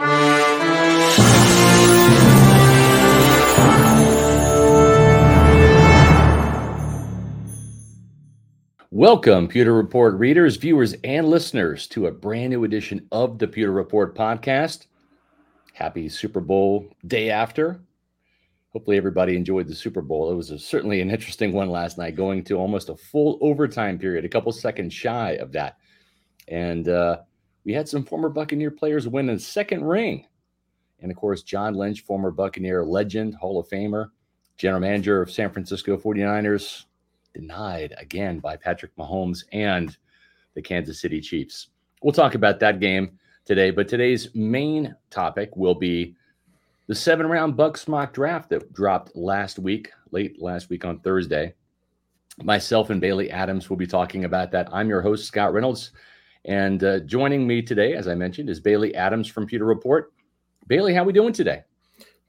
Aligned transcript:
Welcome, 0.00 0.12
Pewter 9.48 9.74
Report 9.74 10.14
readers, 10.14 10.56
viewers, 10.56 10.94
and 11.02 11.28
listeners, 11.28 11.88
to 11.88 12.06
a 12.06 12.12
brand 12.12 12.50
new 12.50 12.62
edition 12.62 13.08
of 13.10 13.40
the 13.40 13.48
Pewter 13.48 13.72
Report 13.72 14.16
podcast. 14.16 14.86
Happy 15.72 16.08
Super 16.08 16.40
Bowl 16.40 16.86
day 17.06 17.30
after. 17.30 17.80
Hopefully, 18.68 18.96
everybody 18.96 19.34
enjoyed 19.34 19.66
the 19.66 19.74
Super 19.74 20.00
Bowl. 20.00 20.30
It 20.30 20.36
was 20.36 20.52
a, 20.52 20.60
certainly 20.60 21.00
an 21.00 21.10
interesting 21.10 21.52
one 21.52 21.70
last 21.70 21.98
night, 21.98 22.14
going 22.14 22.44
to 22.44 22.54
almost 22.54 22.88
a 22.88 22.96
full 22.96 23.36
overtime 23.40 23.98
period, 23.98 24.24
a 24.24 24.28
couple 24.28 24.52
seconds 24.52 24.94
shy 24.94 25.32
of 25.32 25.50
that. 25.52 25.78
And 26.46 26.88
uh, 26.88 27.22
we 27.68 27.74
had 27.74 27.86
some 27.86 28.02
former 28.02 28.30
Buccaneer 28.30 28.70
players 28.70 29.06
win 29.06 29.28
a 29.28 29.38
second 29.38 29.84
ring. 29.84 30.24
And 31.00 31.10
of 31.10 31.18
course, 31.18 31.42
John 31.42 31.74
Lynch, 31.74 32.00
former 32.00 32.30
Buccaneer 32.30 32.82
legend, 32.82 33.34
Hall 33.34 33.60
of 33.60 33.68
Famer, 33.68 34.08
general 34.56 34.80
manager 34.80 35.20
of 35.20 35.30
San 35.30 35.50
Francisco 35.50 35.98
49ers, 35.98 36.86
denied 37.34 37.92
again 37.98 38.38
by 38.38 38.56
Patrick 38.56 38.96
Mahomes 38.96 39.44
and 39.52 39.94
the 40.54 40.62
Kansas 40.62 40.98
City 40.98 41.20
Chiefs. 41.20 41.68
We'll 42.02 42.14
talk 42.14 42.34
about 42.34 42.58
that 42.60 42.80
game 42.80 43.18
today, 43.44 43.70
but 43.70 43.86
today's 43.86 44.34
main 44.34 44.96
topic 45.10 45.54
will 45.54 45.74
be 45.74 46.16
the 46.86 46.94
seven 46.94 47.26
round 47.26 47.54
Bucs 47.54 47.86
mock 47.86 48.14
draft 48.14 48.48
that 48.48 48.72
dropped 48.72 49.14
last 49.14 49.58
week, 49.58 49.90
late 50.10 50.40
last 50.40 50.70
week 50.70 50.86
on 50.86 51.00
Thursday. 51.00 51.52
Myself 52.42 52.88
and 52.88 52.98
Bailey 52.98 53.30
Adams 53.30 53.68
will 53.68 53.76
be 53.76 53.86
talking 53.86 54.24
about 54.24 54.52
that. 54.52 54.70
I'm 54.72 54.88
your 54.88 55.02
host, 55.02 55.26
Scott 55.26 55.52
Reynolds. 55.52 55.90
And 56.44 56.82
uh, 56.82 57.00
joining 57.00 57.46
me 57.46 57.62
today, 57.62 57.94
as 57.94 58.08
I 58.08 58.14
mentioned, 58.14 58.48
is 58.48 58.60
Bailey 58.60 58.94
Adams 58.94 59.28
from 59.28 59.46
Pewter 59.46 59.64
Report. 59.64 60.12
Bailey, 60.66 60.94
how 60.94 61.02
are 61.02 61.06
we 61.06 61.12
doing 61.12 61.32
today? 61.32 61.62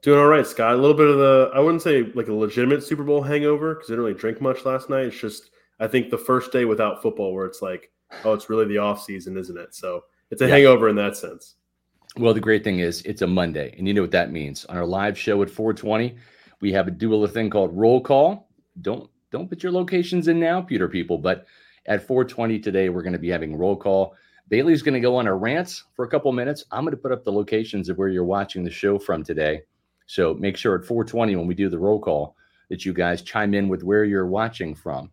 Doing 0.01 0.19
all 0.19 0.27
right, 0.27 0.47
Scott. 0.47 0.73
A 0.73 0.77
little 0.77 0.95
bit 0.95 1.07
of 1.07 1.17
the, 1.17 1.51
I 1.53 1.59
wouldn't 1.59 1.81
say 1.81 2.03
like 2.15 2.27
a 2.27 2.33
legitimate 2.33 2.83
Super 2.83 3.03
Bowl 3.03 3.21
hangover 3.21 3.75
because 3.75 3.89
I 3.89 3.93
didn't 3.93 4.05
really 4.05 4.17
drink 4.17 4.41
much 4.41 4.65
last 4.65 4.89
night. 4.89 5.07
It's 5.07 5.19
just, 5.19 5.51
I 5.79 5.87
think 5.87 6.09
the 6.09 6.17
first 6.17 6.51
day 6.51 6.65
without 6.65 7.01
football 7.01 7.33
where 7.33 7.45
it's 7.45 7.61
like, 7.61 7.91
oh, 8.23 8.33
it's 8.33 8.49
really 8.49 8.65
the 8.65 8.77
off 8.77 9.03
season, 9.03 9.37
isn't 9.37 9.57
it? 9.57 9.75
So 9.75 10.03
it's 10.31 10.41
a 10.41 10.47
yeah. 10.47 10.55
hangover 10.55 10.89
in 10.89 10.95
that 10.95 11.17
sense. 11.17 11.55
Well, 12.17 12.33
the 12.33 12.39
great 12.39 12.63
thing 12.63 12.79
is 12.79 13.01
it's 13.03 13.21
a 13.21 13.27
Monday, 13.27 13.73
and 13.77 13.87
you 13.87 13.93
know 13.93 14.01
what 14.01 14.11
that 14.11 14.31
means. 14.31 14.65
On 14.65 14.77
our 14.77 14.85
live 14.85 15.17
show 15.17 15.41
at 15.41 15.49
420, 15.49 16.15
we 16.59 16.71
have 16.71 16.87
a 16.87 16.91
do 16.91 17.23
a 17.23 17.27
thing 17.27 17.49
called 17.49 17.75
roll 17.75 18.01
call. 18.01 18.49
Don't 18.81 19.09
don't 19.31 19.47
put 19.47 19.61
your 19.61 19.71
locations 19.71 20.27
in 20.27 20.39
now, 20.39 20.61
Pewter 20.61 20.89
people, 20.89 21.17
but 21.17 21.45
at 21.85 22.05
420 22.05 22.59
today, 22.59 22.89
we're 22.89 23.01
going 23.01 23.13
to 23.13 23.19
be 23.19 23.29
having 23.29 23.55
roll 23.55 23.75
call. 23.75 24.15
Bailey's 24.49 24.81
going 24.81 24.95
to 24.95 24.99
go 24.99 25.15
on 25.15 25.27
a 25.27 25.35
rant 25.35 25.83
for 25.95 26.05
a 26.05 26.09
couple 26.09 26.31
minutes. 26.31 26.65
I'm 26.71 26.83
going 26.83 26.91
to 26.91 26.97
put 26.97 27.11
up 27.11 27.23
the 27.23 27.31
locations 27.31 27.87
of 27.87 27.97
where 27.97 28.07
you're 28.07 28.23
watching 28.23 28.63
the 28.63 28.71
show 28.71 28.97
from 28.97 29.23
today. 29.23 29.61
So 30.07 30.33
make 30.33 30.57
sure 30.57 30.75
at 30.75 30.85
420 30.85 31.35
when 31.35 31.45
we 31.45 31.53
do 31.53 31.69
the 31.69 31.77
roll 31.77 31.99
call 31.99 32.35
that 32.69 32.83
you 32.83 32.93
guys 32.93 33.21
chime 33.21 33.53
in 33.53 33.69
with 33.69 33.83
where 33.83 34.03
you're 34.05 34.27
watching 34.27 34.73
from, 34.73 35.11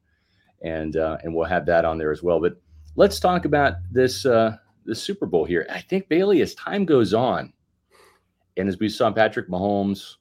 and 0.62 0.97
uh, 0.97 1.19
and 1.22 1.34
we'll 1.34 1.44
have 1.44 1.66
that 1.66 1.84
on 1.84 1.99
there 1.99 2.12
as 2.12 2.22
well. 2.22 2.41
But 2.41 2.56
let's 2.97 3.21
talk 3.21 3.44
about 3.44 3.75
this 3.91 4.25
uh, 4.25 4.56
Super 4.93 5.26
Bowl 5.26 5.44
here. 5.44 5.66
I 5.71 5.81
think 5.81 6.09
Bailey, 6.09 6.41
as 6.41 6.55
time 6.55 6.87
goes 6.87 7.12
on, 7.12 7.53
and 8.56 8.69
as 8.69 8.78
we 8.78 8.88
saw 8.88 9.10
Patrick 9.10 9.49
Mahomes 9.49 10.16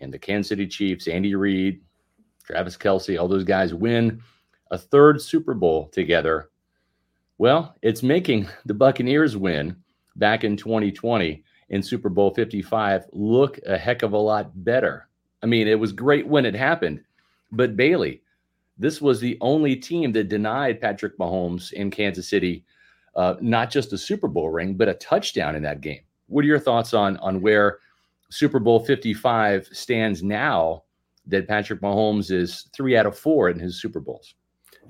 and 0.00 0.12
the 0.12 0.18
Kansas 0.18 0.48
City 0.48 0.66
Chiefs, 0.66 1.08
Andy 1.08 1.34
Reid, 1.34 1.82
Travis 2.44 2.76
Kelce, 2.76 3.20
all 3.20 3.28
those 3.28 3.44
guys 3.44 3.74
win 3.74 4.22
a 4.70 4.78
third 4.78 5.20
Super 5.20 5.54
Bowl 5.54 5.88
together. 5.88 6.50
Well, 7.38 7.76
it's 7.82 8.02
making 8.02 8.48
the 8.66 8.74
Buccaneers 8.74 9.36
win 9.36 9.76
back 10.16 10.44
in 10.44 10.56
2020 10.56 11.42
in 11.70 11.82
Super 11.82 12.08
Bowl 12.08 12.34
55 12.34 13.06
look 13.12 13.58
a 13.66 13.78
heck 13.78 14.02
of 14.02 14.12
a 14.12 14.18
lot 14.18 14.50
better. 14.64 15.08
I 15.42 15.46
mean, 15.46 15.68
it 15.68 15.78
was 15.78 15.92
great 15.92 16.26
when 16.26 16.44
it 16.44 16.54
happened, 16.54 17.02
but 17.52 17.76
Bailey, 17.76 18.22
this 18.76 19.00
was 19.00 19.20
the 19.20 19.38
only 19.40 19.76
team 19.76 20.12
that 20.12 20.28
denied 20.28 20.80
Patrick 20.80 21.16
Mahomes 21.18 21.72
in 21.72 21.90
Kansas 21.90 22.28
City 22.28 22.64
uh, 23.16 23.34
not 23.40 23.70
just 23.70 23.92
a 23.92 23.98
Super 23.98 24.28
Bowl 24.28 24.50
ring, 24.50 24.74
but 24.74 24.88
a 24.88 24.94
touchdown 24.94 25.56
in 25.56 25.62
that 25.62 25.80
game. 25.80 26.00
What 26.28 26.44
are 26.44 26.48
your 26.48 26.60
thoughts 26.60 26.94
on 26.94 27.16
on 27.18 27.40
where 27.40 27.78
Super 28.30 28.60
Bowl 28.60 28.84
55 28.84 29.68
stands 29.72 30.22
now 30.22 30.84
that 31.26 31.48
Patrick 31.48 31.80
Mahomes 31.80 32.30
is 32.30 32.68
three 32.72 32.96
out 32.96 33.06
of 33.06 33.18
four 33.18 33.50
in 33.50 33.58
his 33.58 33.80
Super 33.80 34.00
Bowls? 34.00 34.34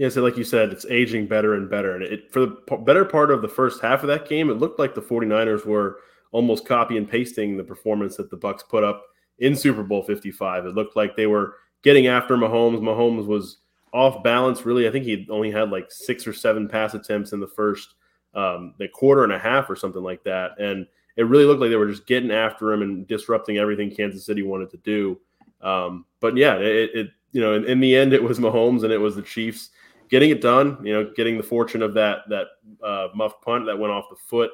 Yeah, 0.00 0.08
so 0.08 0.22
like 0.22 0.38
you 0.38 0.44
said, 0.44 0.70
it's 0.70 0.86
aging 0.86 1.26
better 1.26 1.52
and 1.52 1.68
better. 1.68 1.94
And 1.94 2.02
it 2.02 2.32
for 2.32 2.40
the 2.40 2.52
p- 2.52 2.76
better 2.78 3.04
part 3.04 3.30
of 3.30 3.42
the 3.42 3.48
first 3.48 3.82
half 3.82 4.02
of 4.02 4.06
that 4.06 4.26
game, 4.26 4.48
it 4.48 4.54
looked 4.54 4.78
like 4.78 4.94
the 4.94 5.02
49ers 5.02 5.66
were 5.66 5.98
almost 6.32 6.66
copy 6.66 6.96
and 6.96 7.06
pasting 7.06 7.58
the 7.58 7.64
performance 7.64 8.16
that 8.16 8.30
the 8.30 8.36
Bucs 8.38 8.66
put 8.66 8.82
up 8.82 9.04
in 9.40 9.54
Super 9.54 9.82
Bowl 9.82 10.02
55. 10.02 10.64
It 10.64 10.74
looked 10.74 10.96
like 10.96 11.16
they 11.16 11.26
were 11.26 11.56
getting 11.82 12.06
after 12.06 12.38
Mahomes. 12.38 12.80
Mahomes 12.80 13.26
was 13.26 13.58
off 13.92 14.22
balance, 14.22 14.64
really. 14.64 14.88
I 14.88 14.90
think 14.90 15.04
he 15.04 15.26
only 15.28 15.50
had 15.50 15.70
like 15.70 15.92
six 15.92 16.26
or 16.26 16.32
seven 16.32 16.66
pass 16.66 16.94
attempts 16.94 17.34
in 17.34 17.40
the 17.40 17.46
first 17.46 17.92
um, 18.34 18.72
the 18.78 18.88
quarter 18.88 19.22
and 19.22 19.34
a 19.34 19.38
half 19.38 19.68
or 19.68 19.76
something 19.76 20.02
like 20.02 20.24
that. 20.24 20.58
And 20.58 20.86
it 21.18 21.24
really 21.24 21.44
looked 21.44 21.60
like 21.60 21.68
they 21.68 21.76
were 21.76 21.90
just 21.90 22.06
getting 22.06 22.30
after 22.30 22.72
him 22.72 22.80
and 22.80 23.06
disrupting 23.06 23.58
everything 23.58 23.94
Kansas 23.94 24.24
City 24.24 24.44
wanted 24.44 24.70
to 24.70 24.78
do. 24.78 25.20
Um, 25.60 26.06
but 26.20 26.38
yeah, 26.38 26.54
it, 26.54 26.90
it 26.94 27.10
you 27.32 27.42
know 27.42 27.52
in, 27.52 27.66
in, 27.66 27.80
the 27.80 27.94
end 27.94 28.14
it 28.14 28.22
was 28.22 28.38
Mahomes 28.38 28.82
and 28.82 28.94
it 28.94 28.98
was 28.98 29.14
the 29.14 29.20
Chiefs 29.20 29.68
getting 30.10 30.30
it 30.30 30.40
done. 30.40 30.78
You 30.84 30.92
know, 30.92 31.12
getting 31.16 31.36
the 31.36 31.42
fortune 31.42 31.82
of 31.82 31.94
that 31.94 32.28
that 32.28 32.46
uh, 32.84 33.08
muff 33.14 33.40
punt 33.40 33.66
that 33.66 33.78
went 33.78 33.92
off 33.92 34.10
the 34.10 34.16
foot 34.16 34.50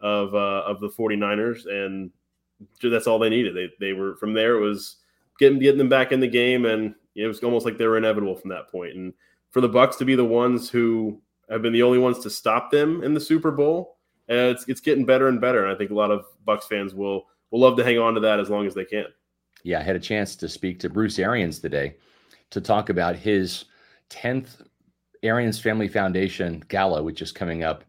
of 0.00 0.34
uh, 0.34 0.62
of 0.66 0.80
the 0.80 0.88
49ers, 0.88 1.66
and 1.66 2.10
that's 2.82 3.06
all 3.06 3.18
they 3.18 3.30
needed. 3.30 3.54
They 3.54 3.70
they 3.80 3.92
were 3.92 4.16
from 4.16 4.32
there. 4.32 4.56
It 4.56 4.60
was 4.60 4.96
getting 5.38 5.58
getting 5.58 5.78
them 5.78 5.88
back 5.88 6.12
in 6.12 6.20
the 6.20 6.28
game, 6.28 6.66
and 6.66 6.94
it 7.14 7.26
was 7.26 7.42
almost 7.42 7.64
like 7.64 7.78
they 7.78 7.86
were 7.86 7.98
inevitable 7.98 8.36
from 8.36 8.50
that 8.50 8.70
point. 8.70 8.94
And 8.94 9.12
for 9.50 9.60
the 9.60 9.68
Bucs 9.68 9.98
to 9.98 10.04
be 10.04 10.14
the 10.14 10.24
ones 10.24 10.70
who 10.70 11.20
have 11.50 11.62
been 11.62 11.72
the 11.72 11.82
only 11.82 11.98
ones 11.98 12.20
to 12.20 12.30
stop 12.30 12.70
them 12.70 13.02
in 13.02 13.12
the 13.12 13.20
Super 13.20 13.50
Bowl, 13.50 13.98
uh, 14.30 14.50
it's 14.50 14.66
it's 14.68 14.80
getting 14.80 15.04
better 15.04 15.28
and 15.28 15.40
better. 15.40 15.64
And 15.64 15.72
I 15.72 15.76
think 15.76 15.90
a 15.90 15.94
lot 15.94 16.10
of 16.10 16.24
Bucs 16.46 16.64
fans 16.64 16.94
will 16.94 17.26
will 17.50 17.60
love 17.60 17.76
to 17.76 17.84
hang 17.84 17.98
on 17.98 18.14
to 18.14 18.20
that 18.20 18.40
as 18.40 18.48
long 18.48 18.66
as 18.66 18.74
they 18.74 18.84
can. 18.84 19.06
Yeah, 19.64 19.78
I 19.78 19.82
had 19.82 19.96
a 19.96 20.00
chance 20.00 20.34
to 20.36 20.48
speak 20.48 20.80
to 20.80 20.90
Bruce 20.90 21.18
Arians 21.18 21.60
today 21.60 21.96
to 22.50 22.60
talk 22.60 22.88
about 22.88 23.14
his 23.14 23.66
10th 24.10 24.62
Arians 25.22 25.60
Family 25.60 25.88
Foundation 25.88 26.62
Gala, 26.68 27.02
which 27.02 27.22
is 27.22 27.32
coming 27.32 27.62
up. 27.62 27.84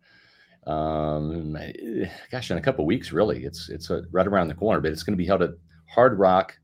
Um, 0.66 1.58
gosh, 2.32 2.52
in 2.52 2.58
a 2.58 2.62
couple 2.62 2.86
weeks, 2.86 3.12
really. 3.12 3.44
It's 3.44 3.70
it's 3.70 3.90
a, 3.90 4.04
right 4.12 4.28
around 4.28 4.48
the 4.48 4.54
corner, 4.54 4.80
but 4.80 4.92
it's 4.92 5.04
going 5.04 5.18
to 5.18 5.22
be 5.22 5.26
held 5.26 5.42
at 5.42 5.52
Hard 5.88 6.18
Rock 6.20 6.58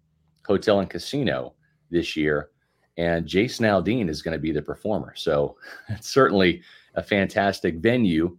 Hotel 0.45 0.79
and 0.79 0.89
Casino 0.89 1.53
this 1.89 2.15
year, 2.15 2.49
and 2.97 3.25
Jason 3.25 3.65
Aldean 3.65 4.09
is 4.09 4.21
going 4.21 4.33
to 4.33 4.41
be 4.41 4.51
the 4.51 4.61
performer. 4.61 5.13
So 5.15 5.57
it's 5.89 6.09
certainly 6.09 6.61
a 6.95 7.03
fantastic 7.03 7.77
venue. 7.77 8.37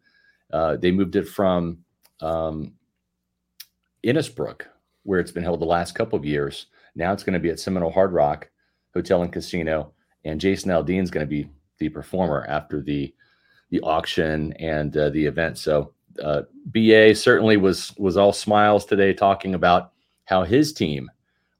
Uh, 0.53 0.77
they 0.77 0.91
moved 0.91 1.17
it 1.17 1.29
from 1.29 1.79
um, 2.21 2.73
Innisbrook, 4.05 4.63
where 5.03 5.21
it's 5.21 5.33
been 5.33 5.45
held 5.45 5.61
the 5.61 5.67
last 5.67 5.95
couple 5.95 6.19
of 6.19 6.25
years. 6.25 6.67
Now 6.95 7.13
it's 7.13 7.23
going 7.23 7.35
to 7.35 7.41
be 7.41 7.51
at 7.51 7.61
Seminole 7.61 7.93
Hard 7.93 8.13
Rock 8.13 8.51
Hotel 8.95 9.23
and 9.23 9.33
Casino, 9.33 9.93
and 10.25 10.41
Jason 10.41 10.71
Aldean 10.71 11.03
is 11.03 11.11
going 11.11 11.27
to 11.27 11.31
be 11.31 11.49
the 11.81 11.89
performer 11.89 12.47
after 12.49 12.81
the 12.81 13.13
the 13.71 13.81
auction 13.81 14.53
and 14.55 14.97
uh, 14.97 15.11
the 15.11 15.25
event. 15.25 15.59
So 15.59 15.93
uh, 16.23 16.43
BA 16.67 17.15
certainly 17.17 17.57
was 17.57 17.93
was 17.99 18.17
all 18.17 18.33
smiles 18.33 18.85
today, 18.87 19.13
talking 19.13 19.55
about 19.55 19.93
how 20.27 20.45
his 20.45 20.73
team 20.73 21.11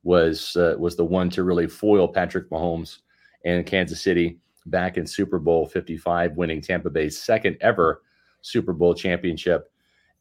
was 0.05 0.57
uh, 0.57 0.77
was 0.79 0.97
the 0.97 1.05
one 1.05 1.31
to 1.31 1.43
really 1.43 1.67
foil 1.67 2.07
Patrick 2.07 2.49
Mahomes 2.51 2.99
and 3.45 3.67
Kansas 3.67 4.01
City 4.01 4.39
back 4.67 4.99
in 4.99 5.07
Super 5.07 5.39
Bowl 5.39 5.67
55, 5.67 6.37
winning 6.37 6.61
Tampa 6.61 6.91
Bay's 6.91 7.21
second 7.21 7.57
ever 7.61 8.03
Super 8.43 8.73
Bowl 8.73 8.95
championship, 8.95 9.73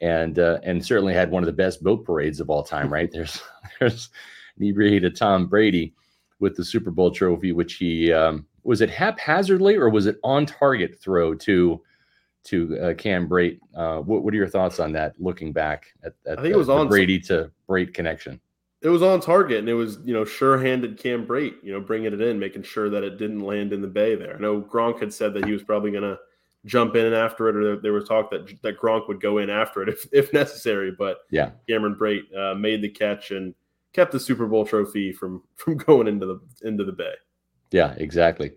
and 0.01 0.39
uh, 0.39 0.59
and 0.63 0.83
certainly 0.83 1.13
had 1.13 1.31
one 1.31 1.43
of 1.43 1.47
the 1.47 1.53
best 1.53 1.83
boat 1.83 2.05
parades 2.05 2.39
of 2.39 2.49
all 2.49 2.63
time. 2.63 2.89
Right 2.93 3.11
there's 3.11 3.41
there's 3.79 4.09
inebriated 4.57 5.15
Tom 5.15 5.47
Brady 5.47 5.93
with 6.39 6.55
the 6.55 6.63
Super 6.63 6.91
Bowl 6.91 7.11
trophy, 7.11 7.51
which 7.51 7.75
he 7.75 8.13
um, 8.13 8.45
was 8.69 8.81
it 8.81 8.89
haphazardly 8.91 9.75
or 9.75 9.89
was 9.89 10.05
it 10.05 10.19
on 10.23 10.45
target 10.45 10.95
throw 11.01 11.33
to 11.33 11.81
to 12.43 12.79
uh, 12.79 12.93
Cam 12.93 13.27
Brate. 13.27 13.59
Uh, 13.75 13.97
what, 13.97 14.23
what 14.23 14.31
are 14.31 14.37
your 14.37 14.47
thoughts 14.47 14.79
on 14.79 14.91
that? 14.93 15.15
Looking 15.19 15.51
back 15.51 15.87
at, 16.03 16.13
at 16.27 16.33
I 16.37 16.41
think 16.43 16.53
the, 16.53 16.53
it 16.53 16.57
was 16.57 16.69
on 16.69 16.87
Brady 16.87 17.19
to 17.21 17.51
Brate 17.67 17.95
connection. 17.95 18.39
It 18.83 18.89
was 18.89 19.01
on 19.01 19.21
target, 19.21 19.57
and 19.57 19.67
it 19.67 19.73
was 19.73 19.97
you 20.05 20.13
know 20.13 20.23
sure-handed 20.23 20.99
Cam 20.99 21.25
Brate, 21.25 21.55
you 21.63 21.73
know 21.73 21.81
bringing 21.81 22.13
it 22.13 22.21
in, 22.21 22.37
making 22.37 22.61
sure 22.61 22.91
that 22.91 23.03
it 23.03 23.17
didn't 23.17 23.39
land 23.39 23.73
in 23.73 23.81
the 23.81 23.87
bay 23.87 24.13
there. 24.13 24.35
I 24.35 24.39
know 24.39 24.61
Gronk 24.61 24.99
had 24.99 25.11
said 25.11 25.33
that 25.33 25.45
he 25.45 25.51
was 25.51 25.63
probably 25.63 25.89
going 25.89 26.03
to 26.03 26.19
jump 26.65 26.95
in 26.95 27.11
after 27.11 27.49
it, 27.49 27.55
or 27.55 27.81
there 27.81 27.91
was 27.91 28.07
talk 28.07 28.29
that 28.29 28.61
that 28.61 28.79
Gronk 28.79 29.07
would 29.07 29.19
go 29.19 29.39
in 29.39 29.49
after 29.49 29.81
it 29.81 29.89
if, 29.95 30.07
if 30.13 30.31
necessary. 30.31 30.91
But 30.95 31.17
yeah, 31.31 31.51
Cameron 31.67 31.95
Brate 31.95 32.37
uh, 32.37 32.53
made 32.53 32.83
the 32.83 32.89
catch 32.89 33.31
and 33.31 33.55
kept 33.93 34.11
the 34.11 34.19
Super 34.19 34.45
Bowl 34.45 34.63
trophy 34.63 35.11
from 35.11 35.41
from 35.55 35.75
going 35.87 36.07
into 36.07 36.27
the 36.27 36.39
into 36.61 36.85
the 36.85 36.93
bay. 36.93 37.13
Yeah, 37.71 37.93
exactly. 37.97 38.53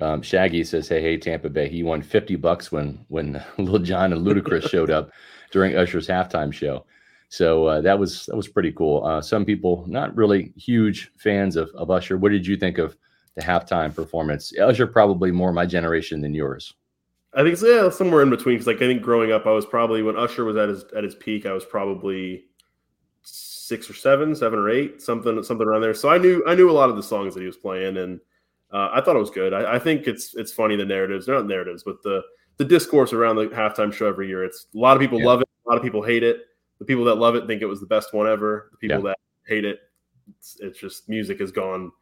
Um, 0.00 0.22
Shaggy 0.22 0.64
says, 0.64 0.88
"Hey, 0.88 1.00
hey, 1.00 1.16
Tampa 1.16 1.48
Bay, 1.48 1.68
he 1.68 1.82
won 1.82 2.02
fifty 2.02 2.36
bucks 2.36 2.72
when 2.72 3.04
when 3.08 3.42
Lil 3.58 3.78
Jon 3.80 4.12
and 4.12 4.26
Ludacris 4.26 4.68
showed 4.68 4.90
up 4.90 5.10
during 5.52 5.76
Usher's 5.76 6.08
halftime 6.08 6.52
show." 6.52 6.84
So 7.28 7.66
uh, 7.66 7.80
that 7.80 7.98
was 7.98 8.26
that 8.26 8.36
was 8.36 8.48
pretty 8.48 8.72
cool. 8.72 9.04
Uh, 9.04 9.20
some 9.20 9.44
people 9.44 9.84
not 9.88 10.14
really 10.16 10.52
huge 10.56 11.10
fans 11.16 11.56
of, 11.56 11.70
of 11.70 11.90
Usher. 11.90 12.16
What 12.16 12.32
did 12.32 12.46
you 12.46 12.56
think 12.56 12.78
of 12.78 12.96
the 13.34 13.42
halftime 13.42 13.94
performance? 13.94 14.52
Usher 14.58 14.86
probably 14.86 15.30
more 15.30 15.52
my 15.52 15.66
generation 15.66 16.20
than 16.20 16.34
yours. 16.34 16.74
I 17.36 17.42
think 17.42 17.56
so, 17.56 17.66
yeah, 17.66 17.90
somewhere 17.90 18.22
in 18.22 18.30
between. 18.30 18.54
Because 18.54 18.68
like 18.68 18.76
I 18.76 18.86
think 18.86 19.02
growing 19.02 19.32
up, 19.32 19.46
I 19.46 19.50
was 19.50 19.66
probably 19.66 20.02
when 20.02 20.16
Usher 20.16 20.44
was 20.44 20.56
at 20.56 20.68
his 20.68 20.84
at 20.96 21.04
his 21.04 21.14
peak, 21.14 21.46
I 21.46 21.52
was 21.52 21.64
probably 21.64 22.44
six 23.22 23.88
or 23.88 23.94
seven, 23.94 24.34
seven 24.36 24.58
or 24.58 24.70
eight, 24.70 25.02
something 25.02 25.42
something 25.42 25.66
around 25.66 25.82
there. 25.82 25.94
So 25.94 26.08
I 26.08 26.18
knew 26.18 26.44
I 26.46 26.54
knew 26.54 26.70
a 26.70 26.72
lot 26.72 26.90
of 26.90 26.96
the 26.96 27.02
songs 27.02 27.34
that 27.34 27.40
he 27.40 27.46
was 27.46 27.56
playing, 27.56 27.96
and 27.96 28.20
uh, 28.72 28.90
I 28.92 29.00
thought 29.00 29.16
it 29.16 29.20
was 29.20 29.30
good. 29.30 29.52
I, 29.52 29.74
I, 29.74 29.78
think 29.78 30.06
it's 30.06 30.34
it's 30.34 30.52
funny 30.52 30.76
the 30.76 30.84
narratives, 30.84 31.28
not 31.28 31.46
narratives, 31.46 31.82
but 31.84 32.02
the 32.02 32.22
the 32.56 32.64
discourse 32.64 33.12
around 33.12 33.36
the 33.36 33.46
halftime 33.46 33.92
show 33.92 34.06
every 34.06 34.28
year. 34.28 34.44
It's 34.44 34.66
a 34.74 34.78
lot 34.78 34.96
of 34.96 35.00
people 35.00 35.20
yeah. 35.20 35.26
love 35.26 35.40
it, 35.40 35.48
a 35.66 35.68
lot 35.68 35.76
of 35.76 35.82
people 35.82 36.02
hate 36.02 36.22
it. 36.22 36.40
The 36.78 36.84
people 36.84 37.04
that 37.04 37.16
love 37.16 37.34
it 37.34 37.46
think 37.46 37.62
it 37.62 37.66
was 37.66 37.80
the 37.80 37.86
best 37.86 38.12
one 38.12 38.26
ever. 38.26 38.68
The 38.72 38.78
people 38.78 38.98
yeah. 38.98 39.10
that 39.10 39.18
hate 39.46 39.64
it, 39.64 39.78
it's, 40.38 40.56
it's, 40.60 40.78
just 40.78 41.08
music 41.08 41.38
has 41.40 41.52
gone 41.52 41.92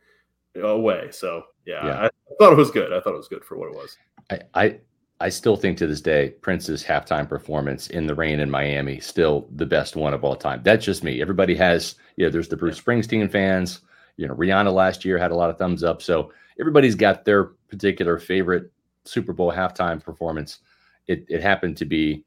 away. 0.56 1.08
So 1.10 1.44
yeah, 1.66 1.86
yeah. 1.86 2.00
I, 2.00 2.06
I, 2.06 2.34
thought 2.38 2.52
it 2.52 2.56
was 2.56 2.70
good. 2.70 2.92
I 2.92 3.00
thought 3.00 3.14
it 3.14 3.18
was 3.18 3.28
good 3.28 3.44
for 3.44 3.58
what 3.58 3.68
it 3.68 3.74
was. 3.74 3.96
I, 4.30 4.40
I 4.54 4.78
I 5.22 5.28
still 5.28 5.56
think 5.56 5.78
to 5.78 5.86
this 5.86 6.00
day 6.00 6.30
Prince's 6.40 6.82
halftime 6.82 7.28
performance 7.28 7.86
in 7.88 8.08
the 8.08 8.14
rain 8.14 8.40
in 8.40 8.50
Miami 8.50 8.98
still 8.98 9.46
the 9.54 9.66
best 9.66 9.94
one 9.94 10.14
of 10.14 10.24
all 10.24 10.34
time. 10.34 10.62
That's 10.64 10.84
just 10.84 11.04
me. 11.04 11.22
Everybody 11.22 11.54
has, 11.54 11.94
you 12.16 12.24
know, 12.24 12.30
there's 12.30 12.48
the 12.48 12.56
Bruce 12.56 12.80
Springsteen 12.80 13.30
fans. 13.30 13.82
You 14.16 14.26
know, 14.26 14.34
Rihanna 14.34 14.72
last 14.72 15.04
year 15.04 15.18
had 15.18 15.30
a 15.30 15.36
lot 15.36 15.48
of 15.48 15.58
thumbs 15.58 15.84
up. 15.84 16.02
So 16.02 16.32
everybody's 16.60 16.94
got 16.94 17.24
their 17.24 17.44
particular 17.68 18.18
favorite 18.18 18.70
Super 19.04 19.32
Bowl 19.32 19.52
halftime 19.52 20.02
performance. 20.02 20.60
It, 21.06 21.24
it 21.28 21.42
happened 21.42 21.76
to 21.78 21.84
be 21.84 22.24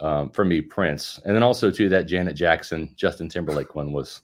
um, 0.00 0.30
for 0.30 0.44
me 0.44 0.60
Prince, 0.60 1.20
and 1.24 1.34
then 1.34 1.42
also 1.42 1.70
too 1.70 1.88
that 1.88 2.06
Janet 2.06 2.36
Jackson 2.36 2.92
Justin 2.96 3.28
Timberlake 3.28 3.74
one 3.74 3.92
was 3.92 4.22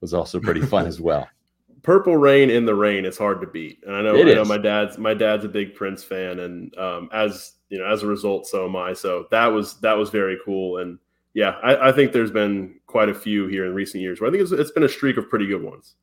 was 0.00 0.14
also 0.14 0.40
pretty 0.40 0.60
fun 0.60 0.86
as 0.86 1.00
well. 1.00 1.28
Purple 1.82 2.16
Rain 2.16 2.50
in 2.50 2.66
the 2.66 2.74
Rain 2.74 3.04
is 3.06 3.16
hard 3.16 3.40
to 3.40 3.46
beat, 3.46 3.82
and 3.86 3.96
I 3.96 4.02
know 4.02 4.14
I 4.14 4.22
know 4.22 4.44
my 4.44 4.58
dad's 4.58 4.98
my 4.98 5.14
dad's 5.14 5.44
a 5.44 5.48
big 5.48 5.74
Prince 5.74 6.04
fan, 6.04 6.40
and 6.40 6.76
um, 6.76 7.08
as 7.12 7.54
you 7.70 7.78
know, 7.78 7.86
as 7.86 8.02
a 8.02 8.06
result, 8.06 8.46
so 8.46 8.66
am 8.66 8.76
I. 8.76 8.92
So 8.92 9.26
that 9.30 9.46
was 9.46 9.80
that 9.80 9.96
was 9.96 10.10
very 10.10 10.36
cool, 10.44 10.78
and 10.78 10.98
yeah, 11.32 11.56
I, 11.62 11.88
I 11.88 11.92
think 11.92 12.12
there's 12.12 12.30
been 12.30 12.74
quite 12.86 13.08
a 13.08 13.14
few 13.14 13.46
here 13.46 13.64
in 13.64 13.74
recent 13.74 14.02
years 14.02 14.20
where 14.20 14.28
I 14.28 14.32
think 14.32 14.42
it's, 14.42 14.52
it's 14.52 14.72
been 14.72 14.82
a 14.82 14.88
streak 14.88 15.16
of 15.16 15.28
pretty 15.28 15.46
good 15.46 15.62
ones. 15.62 15.94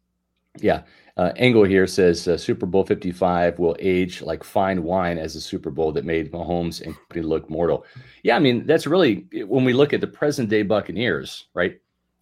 Yeah. 0.60 0.84
Uh, 1.18 1.32
Engel 1.36 1.64
here 1.64 1.88
says 1.88 2.28
uh, 2.28 2.38
Super 2.38 2.68
Bowl 2.68 2.84
55 2.84 3.58
will 3.58 3.76
age 3.80 4.22
like 4.22 4.44
fine 4.44 4.84
wine 4.84 5.18
as 5.18 5.36
a 5.36 5.42
Super 5.42 5.72
Bowl 5.72 5.92
that 5.94 6.06
made 6.06 6.32
Mahomes 6.32 6.82
and 6.82 6.96
company 6.96 7.24
look 7.24 7.50
mortal. 7.50 7.86
Yeah, 8.22 8.36
I 8.36 8.40
mean, 8.40 8.68
that's 8.68 8.86
really 8.86 9.26
when 9.48 9.66
we 9.66 9.74
look 9.74 9.94
at 9.94 10.02
the 10.02 10.08
present 10.08 10.48
day 10.48 10.62
Buccaneers, 10.62 11.48
right? 11.56 11.80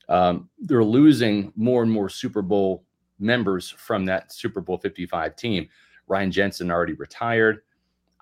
Um, 0.08 0.50
they're 0.60 0.84
losing 0.84 1.52
more 1.58 1.84
and 1.84 1.92
more 1.92 2.08
Super 2.08 2.42
Bowl 2.42 2.86
members 3.20 3.70
from 3.70 4.06
that 4.06 4.32
Super 4.32 4.62
Bowl 4.62 4.78
55 4.78 5.36
team. 5.36 5.68
Ryan 6.08 6.32
Jensen 6.32 6.72
already 6.72 6.94
retired. 6.94 7.64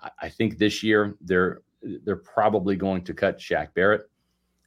I, 0.00 0.10
I 0.22 0.28
think 0.28 0.58
this 0.58 0.82
year 0.82 1.14
they're 1.20 1.62
they're 1.82 2.16
probably 2.16 2.74
going 2.74 3.04
to 3.04 3.14
cut 3.14 3.38
Shaq 3.38 3.74
Barrett 3.74 4.10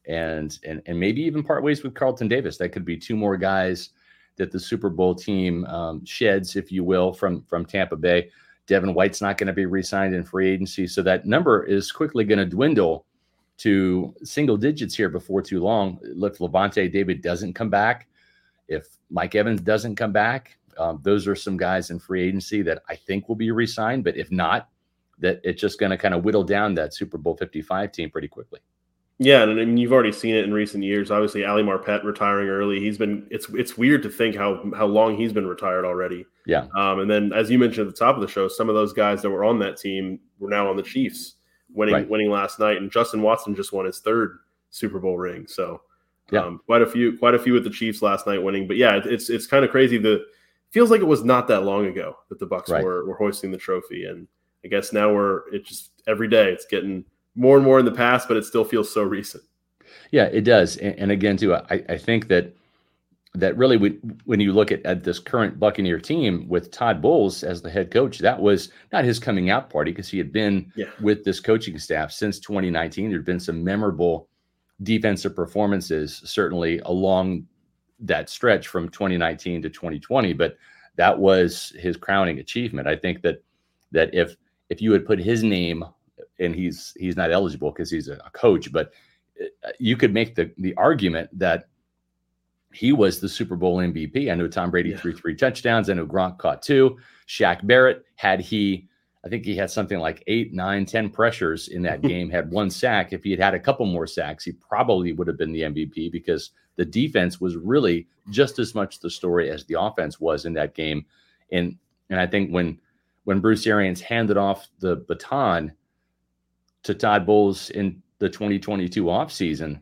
and 0.08 0.58
and 0.64 0.82
and 0.86 0.98
maybe 0.98 1.22
even 1.24 1.44
part 1.44 1.64
ways 1.64 1.84
with 1.84 1.96
Carlton 1.96 2.30
Davis. 2.30 2.58
That 2.58 2.70
could 2.70 2.86
be 2.86 2.96
two 2.96 3.18
more 3.18 3.36
guys 3.36 3.90
that 4.38 4.52
the 4.52 4.60
Super 4.60 4.90
Bowl 4.90 5.14
team 5.14 5.66
um, 5.66 6.06
sheds, 6.06 6.56
if 6.56 6.72
you 6.72 6.84
will, 6.84 7.14
from 7.14 7.44
from 7.44 7.66
Tampa 7.66 7.96
Bay. 7.96 8.30
Devin 8.68 8.94
White's 8.94 9.22
not 9.22 9.38
going 9.38 9.48
to 9.48 9.54
be 9.54 9.66
re-signed 9.66 10.14
in 10.14 10.24
free 10.24 10.50
agency, 10.50 10.88
so 10.88 11.02
that 11.02 11.26
number 11.26 11.64
is 11.64 11.92
quickly 11.92 12.26
going 12.26 12.40
to 12.40 12.46
dwindle 12.46 13.06
to 13.58 14.14
single 14.24 14.58
digits 14.58 14.96
here 14.96 15.10
before 15.10 15.42
too 15.42 15.62
long. 15.62 16.00
If 16.04 16.38
Lavonte 16.40 16.92
David 16.92 17.22
doesn't 17.22 17.54
come 17.54 17.70
back, 17.70 18.08
if 18.68 18.88
Mike 19.10 19.36
Evans 19.36 19.62
doesn't 19.62 19.96
come 19.96 20.12
back, 20.12 20.58
um, 20.78 21.00
those 21.02 21.28
are 21.28 21.36
some 21.36 21.58
guys 21.58 21.90
in 21.90 21.98
free 21.98 22.28
agency 22.28 22.62
that 22.64 22.84
I 22.88 22.96
think 22.96 23.28
will 23.28 23.36
be 23.36 23.52
re-signed. 23.52 24.04
But 24.04 24.18
if 24.18 24.32
not, 24.32 24.70
that 25.20 25.40
it's 25.44 25.60
just 25.60 25.80
going 25.80 25.90
to 25.90 25.98
kind 25.98 26.14
of 26.14 26.24
whittle 26.24 26.44
down 26.44 26.76
that 26.76 26.94
Super 26.94 27.18
Bowl 27.18 27.36
55 27.36 27.92
team 27.92 28.12
pretty 28.12 28.28
quickly. 28.28 28.60
Yeah, 29.20 29.42
and 29.42 29.52
I 29.60 29.66
mean 29.66 29.78
you've 29.78 29.94
already 29.94 30.12
seen 30.12 30.36
it 30.36 30.46
in 30.46 30.54
recent 30.54 30.84
years. 30.84 31.10
Obviously, 31.10 31.44
Ali 31.44 31.64
Marpet 31.64 32.04
retiring 32.04 32.50
early. 32.50 32.80
He's 32.80 33.00
been 33.00 33.26
it's 33.32 33.50
it's 33.50 33.78
weird 33.78 34.04
to 34.04 34.10
think 34.10 34.36
how 34.36 34.72
how 34.76 34.86
long 34.86 35.18
he's 35.18 35.34
been 35.34 35.48
retired 35.48 35.86
already. 35.86 36.26
Yeah. 36.46 36.68
Um, 36.76 37.00
and 37.00 37.10
then 37.10 37.34
as 37.34 37.50
you 37.50 37.58
mentioned 37.58 37.88
at 37.88 37.94
the 37.94 38.00
top 38.00 38.16
of 38.16 38.22
the 38.22 38.28
show, 38.28 38.48
some 38.48 38.70
of 38.70 38.76
those 38.76 38.94
guys 38.94 39.24
that 39.24 39.30
were 39.32 39.44
on 39.44 39.58
that 39.60 39.78
team 39.78 40.20
were 40.38 40.50
now 40.50 40.70
on 40.70 40.78
the 40.78 40.84
Chiefs, 40.84 41.36
winning 41.74 41.96
right. 41.96 42.10
winning 42.10 42.30
last 42.30 42.60
night. 42.60 42.78
And 42.78 42.92
Justin 42.92 43.24
Watson 43.24 43.56
just 43.56 43.74
won 43.74 43.86
his 43.86 44.00
third 44.00 44.38
Super 44.70 45.00
Bowl 45.00 45.18
ring. 45.18 45.48
So 45.48 45.82
yeah. 46.32 46.44
Um, 46.44 46.60
quite 46.66 46.82
a 46.82 46.88
few 46.88 47.18
quite 47.18 47.36
a 47.36 47.40
few 47.40 47.54
with 47.54 47.64
the 47.64 47.70
Chiefs 47.70 48.02
last 48.02 48.28
night 48.28 48.44
winning. 48.44 48.68
But 48.68 48.78
yeah, 48.78 49.00
it's 49.04 49.30
it's 49.30 49.48
kind 49.48 49.64
of 49.64 49.72
crazy. 49.72 49.98
The 49.98 50.26
feels 50.72 50.92
like 50.92 51.02
it 51.02 51.06
was 51.06 51.24
not 51.24 51.48
that 51.48 51.62
long 51.62 51.86
ago 51.86 52.18
that 52.30 52.40
the 52.40 52.48
Bucs 52.48 52.70
right. 52.70 52.84
were 52.84 53.06
were 53.06 53.16
hoisting 53.16 53.52
the 53.52 53.58
trophy, 53.58 54.06
and 54.06 54.28
I 54.64 54.68
guess 54.68 54.92
now 54.92 55.14
we're 55.14 55.48
it 55.54 55.66
just 55.66 55.92
every 56.08 56.28
day 56.28 56.52
it's 56.52 56.66
getting 56.66 57.06
more 57.38 57.56
and 57.56 57.64
more 57.64 57.80
in 57.80 57.86
the 57.86 57.92
past, 57.92 58.28
but 58.28 58.36
it 58.36 58.44
still 58.44 58.66
feels 58.66 58.94
so 58.94 59.04
recent. 59.04 59.44
Yeah, 60.12 60.26
it 60.26 60.42
does. 60.42 60.78
And, 60.78 60.96
and 61.00 61.12
again, 61.12 61.38
too, 61.38 61.56
I, 61.56 61.84
I 61.88 61.98
think 61.98 62.28
that 62.28 62.54
that 63.36 63.56
really 63.56 63.78
when, 63.78 64.20
when 64.26 64.40
you 64.40 64.52
look 64.52 64.72
at, 64.72 64.84
at 64.86 65.04
this 65.04 65.20
current 65.20 65.60
Buccaneer 65.60 66.00
team 66.00 66.48
with 66.48 66.72
Todd 66.72 67.02
Bowles 67.02 67.44
as 67.44 67.62
the 67.62 67.70
head 67.70 67.92
coach, 67.92 68.18
that 68.20 68.40
was 68.40 68.72
not 68.92 69.06
his 69.06 69.20
coming 69.20 69.50
out 69.52 69.70
party 69.70 69.92
because 69.92 70.10
he 70.10 70.18
had 70.18 70.34
been 70.34 70.72
yeah. 70.76 70.88
with 71.02 71.24
this 71.24 71.40
coaching 71.40 71.78
staff 71.78 72.12
since 72.12 72.40
2019. 72.40 73.12
There'd 73.12 73.24
been 73.24 73.40
some 73.40 73.64
memorable 73.64 74.28
defensive 74.82 75.36
performances, 75.36 76.22
certainly 76.26 76.80
along 76.80 77.46
that 78.00 78.30
stretch 78.30 78.68
from 78.68 78.90
2019 78.90 79.62
to 79.62 79.70
2020, 79.70 80.34
but 80.34 80.58
that 80.96 81.18
was 81.18 81.74
his 81.78 81.96
crowning 81.96 82.40
achievement. 82.40 82.88
I 82.88 82.96
think 82.96 83.22
that 83.22 83.44
that 83.92 84.14
if 84.14 84.36
if 84.70 84.82
you 84.82 84.92
had 84.92 85.06
put 85.06 85.20
his 85.20 85.44
name 85.44 85.86
and 86.40 86.56
he's 86.56 86.94
he's 86.98 87.16
not 87.16 87.32
eligible 87.32 87.72
because 87.72 87.92
he's 87.92 88.08
a, 88.08 88.18
coach. 88.34 88.72
But 88.72 88.92
uh, 89.42 89.70
you 89.80 89.98
could 89.98 90.14
make 90.14 90.36
the 90.36 90.52
the 90.58 90.76
argument 90.76 91.30
that 91.38 91.68
he 92.74 92.92
was 92.92 93.20
the 93.20 93.30
Super 93.30 93.56
Bowl 93.56 93.78
MVP. 93.78 94.32
I 94.32 94.36
know 94.36 94.48
Tom 94.48 94.72
Brady 94.72 94.90
yeah. 94.90 94.98
threw 94.98 95.14
three 95.14 95.36
touchdowns. 95.36 95.90
I 95.90 95.94
know 95.94 96.06
Gronk 96.06 96.38
caught 96.38 96.62
two. 96.62 96.98
Shaq 97.28 97.66
Barrett 97.66 98.06
had 98.16 98.40
he, 98.40 98.88
I 99.26 99.30
think 99.30 99.46
he 99.46 99.56
had 99.56 99.72
something 99.72 100.00
like 100.00 100.24
eight, 100.28 100.54
nine, 100.54 100.86
ten 100.86 101.10
pressures 101.10 101.70
in 101.70 101.82
that 101.84 102.02
game. 102.04 102.30
Had 102.30 102.52
one 102.52 102.70
sack. 102.70 103.14
If 103.14 103.24
he 103.24 103.32
had 103.32 103.40
had 103.40 103.54
a 103.54 103.60
couple 103.60 103.86
more 103.86 104.08
sacks, 104.08 104.44
he 104.44 104.52
probably 104.52 105.14
would 105.14 105.28
have 105.28 105.38
been 105.38 105.54
the 105.54 105.62
MVP 105.62 106.12
because 106.12 106.52
the 106.76 106.86
defense 106.86 107.42
was 107.42 107.56
really 107.56 108.08
just 108.30 108.60
as 108.60 108.76
much 108.76 109.00
the 109.00 109.10
story 109.10 109.50
as 109.50 109.66
the 109.66 109.80
offense 109.80 110.20
was 110.20 110.46
in 110.46 110.54
that 110.54 110.76
game. 110.76 111.06
And 111.52 111.78
and 112.10 112.20
I 112.20 112.28
think 112.28 112.52
when 112.52 112.80
when 113.24 113.40
Bruce 113.40 113.66
Arians 113.68 114.02
handed 114.02 114.38
off 114.38 114.70
the 114.80 114.98
baton 115.08 115.74
to 116.88 116.96
Todd 116.96 117.26
Bowles 117.26 117.70
in 117.72 118.02
the 118.20 118.30
2022 118.30 119.04
offseason, 119.04 119.80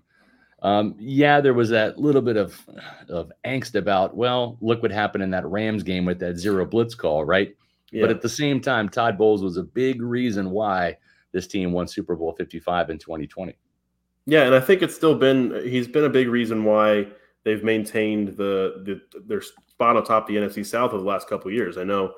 um, 0.62 0.96
yeah, 0.98 1.40
there 1.40 1.54
was 1.54 1.70
that 1.70 2.00
little 2.00 2.22
bit 2.22 2.38
of 2.38 2.60
of 3.08 3.32
angst 3.46 3.76
about, 3.76 4.18
well, 4.18 4.58
look 4.62 4.82
what 4.82 4.92
happened 4.92 5.24
in 5.24 5.30
that 5.32 5.46
Rams 5.46 5.84
game 5.84 6.06
with 6.06 6.20
that 6.20 6.38
zero 6.38 6.66
blitz 6.66 6.96
call, 6.96 7.24
right? 7.24 7.56
Yeah. 7.92 8.02
But 8.02 8.10
at 8.10 8.22
the 8.22 8.30
same 8.30 8.60
time, 8.60 8.90
Todd 8.90 9.18
Bowles 9.18 9.44
was 9.44 9.58
a 9.58 9.64
big 9.64 10.02
reason 10.02 10.50
why 10.50 10.98
this 11.32 11.46
team 11.46 11.72
won 11.72 11.88
Super 11.88 12.16
Bowl 12.16 12.34
55 12.34 12.90
in 12.90 12.98
2020. 12.98 13.56
Yeah, 14.26 14.44
and 14.44 14.56
I 14.56 14.60
think 14.60 14.82
it's 14.82 14.96
still 14.96 15.16
been 15.16 15.62
he's 15.64 15.88
been 15.88 16.06
a 16.06 16.10
big 16.10 16.28
reason 16.28 16.64
why 16.64 17.08
they've 17.44 17.64
maintained 17.64 18.30
the, 18.30 18.82
the 18.86 19.20
their 19.28 19.42
spot 19.42 19.98
on 19.98 20.04
top 20.04 20.28
of 20.28 20.34
the 20.34 20.42
NFC 20.42 20.66
South 20.66 20.94
over 20.94 21.04
the 21.04 21.08
last 21.08 21.30
couple 21.30 21.50
of 21.50 21.54
years. 21.54 21.78
I 21.78 21.84
know 21.84 22.14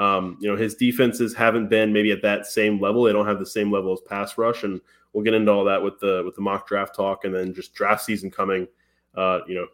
um, 0.00 0.38
you 0.40 0.50
know 0.50 0.56
his 0.56 0.74
defenses 0.74 1.34
haven't 1.34 1.68
been 1.68 1.92
maybe 1.92 2.10
at 2.10 2.22
that 2.22 2.46
same 2.46 2.80
level. 2.80 3.04
They 3.04 3.12
don't 3.12 3.26
have 3.26 3.38
the 3.38 3.46
same 3.46 3.70
level 3.70 3.92
as 3.92 4.00
pass 4.00 4.38
rush, 4.38 4.64
and 4.64 4.80
we'll 5.12 5.22
get 5.22 5.34
into 5.34 5.52
all 5.52 5.64
that 5.64 5.82
with 5.82 6.00
the 6.00 6.22
with 6.24 6.34
the 6.34 6.40
mock 6.40 6.66
draft 6.66 6.96
talk, 6.96 7.24
and 7.24 7.34
then 7.34 7.52
just 7.52 7.74
draft 7.74 8.02
season 8.02 8.30
coming. 8.30 8.66
Uh, 9.14 9.40
you 9.46 9.54
know, 9.54 9.66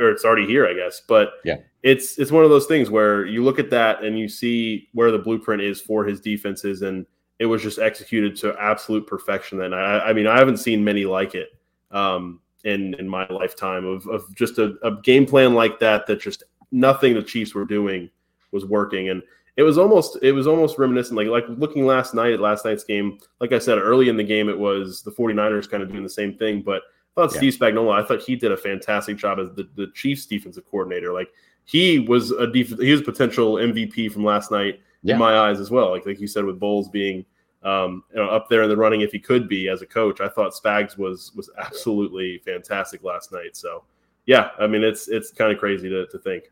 or 0.00 0.10
it's 0.10 0.24
already 0.24 0.46
here, 0.46 0.66
I 0.66 0.72
guess. 0.72 1.02
But 1.06 1.34
yeah, 1.44 1.58
it's 1.82 2.18
it's 2.18 2.32
one 2.32 2.44
of 2.44 2.50
those 2.50 2.64
things 2.64 2.88
where 2.88 3.26
you 3.26 3.44
look 3.44 3.58
at 3.58 3.68
that 3.70 4.02
and 4.02 4.18
you 4.18 4.26
see 4.26 4.88
where 4.94 5.10
the 5.10 5.18
blueprint 5.18 5.60
is 5.60 5.82
for 5.82 6.02
his 6.06 6.18
defenses, 6.18 6.80
and 6.80 7.04
it 7.38 7.44
was 7.44 7.62
just 7.62 7.78
executed 7.78 8.36
to 8.36 8.56
absolute 8.58 9.06
perfection. 9.06 9.58
Then 9.58 9.74
I, 9.74 9.98
I 9.98 10.12
mean, 10.14 10.26
I 10.26 10.38
haven't 10.38 10.56
seen 10.56 10.82
many 10.82 11.04
like 11.04 11.34
it 11.34 11.50
um, 11.90 12.40
in 12.64 12.94
in 12.94 13.06
my 13.06 13.26
lifetime 13.28 13.84
of 13.84 14.06
of 14.06 14.34
just 14.34 14.58
a, 14.58 14.76
a 14.82 14.92
game 15.02 15.26
plan 15.26 15.52
like 15.52 15.78
that. 15.80 16.06
That 16.06 16.22
just 16.22 16.42
nothing 16.72 17.12
the 17.12 17.22
Chiefs 17.22 17.54
were 17.54 17.66
doing 17.66 18.08
was 18.50 18.64
working, 18.64 19.10
and 19.10 19.22
it 19.56 19.62
was 19.62 19.78
almost 19.78 20.18
it 20.22 20.32
was 20.32 20.46
almost 20.46 20.78
reminiscent 20.78 21.16
like 21.16 21.28
like 21.28 21.44
looking 21.58 21.86
last 21.86 22.14
night 22.14 22.32
at 22.32 22.40
last 22.40 22.64
night's 22.64 22.84
game 22.84 23.18
like 23.40 23.52
i 23.52 23.58
said 23.58 23.78
early 23.78 24.08
in 24.08 24.16
the 24.16 24.24
game 24.24 24.48
it 24.48 24.58
was 24.58 25.02
the 25.02 25.12
49ers 25.12 25.70
kind 25.70 25.82
of 25.82 25.90
doing 25.90 26.02
the 26.02 26.08
same 26.08 26.36
thing 26.36 26.62
but 26.62 26.82
i 27.16 27.20
thought 27.20 27.32
yeah. 27.32 27.38
steve 27.38 27.54
spagnuolo 27.54 27.92
i 27.92 28.06
thought 28.06 28.20
he 28.20 28.36
did 28.36 28.52
a 28.52 28.56
fantastic 28.56 29.16
job 29.16 29.38
as 29.38 29.48
the, 29.54 29.68
the 29.76 29.88
chiefs 29.94 30.26
defensive 30.26 30.64
coordinator. 30.70 31.12
Like 31.12 31.28
he 31.64 32.00
was 32.00 32.30
a 32.32 32.46
def- 32.46 32.78
he 32.78 32.92
was 32.92 33.02
potential 33.02 33.54
mvp 33.54 34.12
from 34.12 34.24
last 34.24 34.50
night 34.50 34.80
yeah. 35.02 35.14
in 35.14 35.20
my 35.20 35.36
eyes 35.36 35.60
as 35.60 35.70
well. 35.70 35.90
Like 35.90 36.06
like 36.06 36.20
you 36.20 36.26
said 36.26 36.44
with 36.44 36.60
Bowles 36.60 36.88
being 36.88 37.24
um, 37.62 38.04
you 38.10 38.16
know, 38.16 38.28
up 38.28 38.50
there 38.50 38.62
in 38.62 38.68
the 38.68 38.76
running 38.76 39.00
if 39.00 39.10
he 39.10 39.18
could 39.18 39.48
be 39.48 39.68
as 39.68 39.80
a 39.80 39.86
coach 39.86 40.20
i 40.20 40.28
thought 40.28 40.52
spags 40.52 40.98
was 40.98 41.32
was 41.34 41.48
absolutely 41.58 42.38
fantastic 42.44 43.02
last 43.02 43.32
night. 43.32 43.56
So 43.56 43.84
yeah 44.26 44.50
i 44.58 44.66
mean 44.66 44.82
it's 44.82 45.08
it's 45.08 45.30
kind 45.30 45.52
of 45.52 45.58
crazy 45.58 45.88
to, 45.88 46.06
to 46.06 46.18
think. 46.18 46.44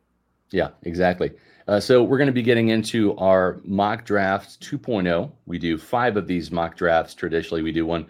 Yeah 0.50 0.68
exactly 0.84 1.32
uh, 1.68 1.78
so 1.78 2.02
we're 2.02 2.18
going 2.18 2.26
to 2.26 2.32
be 2.32 2.42
getting 2.42 2.68
into 2.68 3.16
our 3.16 3.60
mock 3.64 4.04
drafts 4.04 4.56
2.0. 4.60 5.30
We 5.46 5.58
do 5.58 5.78
five 5.78 6.16
of 6.16 6.26
these 6.26 6.50
mock 6.50 6.76
drafts. 6.76 7.14
Traditionally, 7.14 7.62
we 7.62 7.72
do 7.72 7.86
one 7.86 8.06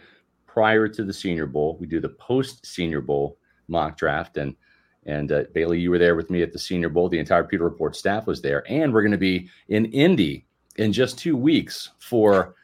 prior 0.47 0.89
to 0.89 1.05
the 1.05 1.13
Senior 1.13 1.47
Bowl. 1.47 1.77
We 1.81 1.87
do 1.87 2.01
the 2.01 2.09
post 2.09 2.65
Senior 2.67 3.01
Bowl 3.01 3.39
mock 3.69 3.97
draft, 3.97 4.37
and 4.37 4.55
and 5.05 5.33
uh, 5.33 5.45
Bailey, 5.53 5.81
you 5.81 5.91
were 5.91 5.99
there 5.99 6.15
with 6.15 6.31
me 6.31 6.43
at 6.43 6.53
the 6.53 6.59
Senior 6.59 6.89
Bowl. 6.89 7.09
The 7.09 7.19
entire 7.19 7.43
Pewter 7.43 7.65
Report 7.65 7.97
staff 7.97 8.27
was 8.27 8.41
there, 8.41 8.65
and 8.71 8.93
we're 8.93 9.03
going 9.03 9.13
to 9.13 9.19
be 9.19 9.49
in 9.69 9.87
Indy 9.87 10.47
in 10.77 10.93
just 10.93 11.19
two 11.19 11.37
weeks 11.37 11.91
for 11.99 12.55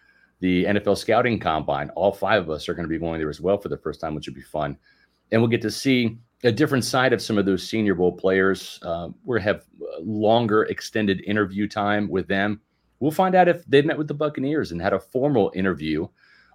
the 0.41 0.65
NFL 0.65 0.97
Scouting 0.97 1.41
Combine. 1.41 1.91
All 1.91 2.13
five 2.13 2.43
of 2.43 2.51
us 2.51 2.69
are 2.69 2.75
going 2.75 2.85
to 2.85 2.89
be 2.89 2.99
going 2.99 3.19
there 3.19 3.29
as 3.29 3.41
well 3.41 3.59
for 3.59 3.69
the 3.69 3.77
first 3.77 4.01
time, 4.01 4.15
which 4.15 4.27
would 4.27 4.37
be 4.37 4.43
fun, 4.43 4.79
and 5.33 5.41
we'll 5.41 5.51
get 5.51 5.63
to 5.63 5.71
see 5.71 6.19
a 6.45 6.53
different 6.53 6.85
side 6.85 7.13
of 7.13 7.21
some 7.21 7.39
of 7.39 7.47
those 7.47 7.67
Senior 7.67 7.95
Bowl 7.95 8.13
players. 8.13 8.79
Uh, 8.83 9.09
we 9.25 9.41
have 9.43 9.65
longer 10.01 10.65
extended 10.65 11.23
interview 11.27 11.67
time 11.67 12.09
with 12.09 12.29
them. 12.29 12.61
We'll 13.01 13.11
find 13.11 13.35
out 13.35 13.49
if 13.49 13.65
they 13.67 13.83
met 13.83 13.99
with 13.99 14.09
the 14.09 14.15
Buccaneers 14.15 14.73
and 14.73 14.81
had 14.81 14.93
a 14.93 15.01
formal 15.01 15.53
interview 15.55 16.07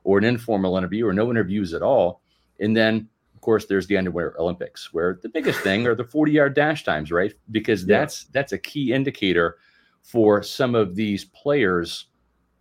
or 0.04 0.18
an 0.18 0.24
informal 0.24 0.78
interview 0.78 1.08
or 1.08 1.14
no 1.14 1.30
interviews 1.32 1.74
at 1.74 1.82
all. 1.82 2.22
And 2.60 2.76
then, 2.76 3.08
of 3.36 3.42
course, 3.42 3.66
there's 3.66 3.88
the 3.88 3.98
underwear 3.98 4.36
Olympics, 4.40 4.94
where 4.94 5.20
the 5.22 5.30
biggest 5.30 5.60
thing 5.62 5.88
are 5.88 5.96
the 5.96 6.04
40 6.04 6.32
yard 6.32 6.54
dash 6.54 6.84
times, 6.84 7.12
right? 7.12 7.34
Because 7.52 7.86
that's 7.86 8.24
yeah. 8.24 8.30
that's 8.34 8.52
a 8.52 8.58
key 8.58 8.94
indicator 8.94 9.58
for 10.02 10.44
some 10.44 10.76
of 10.76 10.96
these 10.96 11.26
players 11.26 12.08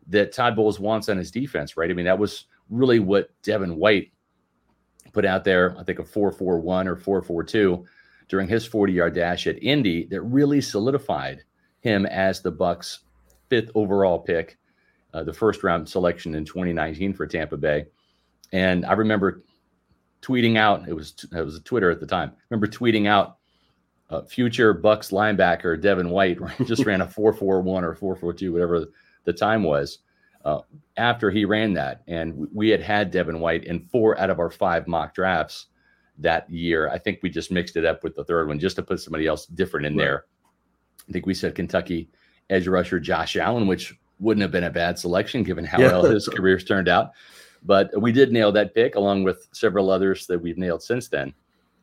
that 0.08 0.32
Todd 0.32 0.56
Bowles 0.56 0.80
wants 0.80 1.08
on 1.08 1.16
his 1.16 1.30
defense, 1.30 1.76
right? 1.76 1.90
I 1.90 1.94
mean, 1.94 2.06
that 2.06 2.18
was 2.18 2.46
really 2.70 3.00
what 3.00 3.30
Devin 3.42 3.76
White 3.76 4.11
put 5.12 5.24
out 5.24 5.44
there, 5.44 5.76
I 5.78 5.84
think 5.84 5.98
a 5.98 6.04
441 6.04 6.88
or 6.88 6.96
442 6.96 7.84
during 8.28 8.48
his 8.48 8.64
40 8.64 8.92
yard 8.92 9.14
dash 9.14 9.46
at 9.46 9.62
Indy 9.62 10.06
that 10.06 10.22
really 10.22 10.60
solidified 10.60 11.44
him 11.80 12.06
as 12.06 12.40
the 12.40 12.52
Bucs' 12.52 13.00
fifth 13.48 13.70
overall 13.74 14.18
pick, 14.18 14.58
uh, 15.12 15.22
the 15.22 15.32
first 15.32 15.62
round 15.62 15.88
selection 15.88 16.34
in 16.34 16.44
2019 16.44 17.12
for 17.12 17.26
Tampa 17.26 17.56
Bay. 17.56 17.86
And 18.52 18.84
I 18.86 18.92
remember 18.92 19.42
tweeting 20.22 20.56
out, 20.56 20.88
it 20.88 20.94
was, 20.94 21.14
it 21.32 21.44
was 21.44 21.60
Twitter 21.60 21.90
at 21.90 22.00
the 22.00 22.06
time, 22.06 22.32
I 22.34 22.42
remember 22.50 22.66
tweeting 22.66 23.06
out 23.06 23.38
uh, 24.10 24.22
future 24.22 24.74
Bucs 24.74 25.10
linebacker 25.10 25.80
Devin 25.80 26.10
White 26.10 26.38
just 26.66 26.84
ran 26.84 27.00
a 27.00 27.08
441 27.08 27.84
or 27.84 27.94
442, 27.94 28.52
whatever 28.52 28.86
the 29.24 29.32
time 29.32 29.62
was 29.62 29.98
uh, 30.44 30.60
after 30.96 31.30
he 31.30 31.44
ran 31.44 31.72
that. 31.74 32.02
And 32.06 32.48
we 32.52 32.68
had 32.68 32.80
had 32.80 33.10
Devin 33.10 33.40
White 33.40 33.64
in 33.64 33.80
four 33.80 34.18
out 34.18 34.30
of 34.30 34.38
our 34.38 34.50
five 34.50 34.86
mock 34.86 35.14
drafts 35.14 35.66
that 36.18 36.48
year. 36.50 36.88
I 36.88 36.98
think 36.98 37.20
we 37.22 37.30
just 37.30 37.50
mixed 37.50 37.76
it 37.76 37.84
up 37.84 38.02
with 38.02 38.14
the 38.14 38.24
third 38.24 38.48
one 38.48 38.58
just 38.58 38.76
to 38.76 38.82
put 38.82 39.00
somebody 39.00 39.26
else 39.26 39.46
different 39.46 39.86
in 39.86 39.96
right. 39.96 40.04
there. 40.04 40.24
I 41.08 41.12
think 41.12 41.26
we 41.26 41.34
said 41.34 41.54
Kentucky 41.54 42.10
edge 42.50 42.68
rusher 42.68 43.00
Josh 43.00 43.36
Allen, 43.36 43.66
which 43.66 43.94
wouldn't 44.20 44.42
have 44.42 44.52
been 44.52 44.64
a 44.64 44.70
bad 44.70 44.98
selection 44.98 45.42
given 45.42 45.64
how 45.64 45.80
yeah. 45.80 45.88
well 45.88 46.04
his 46.04 46.28
career's 46.28 46.64
turned 46.64 46.88
out. 46.88 47.12
But 47.64 47.90
we 48.00 48.12
did 48.12 48.32
nail 48.32 48.52
that 48.52 48.74
pick 48.74 48.96
along 48.96 49.24
with 49.24 49.48
several 49.52 49.90
others 49.90 50.26
that 50.26 50.40
we've 50.40 50.58
nailed 50.58 50.82
since 50.82 51.08
then. 51.08 51.32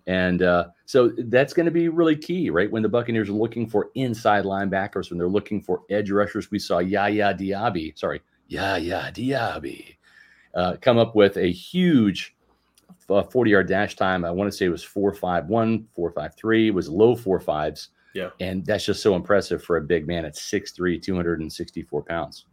And 0.08 0.42
uh, 0.42 0.70
so 0.86 1.12
that's 1.28 1.54
going 1.54 1.68
to 1.68 1.72
be 1.72 1.88
really 1.88 2.16
key, 2.16 2.50
right? 2.50 2.72
When 2.72 2.82
the 2.82 2.90
Buccaneers 2.90 3.30
are 3.30 3.34
looking 3.34 3.70
for 3.70 3.92
inside 3.96 4.44
linebackers, 4.44 5.10
when 5.10 5.20
they're 5.20 5.28
looking 5.28 5.62
for 5.62 5.84
edge 5.90 6.10
rushers, 6.10 6.50
we 6.50 6.60
saw 6.60 6.80
Yaya 6.80 7.34
Diaby, 7.34 7.98
sorry, 7.98 8.22
Yaya 8.50 9.12
Diaby, 9.14 9.96
uh, 10.56 10.76
come 10.82 10.98
up 10.98 11.16
with 11.16 11.38
a 11.38 11.52
huge 11.52 12.36
uh, 13.10 13.24
40 13.24 13.52
yard 13.52 13.68
dash 13.68 13.96
time. 13.96 14.26
I 14.26 14.32
want 14.32 14.52
to 14.52 14.56
say 14.56 14.66
it 14.66 14.70
was 14.70 14.84
451, 14.84 15.88
453, 15.96 16.72
was 16.72 16.90
low 16.90 17.16
four 17.16 17.40
fives. 17.40 17.90
Yeah. 18.14 18.30
And 18.40 18.66
that's 18.66 18.86
just 18.86 19.04
so 19.04 19.16
impressive 19.16 19.64
for 19.64 19.78
a 19.78 19.82
big 19.82 20.08
man 20.08 20.26
at 20.26 20.34
6'3, 20.34 21.02
264 21.02 22.04
pounds. 22.04 22.46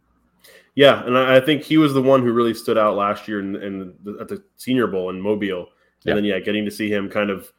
Yeah. 0.75 1.03
And 1.03 1.17
I 1.17 1.39
think 1.39 1.63
he 1.63 1.77
was 1.77 1.93
the 1.93 2.01
one 2.01 2.21
who 2.21 2.31
really 2.31 2.53
stood 2.53 2.77
out 2.77 2.95
last 2.95 3.27
year 3.27 3.39
in, 3.39 3.55
in 3.55 3.93
the, 4.03 4.17
at 4.21 4.27
the 4.27 4.43
Senior 4.55 4.85
Bowl 4.85 5.09
in 5.09 5.19
Mobile. 5.19 5.61
And 5.61 5.67
yeah. 6.05 6.13
then, 6.13 6.25
yeah, 6.25 6.39
getting 6.39 6.63
to 6.65 6.71
see 6.71 6.91
him 6.91 7.09
kind 7.09 7.31
of 7.31 7.51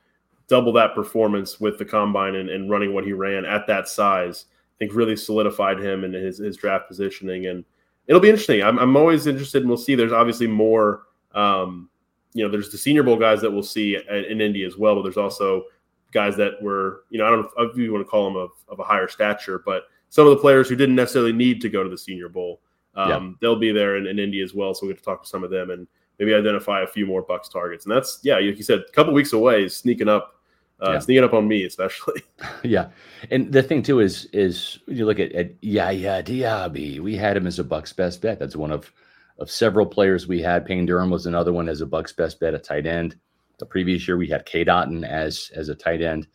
double 0.47 0.73
that 0.75 0.95
performance 0.95 1.59
with 1.59 1.77
the 1.77 1.85
combine 1.85 2.37
and, 2.37 2.49
and 2.49 2.71
running 2.71 2.95
what 2.95 3.05
he 3.05 3.13
ran 3.13 3.45
at 3.45 3.67
that 3.67 3.89
size, 3.89 4.47
I 4.49 4.79
think 4.79 4.95
really 4.95 5.17
solidified 5.17 5.81
him 5.81 6.05
in 6.05 6.13
his, 6.13 6.39
his 6.39 6.57
draft 6.57 6.87
positioning. 6.87 7.47
And, 7.47 7.65
it'll 8.09 8.21
be 8.21 8.31
interesting. 8.31 8.63
I'm, 8.63 8.79
I'm 8.79 8.97
always 8.97 9.27
interested, 9.27 9.63
and 9.63 9.69
we'll 9.69 9.79
see. 9.79 9.95
There's 9.95 10.13
obviously 10.13 10.49
more. 10.49 11.03
Um, 11.35 11.89
you 12.35 12.45
know, 12.45 12.51
there's 12.51 12.71
the 12.71 12.79
Senior 12.79 13.03
Bowl 13.03 13.17
guys 13.17 13.41
that 13.43 13.51
we'll 13.51 13.63
see 13.63 13.97
in 13.97 14.41
Indy 14.41 14.65
as 14.65 14.77
well, 14.77 14.97
but 14.97 15.03
there's 15.03 15.17
also 15.17 15.65
guys 16.13 16.37
that 16.37 16.61
were, 16.63 17.05
you 17.11 17.19
know, 17.19 17.27
I 17.27 17.31
don't 17.31 17.43
know 17.43 17.65
if 17.65 17.77
you 17.77 17.93
want 17.93 18.05
to 18.05 18.11
call 18.11 18.25
them 18.25 18.37
of, 18.37 18.51
of 18.69 18.81
a 18.81 18.85
higher 18.85 19.09
stature, 19.09 19.63
but 19.65 19.85
some 20.09 20.27
of 20.27 20.31
the 20.31 20.41
players 20.41 20.69
who 20.69 20.77
didn't 20.77 20.95
necessarily 20.95 21.33
need 21.33 21.61
to 21.61 21.69
go 21.69 21.83
to 21.83 21.91
the 21.91 21.99
Senior 21.99 22.29
Bowl, 22.29 22.61
um, 22.95 23.11
yeah. 23.11 23.33
they'll 23.41 23.59
be 23.59 23.73
there 23.73 23.97
in, 23.97 24.07
in 24.07 24.19
Indy 24.19 24.41
as 24.41 24.55
well. 24.55 24.75
So 24.75 24.87
we 24.87 24.93
get 24.93 24.99
to 24.99 25.05
talk 25.05 25.23
to 25.23 25.29
some 25.29 25.45
of 25.45 25.51
them 25.51 25.71
and 25.71 25.87
maybe 26.19 26.35
identify 26.35 26.83
a 26.83 26.87
few 26.87 27.07
more 27.07 27.25
Bucs 27.25 27.51
targets. 27.51 27.85
And 27.87 27.95
that's 27.95 28.21
yeah, 28.23 28.37
like 28.37 28.57
you 28.57 28.63
said, 28.63 28.81
a 28.81 28.93
couple 28.93 29.13
weeks 29.13 29.33
away, 29.33 29.69
sneaking 29.69 30.09
up 30.09 30.38
uh, 30.81 30.93
yeah. 30.93 30.99
sneaking 30.99 31.25
up 31.25 31.33
on 31.33 31.49
me, 31.49 31.65
especially. 31.65 32.23
yeah, 32.63 32.89
and 33.31 33.53
the 33.53 33.63
thing 33.63 33.83
too 33.83 34.01
is 34.01 34.27
is 34.33 34.79
you 34.87 35.07
look 35.07 35.19
at, 35.19 35.33
at 35.33 35.53
Yaya 35.61 36.23
Diaby. 36.23 37.01
We 37.01 37.17
had 37.17 37.37
him 37.37 37.47
as 37.47 37.59
a 37.59 37.65
Bucs 37.65 37.95
best 37.95 38.23
bet. 38.23 38.39
That's 38.39 38.57
one 38.57 38.71
of 38.71 38.93
of 39.39 39.51
several 39.51 39.87
players 39.87 40.27
we 40.27 40.41
had. 40.41 40.65
Payne 40.65 40.87
Durham 40.87 41.11
was 41.11 41.27
another 41.27 41.53
one 41.53 41.69
as 41.69 41.81
a 41.81 41.87
Bucs 41.87 42.15
best 42.15 42.41
bet 42.41 42.55
at 42.55 42.65
tight 42.65 42.87
end. 42.87 43.17
The 43.59 43.67
previous 43.67 44.07
year 44.07 44.17
we 44.17 44.29
had 44.29 44.47
Cade 44.47 44.69
Otton 44.69 45.07
as 45.07 45.51
as 45.55 45.69
a 45.69 45.75
tight 45.75 46.01
end 46.01 46.29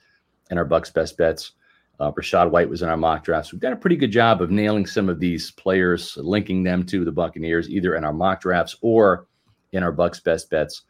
in 0.52 0.58
our 0.58 0.66
Bucs 0.66 0.94
best 0.94 1.18
bets. 1.18 1.52
Uh, 2.00 2.12
Rachaad 2.12 2.50
White 2.50 2.70
was 2.70 2.82
in 2.82 2.90
our 2.90 2.98
mock 2.98 3.24
drafts. 3.24 3.54
We've 3.54 3.62
done 3.62 3.72
a 3.72 3.78
pretty 3.78 3.96
good 3.96 4.12
job 4.12 4.42
of 4.42 4.52
nailing 4.52 4.86
some 4.86 5.08
of 5.08 5.20
these 5.20 5.52
players, 5.52 6.18
linking 6.18 6.64
them 6.64 6.86
to 6.88 7.06
the 7.06 7.12
Buccaneers, 7.12 7.70
either 7.70 7.96
in 7.96 8.04
our 8.04 8.12
mock 8.12 8.42
drafts 8.42 8.76
or 8.82 9.28
in 9.72 9.84
our 9.84 9.94
Bucs 9.94 10.22
best 10.22 10.50
bets. 10.50 10.82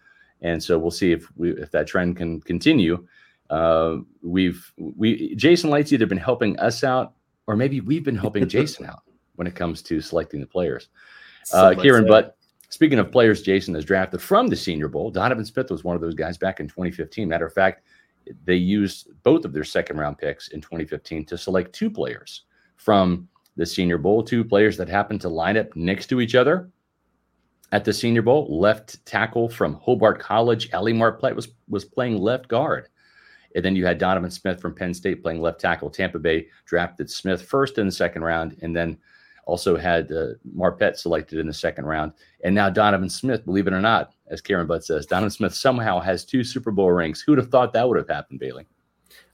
And 0.41 0.63
so 0.63 0.79
we'll 0.79 0.91
see 0.91 1.12
if 1.12 1.27
we 1.36 1.51
if 1.51 1.69
that 1.72 1.88
trend 1.88 2.17
can 2.17 2.41
continue 2.41 3.05
uh, 3.50 3.97
we've 4.21 4.71
we 4.77 5.35
Jason 5.35 5.69
Licht's 5.69 5.93
either 5.93 6.05
been 6.05 6.17
helping 6.17 6.57
us 6.59 6.83
out 6.83 7.13
or 7.47 7.55
maybe 7.55 7.81
we've 7.81 8.03
been 8.03 8.15
helping 8.15 8.47
Jason 8.50 8.85
out 8.85 9.03
when 9.35 9.47
it 9.47 9.55
comes 9.55 9.81
to 9.83 10.01
selecting 10.01 10.39
the 10.39 10.47
players. 10.47 10.89
Uh, 11.51 11.73
Kieran, 11.73 12.07
but 12.07 12.38
speaking 12.69 13.00
of 13.00 13.12
players, 13.12 13.41
Jason 13.41 13.73
has 13.75 13.85
drafted 13.85 14.21
from 14.21 14.47
the 14.47 14.55
Senior 14.55 14.88
Bowl. 14.88 15.12
Donovan 15.12 15.45
Smith 15.45 15.69
was 15.69 15.83
one 15.83 15.95
of 15.95 16.01
those 16.01 16.15
guys 16.15 16.38
back 16.38 16.59
in 16.59 16.67
2015. 16.67 17.27
Matter 17.27 17.45
of 17.45 17.53
fact, 17.53 17.83
they 18.45 18.55
used 18.55 19.09
both 19.23 19.43
of 19.43 19.53
their 19.53 19.63
second 19.63 19.97
round 19.97 20.17
picks 20.17 20.50
in 20.50 20.62
2015 20.62 21.25
to 21.25 21.38
select 21.38 21.73
two 21.73 21.89
players 21.89 22.43
from 22.77 23.27
the 23.55 23.65
Senior 23.65 23.97
Bowl, 23.97 24.23
two 24.23 24.43
players 24.43 24.77
that 24.77 24.89
happened 24.89 25.21
to 25.21 25.29
line 25.29 25.57
up 25.57 25.75
next 25.75 26.07
to 26.07 26.21
each 26.21 26.35
other 26.35 26.69
at 27.71 27.83
the 27.83 27.93
Senior 27.93 28.21
Bowl. 28.21 28.59
Left 28.59 29.05
tackle 29.05 29.50
from 29.50 29.75
Hobart 29.75 30.19
College, 30.19 30.71
Ali 30.73 30.93
Marpet 30.93 31.35
was 31.35 31.50
was 31.67 31.85
playing 31.85 32.17
left 32.17 32.47
guard. 32.47 32.88
And 33.55 33.63
then 33.63 33.75
you 33.75 33.86
had 33.86 33.98
Donovan 33.98 34.31
Smith 34.31 34.60
from 34.60 34.75
Penn 34.75 34.93
State 34.93 35.22
playing 35.22 35.41
left 35.41 35.60
tackle. 35.60 35.89
Tampa 35.89 36.19
Bay 36.19 36.48
drafted 36.65 37.10
Smith 37.10 37.41
first 37.41 37.77
in 37.77 37.86
the 37.86 37.91
second 37.91 38.24
round. 38.24 38.57
And 38.62 38.75
then 38.75 38.98
Also 39.45 39.75
had 39.75 40.12
uh, 40.12 40.33
Marpet 40.55 40.98
selected 40.98 41.38
in 41.38 41.48
the 41.48 41.53
second 41.53 41.86
round, 41.86 42.13
and 42.45 42.55
now 42.55 42.69
Donovan 42.69 43.10
Smith. 43.10 43.43
Believe 43.43 43.67
it 43.67 43.74
or 43.74 43.81
not, 43.81 44.13
as 44.27 44.39
Kieran 44.39 44.67
Butt 44.67 44.86
says, 44.86 45.05
Donovan 45.05 45.31
Smith 45.31 45.53
somehow 45.53 46.00
has 46.00 46.24
two 46.24 46.45
Super 46.45 46.72
Bowl 46.72 46.91
rings. 46.91 47.22
Who'd 47.22 47.39
have 47.39 47.50
thought 47.50 47.74
that 47.74 47.88
would 47.88 47.98
have 47.98 48.07
happened, 48.07 48.39
Bailey? 48.39 48.65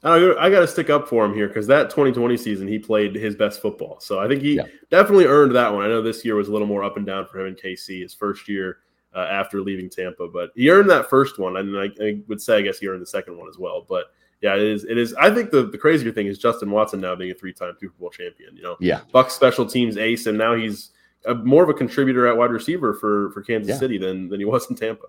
I 0.03 0.49
got 0.49 0.61
to 0.61 0.67
stick 0.67 0.89
up 0.89 1.07
for 1.07 1.25
him 1.25 1.33
here 1.35 1.47
because 1.47 1.67
that 1.67 1.89
2020 1.89 2.37
season 2.37 2.67
he 2.67 2.79
played 2.79 3.15
his 3.15 3.35
best 3.35 3.61
football. 3.61 3.99
So 3.99 4.19
I 4.19 4.27
think 4.27 4.41
he 4.41 4.55
yeah. 4.55 4.63
definitely 4.89 5.25
earned 5.25 5.55
that 5.55 5.73
one. 5.73 5.83
I 5.83 5.89
know 5.89 6.01
this 6.01 6.25
year 6.25 6.35
was 6.35 6.47
a 6.47 6.51
little 6.51 6.67
more 6.67 6.83
up 6.83 6.97
and 6.97 7.05
down 7.05 7.27
for 7.27 7.39
him 7.39 7.47
in 7.47 7.55
KC, 7.55 8.01
his 8.01 8.13
first 8.13 8.47
year 8.49 8.79
uh, 9.15 9.27
after 9.29 9.61
leaving 9.61 9.89
Tampa, 9.89 10.27
but 10.27 10.51
he 10.55 10.69
earned 10.69 10.89
that 10.89 11.09
first 11.09 11.39
one, 11.39 11.57
and 11.57 11.77
I, 11.77 11.89
I, 12.03 12.21
would 12.27 12.41
say 12.41 12.57
I 12.57 12.61
guess 12.61 12.79
he 12.79 12.87
earned 12.87 13.01
the 13.01 13.07
second 13.07 13.37
one 13.37 13.49
as 13.49 13.57
well. 13.57 13.85
But 13.87 14.05
yeah, 14.41 14.55
it 14.55 14.61
is. 14.61 14.85
It 14.85 14.97
is. 14.97 15.13
I 15.15 15.33
think 15.33 15.51
the, 15.51 15.67
the 15.67 15.77
crazier 15.77 16.11
thing 16.11 16.27
is 16.27 16.37
Justin 16.37 16.71
Watson 16.71 17.01
now 17.01 17.15
being 17.15 17.31
a 17.31 17.33
three 17.33 17.53
time 17.53 17.73
Super 17.79 17.93
Bowl 17.99 18.09
champion. 18.09 18.55
You 18.55 18.63
know, 18.63 18.77
yeah, 18.79 19.01
Buc 19.13 19.31
special 19.31 19.65
teams 19.65 19.97
ace, 19.97 20.27
and 20.27 20.37
now 20.37 20.55
he's 20.55 20.91
a, 21.25 21.35
more 21.35 21.63
of 21.63 21.69
a 21.69 21.73
contributor 21.73 22.27
at 22.27 22.37
wide 22.37 22.51
receiver 22.51 22.93
for 22.93 23.31
for 23.31 23.41
Kansas 23.41 23.69
yeah. 23.69 23.77
City 23.77 23.97
than 23.97 24.29
than 24.29 24.39
he 24.39 24.45
was 24.45 24.69
in 24.69 24.75
Tampa. 24.75 25.07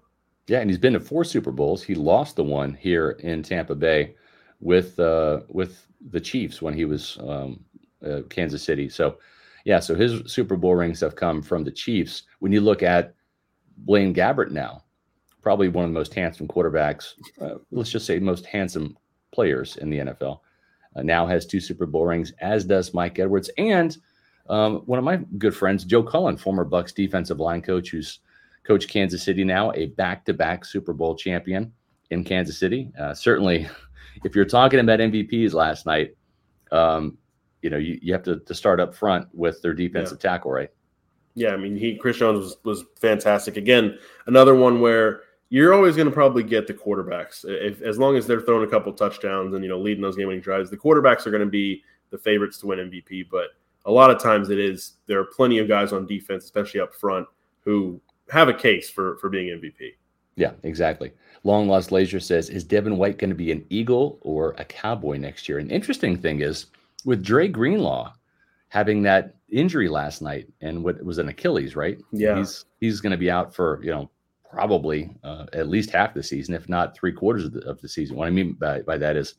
Yeah, 0.48 0.60
and 0.60 0.68
he's 0.68 0.78
been 0.78 0.94
to 0.94 1.00
four 1.00 1.22
Super 1.24 1.52
Bowls. 1.52 1.82
He 1.82 1.94
lost 1.94 2.36
the 2.36 2.44
one 2.44 2.74
here 2.74 3.10
in 3.20 3.42
Tampa 3.42 3.74
Bay 3.74 4.16
with 4.60 4.98
uh, 4.98 5.40
with 5.48 5.86
the 6.10 6.20
Chiefs 6.20 6.60
when 6.60 6.74
he 6.74 6.84
was 6.84 7.18
um, 7.20 7.60
uh, 8.04 8.22
Kansas 8.28 8.62
City. 8.62 8.88
So, 8.88 9.18
yeah, 9.64 9.78
so 9.78 9.94
his 9.94 10.22
Super 10.32 10.56
Bowl 10.56 10.74
rings 10.74 11.00
have 11.00 11.14
come 11.14 11.42
from 11.42 11.62
the 11.62 11.70
Chiefs. 11.70 12.24
When 12.40 12.50
you 12.50 12.60
look 12.60 12.82
at 12.82 13.14
Blaine 13.84 14.14
Gabbert 14.14 14.50
now, 14.50 14.84
probably 15.42 15.68
one 15.68 15.84
of 15.84 15.90
the 15.90 15.98
most 15.98 16.14
handsome 16.14 16.48
quarterbacks, 16.48 17.14
uh, 17.40 17.56
let's 17.70 17.90
just 17.90 18.06
say 18.06 18.18
most 18.18 18.46
handsome 18.46 18.96
players 19.32 19.76
in 19.76 19.90
the 19.90 19.98
NFL, 19.98 20.40
uh, 20.96 21.02
now 21.02 21.26
has 21.26 21.46
two 21.46 21.60
Super 21.60 21.86
Bowl 21.86 22.06
rings, 22.06 22.32
as 22.40 22.64
does 22.64 22.94
Mike 22.94 23.18
Edwards 23.18 23.50
and 23.58 23.96
um, 24.48 24.78
one 24.86 24.98
of 24.98 25.04
my 25.04 25.18
good 25.38 25.54
friends, 25.54 25.84
Joe 25.84 26.02
Cullen, 26.02 26.36
former 26.36 26.64
Bucks 26.64 26.92
defensive 26.92 27.38
line 27.38 27.62
coach, 27.62 27.90
who's 27.90 28.18
coached 28.64 28.90
Kansas 28.90 29.22
City 29.22 29.44
now, 29.44 29.72
a 29.72 29.86
back-to-back 29.86 30.64
Super 30.64 30.92
Bowl 30.92 31.14
champion 31.14 31.72
in 32.10 32.24
Kansas 32.24 32.58
City. 32.58 32.90
Uh, 32.98 33.14
certainly 33.14 33.68
if 34.24 34.34
you're 34.34 34.44
talking 34.44 34.80
about 34.80 34.98
MVPs 34.98 35.52
last 35.52 35.86
night, 35.86 36.16
um, 36.72 37.16
you 37.62 37.70
know, 37.70 37.76
you, 37.76 37.98
you 38.02 38.12
have 38.12 38.24
to, 38.24 38.40
to 38.40 38.54
start 38.54 38.80
up 38.80 38.94
front 38.94 39.28
with 39.32 39.62
their 39.62 39.74
defensive 39.74 40.18
yeah. 40.22 40.30
tackle, 40.30 40.50
right? 40.50 40.70
Yeah, 41.34 41.50
I 41.50 41.56
mean, 41.56 41.76
he 41.76 41.96
Chris 41.96 42.18
Jones 42.18 42.38
was, 42.38 42.56
was 42.64 42.84
fantastic. 43.00 43.56
Again, 43.56 43.98
another 44.26 44.54
one 44.54 44.80
where 44.80 45.22
you're 45.48 45.74
always 45.74 45.96
going 45.96 46.08
to 46.08 46.14
probably 46.14 46.42
get 46.42 46.66
the 46.66 46.74
quarterbacks. 46.74 47.44
If 47.44 47.82
as 47.82 47.98
long 47.98 48.16
as 48.16 48.26
they're 48.26 48.40
throwing 48.40 48.66
a 48.66 48.70
couple 48.70 48.92
touchdowns 48.92 49.54
and 49.54 49.62
you 49.64 49.70
know 49.70 49.78
leading 49.78 50.02
those 50.02 50.16
game-winning 50.16 50.42
drives, 50.42 50.70
the 50.70 50.76
quarterbacks 50.76 51.26
are 51.26 51.30
going 51.30 51.44
to 51.44 51.46
be 51.46 51.82
the 52.10 52.18
favorites 52.18 52.58
to 52.58 52.66
win 52.66 52.78
MVP. 52.78 53.28
But 53.30 53.48
a 53.84 53.90
lot 53.90 54.10
of 54.10 54.20
times 54.20 54.50
it 54.50 54.58
is 54.58 54.94
there 55.06 55.20
are 55.20 55.24
plenty 55.24 55.58
of 55.58 55.68
guys 55.68 55.92
on 55.92 56.06
defense, 56.06 56.44
especially 56.44 56.80
up 56.80 56.94
front, 56.94 57.26
who 57.60 58.00
have 58.30 58.48
a 58.48 58.54
case 58.54 58.90
for 58.90 59.16
for 59.18 59.28
being 59.28 59.48
MVP. 59.48 59.94
Yeah, 60.36 60.52
exactly. 60.62 61.12
Long 61.42 61.68
Lost 61.68 61.92
Laser 61.92 62.20
says, 62.20 62.48
Is 62.48 62.64
Devin 62.64 62.96
White 62.96 63.18
going 63.18 63.30
to 63.30 63.36
be 63.36 63.52
an 63.52 63.64
Eagle 63.68 64.18
or 64.22 64.54
a 64.58 64.64
Cowboy 64.64 65.16
next 65.16 65.48
year? 65.48 65.58
An 65.58 65.70
interesting 65.70 66.16
thing 66.16 66.40
is 66.40 66.66
with 67.04 67.22
Dre 67.22 67.48
Greenlaw 67.48 68.12
having 68.68 69.02
that 69.02 69.34
injury 69.52 69.88
last 69.88 70.22
night 70.22 70.48
and 70.60 70.82
what 70.82 71.02
was 71.04 71.18
an 71.18 71.28
Achilles, 71.28 71.76
right? 71.76 71.98
Yeah. 72.12 72.36
He's 72.38 72.64
he's 72.80 73.00
going 73.00 73.12
to 73.12 73.18
be 73.18 73.30
out 73.30 73.54
for, 73.54 73.80
you 73.82 73.90
know, 73.90 74.10
probably 74.50 75.16
uh, 75.22 75.46
at 75.52 75.68
least 75.68 75.90
half 75.90 76.14
the 76.14 76.22
season, 76.22 76.54
if 76.54 76.68
not 76.68 76.96
three 76.96 77.12
quarters 77.12 77.44
of 77.44 77.52
the, 77.52 77.60
of 77.60 77.80
the 77.80 77.88
season. 77.88 78.16
What 78.16 78.26
I 78.26 78.30
mean 78.30 78.54
by, 78.54 78.82
by 78.82 78.98
that 78.98 79.16
is 79.16 79.34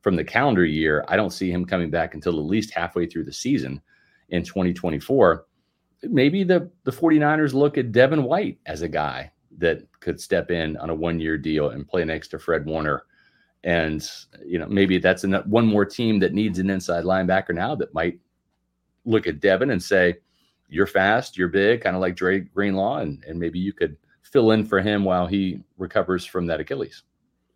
from 0.00 0.16
the 0.16 0.24
calendar 0.24 0.64
year, 0.64 1.04
I 1.08 1.16
don't 1.16 1.32
see 1.32 1.50
him 1.50 1.64
coming 1.64 1.90
back 1.90 2.14
until 2.14 2.38
at 2.38 2.44
least 2.44 2.72
halfway 2.72 3.06
through 3.06 3.24
the 3.24 3.32
season 3.32 3.80
in 4.30 4.42
2024. 4.42 5.46
Maybe 6.02 6.44
the, 6.44 6.70
the 6.84 6.90
49ers 6.90 7.54
look 7.54 7.78
at 7.78 7.92
Devin 7.92 8.24
White 8.24 8.58
as 8.66 8.82
a 8.82 8.88
guy 8.88 9.32
that 9.58 9.82
could 10.00 10.20
step 10.20 10.50
in 10.50 10.76
on 10.76 10.90
a 10.90 10.94
one 10.94 11.20
year 11.20 11.36
deal 11.36 11.70
and 11.70 11.86
play 11.86 12.04
next 12.04 12.28
to 12.28 12.38
Fred 12.38 12.64
Warner. 12.66 13.04
And, 13.64 14.08
you 14.44 14.58
know, 14.58 14.68
maybe 14.68 14.98
that's 14.98 15.24
an, 15.24 15.34
one 15.46 15.66
more 15.66 15.84
team 15.84 16.20
that 16.20 16.32
needs 16.32 16.60
an 16.60 16.70
inside 16.70 17.04
linebacker 17.04 17.54
now 17.54 17.74
that 17.76 17.92
might 17.92 18.20
look 19.08 19.26
at 19.26 19.40
Devin 19.40 19.70
and 19.70 19.82
say, 19.82 20.16
you're 20.68 20.86
fast, 20.86 21.38
you're 21.38 21.48
big, 21.48 21.80
kind 21.80 21.96
of 21.96 22.02
like 22.02 22.14
Dre 22.14 22.40
Greenlaw, 22.40 22.98
and, 22.98 23.24
and 23.26 23.38
maybe 23.38 23.58
you 23.58 23.72
could 23.72 23.96
fill 24.22 24.50
in 24.50 24.64
for 24.64 24.80
him 24.80 25.04
while 25.04 25.26
he 25.26 25.60
recovers 25.78 26.24
from 26.24 26.46
that 26.46 26.60
Achilles. 26.60 27.02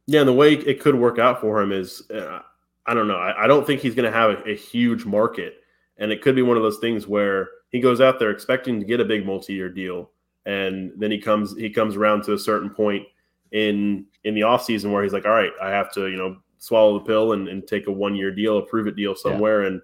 Yeah, 0.07 0.21
and 0.21 0.29
the 0.29 0.33
way 0.33 0.55
it 0.55 0.81
could 0.81 0.95
work 0.95 1.19
out 1.19 1.41
for 1.41 1.61
him 1.61 1.73
is, 1.73 2.03
uh, 2.11 2.41
I 2.87 2.95
don't 2.95 3.07
know. 3.07 3.19
I, 3.19 3.45
I, 3.45 3.47
don't 3.47 3.67
think 3.67 3.81
he's 3.81 3.95
going 3.95 4.11
to 4.11 4.17
have 4.17 4.31
a, 4.31 4.51
a, 4.51 4.57
huge 4.57 5.05
market, 5.05 5.57
and 5.99 6.11
it 6.11 6.23
could 6.23 6.35
be 6.35 6.43
one 6.43 6.57
of 6.57 6.63
those 6.63 6.79
things 6.79 7.07
where 7.07 7.49
he 7.71 7.81
goes 7.81 8.01
out 8.01 8.19
there 8.19 8.31
expecting 8.31 8.81
to 8.81 8.87
get 8.87 9.01
a 9.01 9.05
big 9.05 9.25
multi-year 9.25 9.69
deal, 9.69 10.11
and 10.47 10.93
then 10.97 11.11
he 11.11 11.19
comes 11.19 11.57
he 11.57 11.71
comes 11.71 11.95
around 11.95 12.25
to 12.25 12.33
a 12.33 12.39
certain 12.39 12.71
point 12.71 13.07
in 13.53 14.07
in 14.25 14.35
the 14.35 14.41
offseason 14.41 14.91
where 14.91 15.03
he's 15.03 15.13
like 15.13 15.27
all 15.27 15.33
right 15.33 15.53
i 15.63 15.69
have 15.69 15.93
to 15.93 16.09
you 16.09 16.17
know 16.17 16.37
swallow 16.59 16.99
the 16.99 17.05
pill 17.05 17.33
and, 17.33 17.49
and 17.49 17.67
take 17.67 17.87
a 17.87 17.93
one 17.93 18.15
year 18.15 18.31
deal 18.31 18.59
a 18.59 18.63
prove 18.63 18.87
it 18.87 18.97
deal 18.97 19.15
somewhere 19.15 19.63
yeah. 19.63 19.69
and 19.69 19.83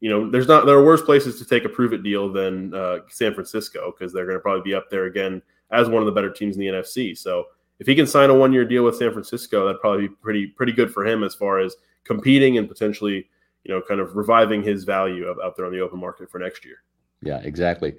you 0.00 0.10
know 0.10 0.30
there's 0.30 0.48
not 0.48 0.66
there 0.66 0.76
are 0.76 0.84
worse 0.84 1.02
places 1.02 1.38
to 1.38 1.44
take 1.44 1.64
a 1.64 1.68
prove 1.68 1.92
it 1.92 2.02
deal 2.02 2.32
than 2.32 2.74
uh, 2.74 2.98
san 3.08 3.34
francisco 3.34 3.92
because 3.92 4.12
they're 4.12 4.26
going 4.26 4.36
to 4.36 4.40
probably 4.40 4.62
be 4.62 4.74
up 4.74 4.90
there 4.90 5.04
again 5.06 5.40
as 5.70 5.88
one 5.88 6.02
of 6.02 6.06
the 6.06 6.12
better 6.12 6.30
teams 6.30 6.56
in 6.56 6.60
the 6.60 6.66
nfc 6.66 7.16
so 7.16 7.44
if 7.78 7.86
he 7.86 7.94
can 7.94 8.06
sign 8.06 8.30
a 8.30 8.34
one 8.34 8.52
year 8.52 8.64
deal 8.64 8.84
with 8.84 8.96
san 8.96 9.12
francisco 9.12 9.66
that'd 9.66 9.80
probably 9.80 10.08
be 10.08 10.14
pretty 10.14 10.46
pretty 10.46 10.72
good 10.72 10.92
for 10.92 11.06
him 11.06 11.24
as 11.24 11.34
far 11.34 11.58
as 11.58 11.76
competing 12.04 12.58
and 12.58 12.68
potentially 12.68 13.26
you 13.64 13.74
know 13.74 13.80
kind 13.88 14.00
of 14.00 14.14
reviving 14.16 14.62
his 14.62 14.84
value 14.84 15.28
out 15.42 15.56
there 15.56 15.66
on 15.66 15.72
the 15.72 15.80
open 15.80 15.98
market 15.98 16.30
for 16.30 16.38
next 16.38 16.64
year 16.64 16.76
yeah 17.22 17.40
exactly 17.44 17.96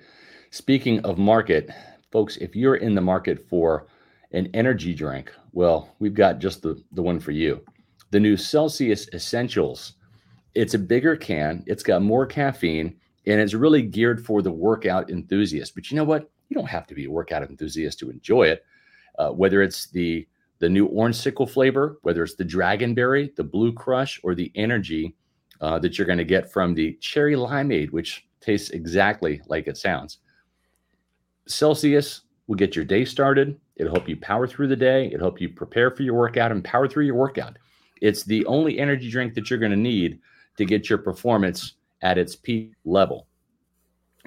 Speaking 0.51 0.99
of 1.01 1.17
market, 1.17 1.69
folks, 2.11 2.37
if 2.37 2.55
you're 2.55 2.75
in 2.75 2.95
the 2.95 3.01
market 3.01 3.47
for 3.49 3.87
an 4.31 4.49
energy 4.53 4.93
drink, 4.93 5.31
well, 5.51 5.95
we've 5.99 6.13
got 6.13 6.39
just 6.39 6.61
the, 6.61 6.81
the 6.93 7.01
one 7.01 7.19
for 7.19 7.31
you. 7.31 7.61
The 8.11 8.19
new 8.19 8.37
Celsius 8.37 9.09
Essentials. 9.13 9.93
It's 10.57 10.73
a 10.73 10.79
bigger 10.79 11.15
can, 11.15 11.63
it's 11.67 11.83
got 11.83 12.01
more 12.01 12.25
caffeine, 12.25 12.95
and 13.27 13.39
it's 13.39 13.53
really 13.53 13.83
geared 13.83 14.25
for 14.25 14.41
the 14.41 14.51
workout 14.51 15.11
enthusiast. 15.11 15.75
But 15.75 15.91
you 15.91 15.97
know 15.97 16.03
what? 16.03 16.31
You 16.49 16.55
don't 16.55 16.65
have 16.65 16.87
to 16.87 16.95
be 16.95 17.05
a 17.05 17.11
workout 17.11 17.43
enthusiast 17.43 17.99
to 17.99 18.09
enjoy 18.09 18.47
it. 18.47 18.65
Uh, 19.19 19.29
whether 19.29 19.61
it's 19.61 19.91
the 19.91 20.27
the 20.57 20.67
new 20.67 20.87
orange 20.87 21.15
sickle 21.15 21.45
flavor, 21.45 21.99
whether 22.01 22.23
it's 22.23 22.33
the 22.33 22.43
dragonberry, 22.43 23.35
the 23.35 23.43
blue 23.43 23.71
crush, 23.71 24.19
or 24.23 24.33
the 24.33 24.51
energy 24.55 25.15
uh, 25.61 25.77
that 25.77 25.95
you're 25.95 26.07
going 26.07 26.17
to 26.17 26.25
get 26.25 26.51
from 26.51 26.73
the 26.73 26.93
cherry 26.93 27.35
limeade, 27.35 27.91
which 27.91 28.27
tastes 28.41 28.71
exactly 28.71 29.39
like 29.45 29.67
it 29.67 29.77
sounds. 29.77 30.17
Celsius 31.45 32.21
will 32.47 32.55
get 32.55 32.75
your 32.75 32.85
day 32.85 33.05
started. 33.05 33.59
It'll 33.75 33.93
help 33.93 34.09
you 34.09 34.17
power 34.17 34.47
through 34.47 34.69
the 34.69 34.75
day. 34.75 35.05
It'll 35.05 35.19
help 35.27 35.39
you 35.39 35.49
prepare 35.49 35.91
for 35.91 36.01
your 36.01 36.15
workout 36.15 36.51
and 36.51 36.63
power 36.63 36.87
through 36.87 37.05
your 37.05 37.13
workout. 37.13 37.57
It's 38.01 38.23
the 38.23 38.43
only 38.47 38.79
energy 38.79 39.11
drink 39.11 39.35
that 39.35 39.51
you're 39.51 39.59
going 39.59 39.71
to 39.71 39.77
need 39.77 40.19
to 40.57 40.65
get 40.65 40.89
your 40.89 40.97
performance 40.97 41.73
at 42.01 42.17
its 42.17 42.35
peak 42.35 42.73
level. 42.85 43.27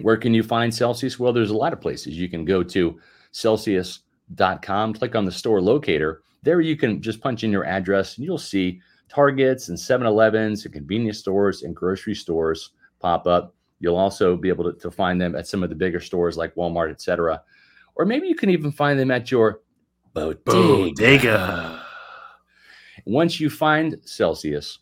Where 0.02 0.16
can 0.16 0.32
you 0.32 0.42
find 0.42 0.74
Celsius? 0.74 1.18
Well, 1.18 1.32
there's 1.32 1.50
a 1.50 1.56
lot 1.56 1.72
of 1.72 1.80
places. 1.80 2.16
You 2.16 2.28
can 2.28 2.44
go 2.44 2.62
to 2.62 2.98
celsius.com, 3.32 4.94
click 4.94 5.14
on 5.14 5.24
the 5.24 5.32
store 5.32 5.60
locator. 5.60 6.22
There 6.42 6.60
you 6.60 6.76
can 6.76 7.02
just 7.02 7.20
punch 7.20 7.44
in 7.44 7.52
your 7.52 7.66
address 7.66 8.16
and 8.16 8.24
you'll 8.24 8.38
see 8.38 8.80
Targets 9.08 9.68
and 9.68 9.78
7 9.78 10.06
Elevens 10.06 10.64
and 10.64 10.72
convenience 10.72 11.18
stores 11.18 11.62
and 11.62 11.76
grocery 11.76 12.14
stores 12.14 12.70
pop 13.00 13.26
up. 13.26 13.54
You'll 13.80 13.96
also 13.96 14.36
be 14.36 14.48
able 14.48 14.64
to, 14.64 14.78
to 14.78 14.90
find 14.90 15.20
them 15.20 15.34
at 15.34 15.46
some 15.46 15.62
of 15.62 15.68
the 15.68 15.74
bigger 15.74 16.00
stores 16.00 16.36
like 16.36 16.54
Walmart, 16.54 16.90
etc. 16.90 17.42
Or 17.96 18.04
maybe 18.04 18.28
you 18.28 18.34
can 18.34 18.50
even 18.50 18.72
find 18.72 18.98
them 18.98 19.10
at 19.10 19.30
your 19.30 19.60
bodega. 20.14 20.40
bodega. 20.44 21.84
Once 23.04 23.40
you 23.40 23.50
find 23.50 23.96
Celsius 24.04 24.78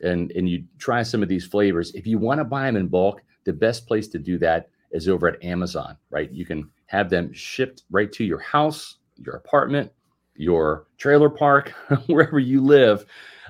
and, 0.00 0.30
and 0.32 0.48
you 0.48 0.64
try 0.78 1.02
some 1.02 1.22
of 1.22 1.28
these 1.28 1.46
flavors, 1.46 1.94
if 1.94 2.06
you 2.06 2.18
want 2.18 2.38
to 2.38 2.44
buy 2.44 2.66
them 2.66 2.76
in 2.76 2.88
bulk, 2.88 3.22
the 3.44 3.52
best 3.52 3.86
place 3.86 4.08
to 4.08 4.18
do 4.18 4.38
that 4.38 4.70
is 4.92 5.08
over 5.08 5.28
at 5.28 5.42
Amazon, 5.44 5.96
right? 6.10 6.30
You 6.30 6.44
can 6.44 6.70
have 6.86 7.10
them 7.10 7.32
shipped 7.32 7.82
right 7.90 8.10
to 8.12 8.24
your 8.24 8.38
house, 8.38 8.96
your 9.16 9.36
apartment, 9.36 9.90
your 10.36 10.86
trailer 10.96 11.28
park, 11.28 11.70
wherever 12.06 12.38
you 12.38 12.60
live, 12.60 13.04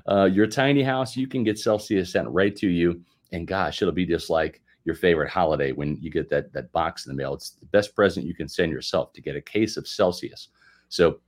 uh, 0.09 0.25
your 0.25 0.47
tiny 0.47 0.83
house. 0.83 1.17
You 1.17 1.29
can 1.29 1.45
get 1.45 1.59
Celsius 1.59 2.13
sent 2.13 2.29
right 2.29 2.55
to 2.57 2.69
you. 2.69 3.01
And 3.33 3.47
gosh, 3.47 3.83
it'll 3.83 3.93
be 3.93 4.07
just 4.07 4.31
like 4.31 4.63
your 4.85 4.95
favorite 4.95 5.29
holiday 5.29 5.73
when 5.73 5.99
you 6.01 6.11
get 6.11 6.31
that 6.31 6.53
that 6.55 6.73
box 6.73 7.07
in 7.07 7.13
the 7.13 7.17
mail. 7.17 7.35
It's 7.35 7.51
the 7.51 7.67
best 7.67 7.95
present 7.95 8.27
you 8.27 8.35
can 8.35 8.49
send 8.49 8.73
yourself 8.73 9.13
to 9.13 9.21
get 9.21 9.37
a 9.37 9.41
case 9.41 9.77
of 9.77 9.87
Celsius. 9.87 10.49
So 10.89 11.21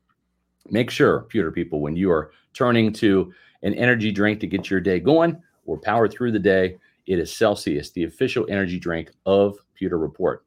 make 0.71 0.91
sure, 0.91 1.23
pewter 1.29 1.53
people, 1.53 1.81
when 1.81 1.95
you 1.95 2.11
are 2.11 2.33
turning 2.55 2.93
to 2.95 3.33
an 3.63 3.75
energy 3.75 4.11
drink 4.13 4.41
to 4.41 4.47
get 4.47 4.71
your 4.71 4.81
day 4.81 5.01
going 5.01 5.41
or 5.67 5.79
power 5.79 6.09
through 6.09 6.33
the 6.33 6.39
day, 6.39 6.79
it 7.07 7.19
is 7.19 7.35
Celsius, 7.35 7.91
the 7.91 8.05
official 8.05 8.47
energy 8.49 8.79
drink 8.79 9.11
of 9.27 9.59
Pewter 9.75 9.99
Report. 9.99 10.45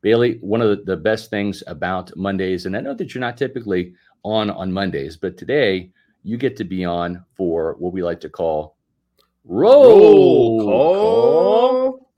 Bailey, 0.00 0.38
one 0.40 0.60
of 0.60 0.84
the 0.84 0.96
best 0.96 1.30
things 1.30 1.62
about 1.66 2.14
Mondays, 2.16 2.66
and 2.66 2.76
I 2.76 2.80
know 2.80 2.94
that 2.94 3.14
you're 3.14 3.20
not 3.20 3.36
typically 3.36 3.94
on 4.24 4.50
on 4.50 4.72
Mondays, 4.72 5.16
but 5.16 5.36
today 5.36 5.90
you 6.22 6.36
get 6.36 6.56
to 6.56 6.64
be 6.64 6.84
on 6.84 7.24
for 7.36 7.76
what 7.78 7.92
we 7.92 8.02
like 8.02 8.20
to 8.20 8.28
call 8.28 8.76
roll, 9.44 10.60
roll 10.60 10.64
call. 10.64 12.10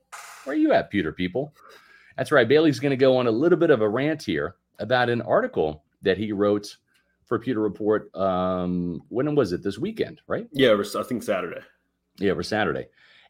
Where 0.45 0.55
are 0.55 0.59
you 0.59 0.73
at, 0.73 0.91
Pewter 0.91 1.13
people? 1.13 1.55
That's 2.17 2.33
right. 2.33 2.49
Bailey's 2.49 2.81
going 2.81 2.91
to 2.91 2.97
go 2.97 3.17
on 3.17 3.27
a 3.27 3.31
little 3.31 3.59
bit 3.59 3.71
of 3.71 3.81
a 3.81 3.89
rant 3.89 4.23
here 4.23 4.57
about 4.79 5.09
an 5.09 5.23
article 5.23 5.85
that 6.03 6.19
he 6.19 6.33
wrote 6.33 6.77
for 7.27 7.39
Pewter 7.39 7.61
Report. 7.61 8.15
Um, 8.15 9.03
when 9.09 9.35
was 9.35 9.53
it? 9.53 9.63
This 9.63 9.79
weekend, 9.79 10.21
right? 10.27 10.47
Yeah, 10.53 10.75
I 10.75 11.03
think 11.03 11.23
Saturday. 11.23 11.61
Yeah, 12.19 12.35
for 12.35 12.43
Saturday, 12.43 12.87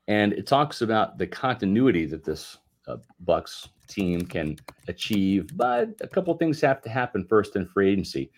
and 0.09 0.33
it 0.33 0.47
talks 0.47 0.83
about 0.83 1.19
the 1.19 1.27
continuity 1.27 2.07
that 2.07 2.25
this 2.25 2.59
uh, 2.87 2.97
Bucs 3.25 3.69
team 3.89 4.23
can 4.23 4.57
achieve, 4.89 5.57
but 5.57 5.91
a 6.01 6.09
couple 6.09 6.35
things 6.35 6.61
have 6.61 6.83
to 6.83 6.91
happen 6.91 7.27
first 7.29 7.57
in 7.57 7.67
free 7.67 7.91
agency. 7.91 8.31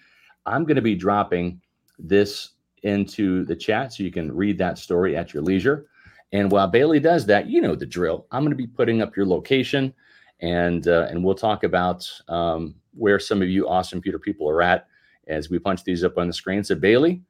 I'm 0.45 0.64
going 0.64 0.77
to 0.77 0.83
be 0.83 0.95
dropping 0.95 1.61
this 1.99 2.51
into 2.83 3.45
the 3.45 3.57
chat 3.57 3.92
so 3.92 4.03
you 4.03 4.12
can 4.12 4.35
read 4.35 4.59
that 4.59 4.79
story 4.79 5.16
at 5.16 5.35
your 5.35 5.42
leisure. 5.42 5.87
And 6.33 6.51
while 6.51 6.69
Bailey 6.69 7.01
does 7.01 7.27
that, 7.27 7.47
you 7.47 7.61
know 7.61 7.75
the 7.75 7.87
drill. 7.87 8.27
I'm 8.31 8.42
going 8.42 8.51
to 8.51 8.57
be 8.57 8.66
putting 8.66 9.01
up 9.01 9.16
your 9.16 9.27
location, 9.27 9.95
and 10.40 10.87
uh, 10.87 11.07
and 11.11 11.25
we'll 11.25 11.35
talk 11.35 11.64
about 11.64 12.09
um, 12.29 12.75
where 12.95 13.19
some 13.19 13.42
of 13.42 13.49
you 13.49 13.69
awesome 13.69 14.01
Pewter 14.01 14.19
people 14.19 14.49
are 14.49 14.62
at 14.62 14.87
as 15.26 15.50
we 15.50 15.58
punch 15.58 15.84
these 15.84 16.04
up 16.04 16.18
on 16.18 16.26
the 16.26 16.32
screen. 16.32 16.64
So 16.64 16.74
Bailey, 16.74 17.22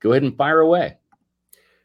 go 0.00 0.12
ahead 0.12 0.22
and 0.22 0.36
fire 0.36 0.60
away. 0.60 0.96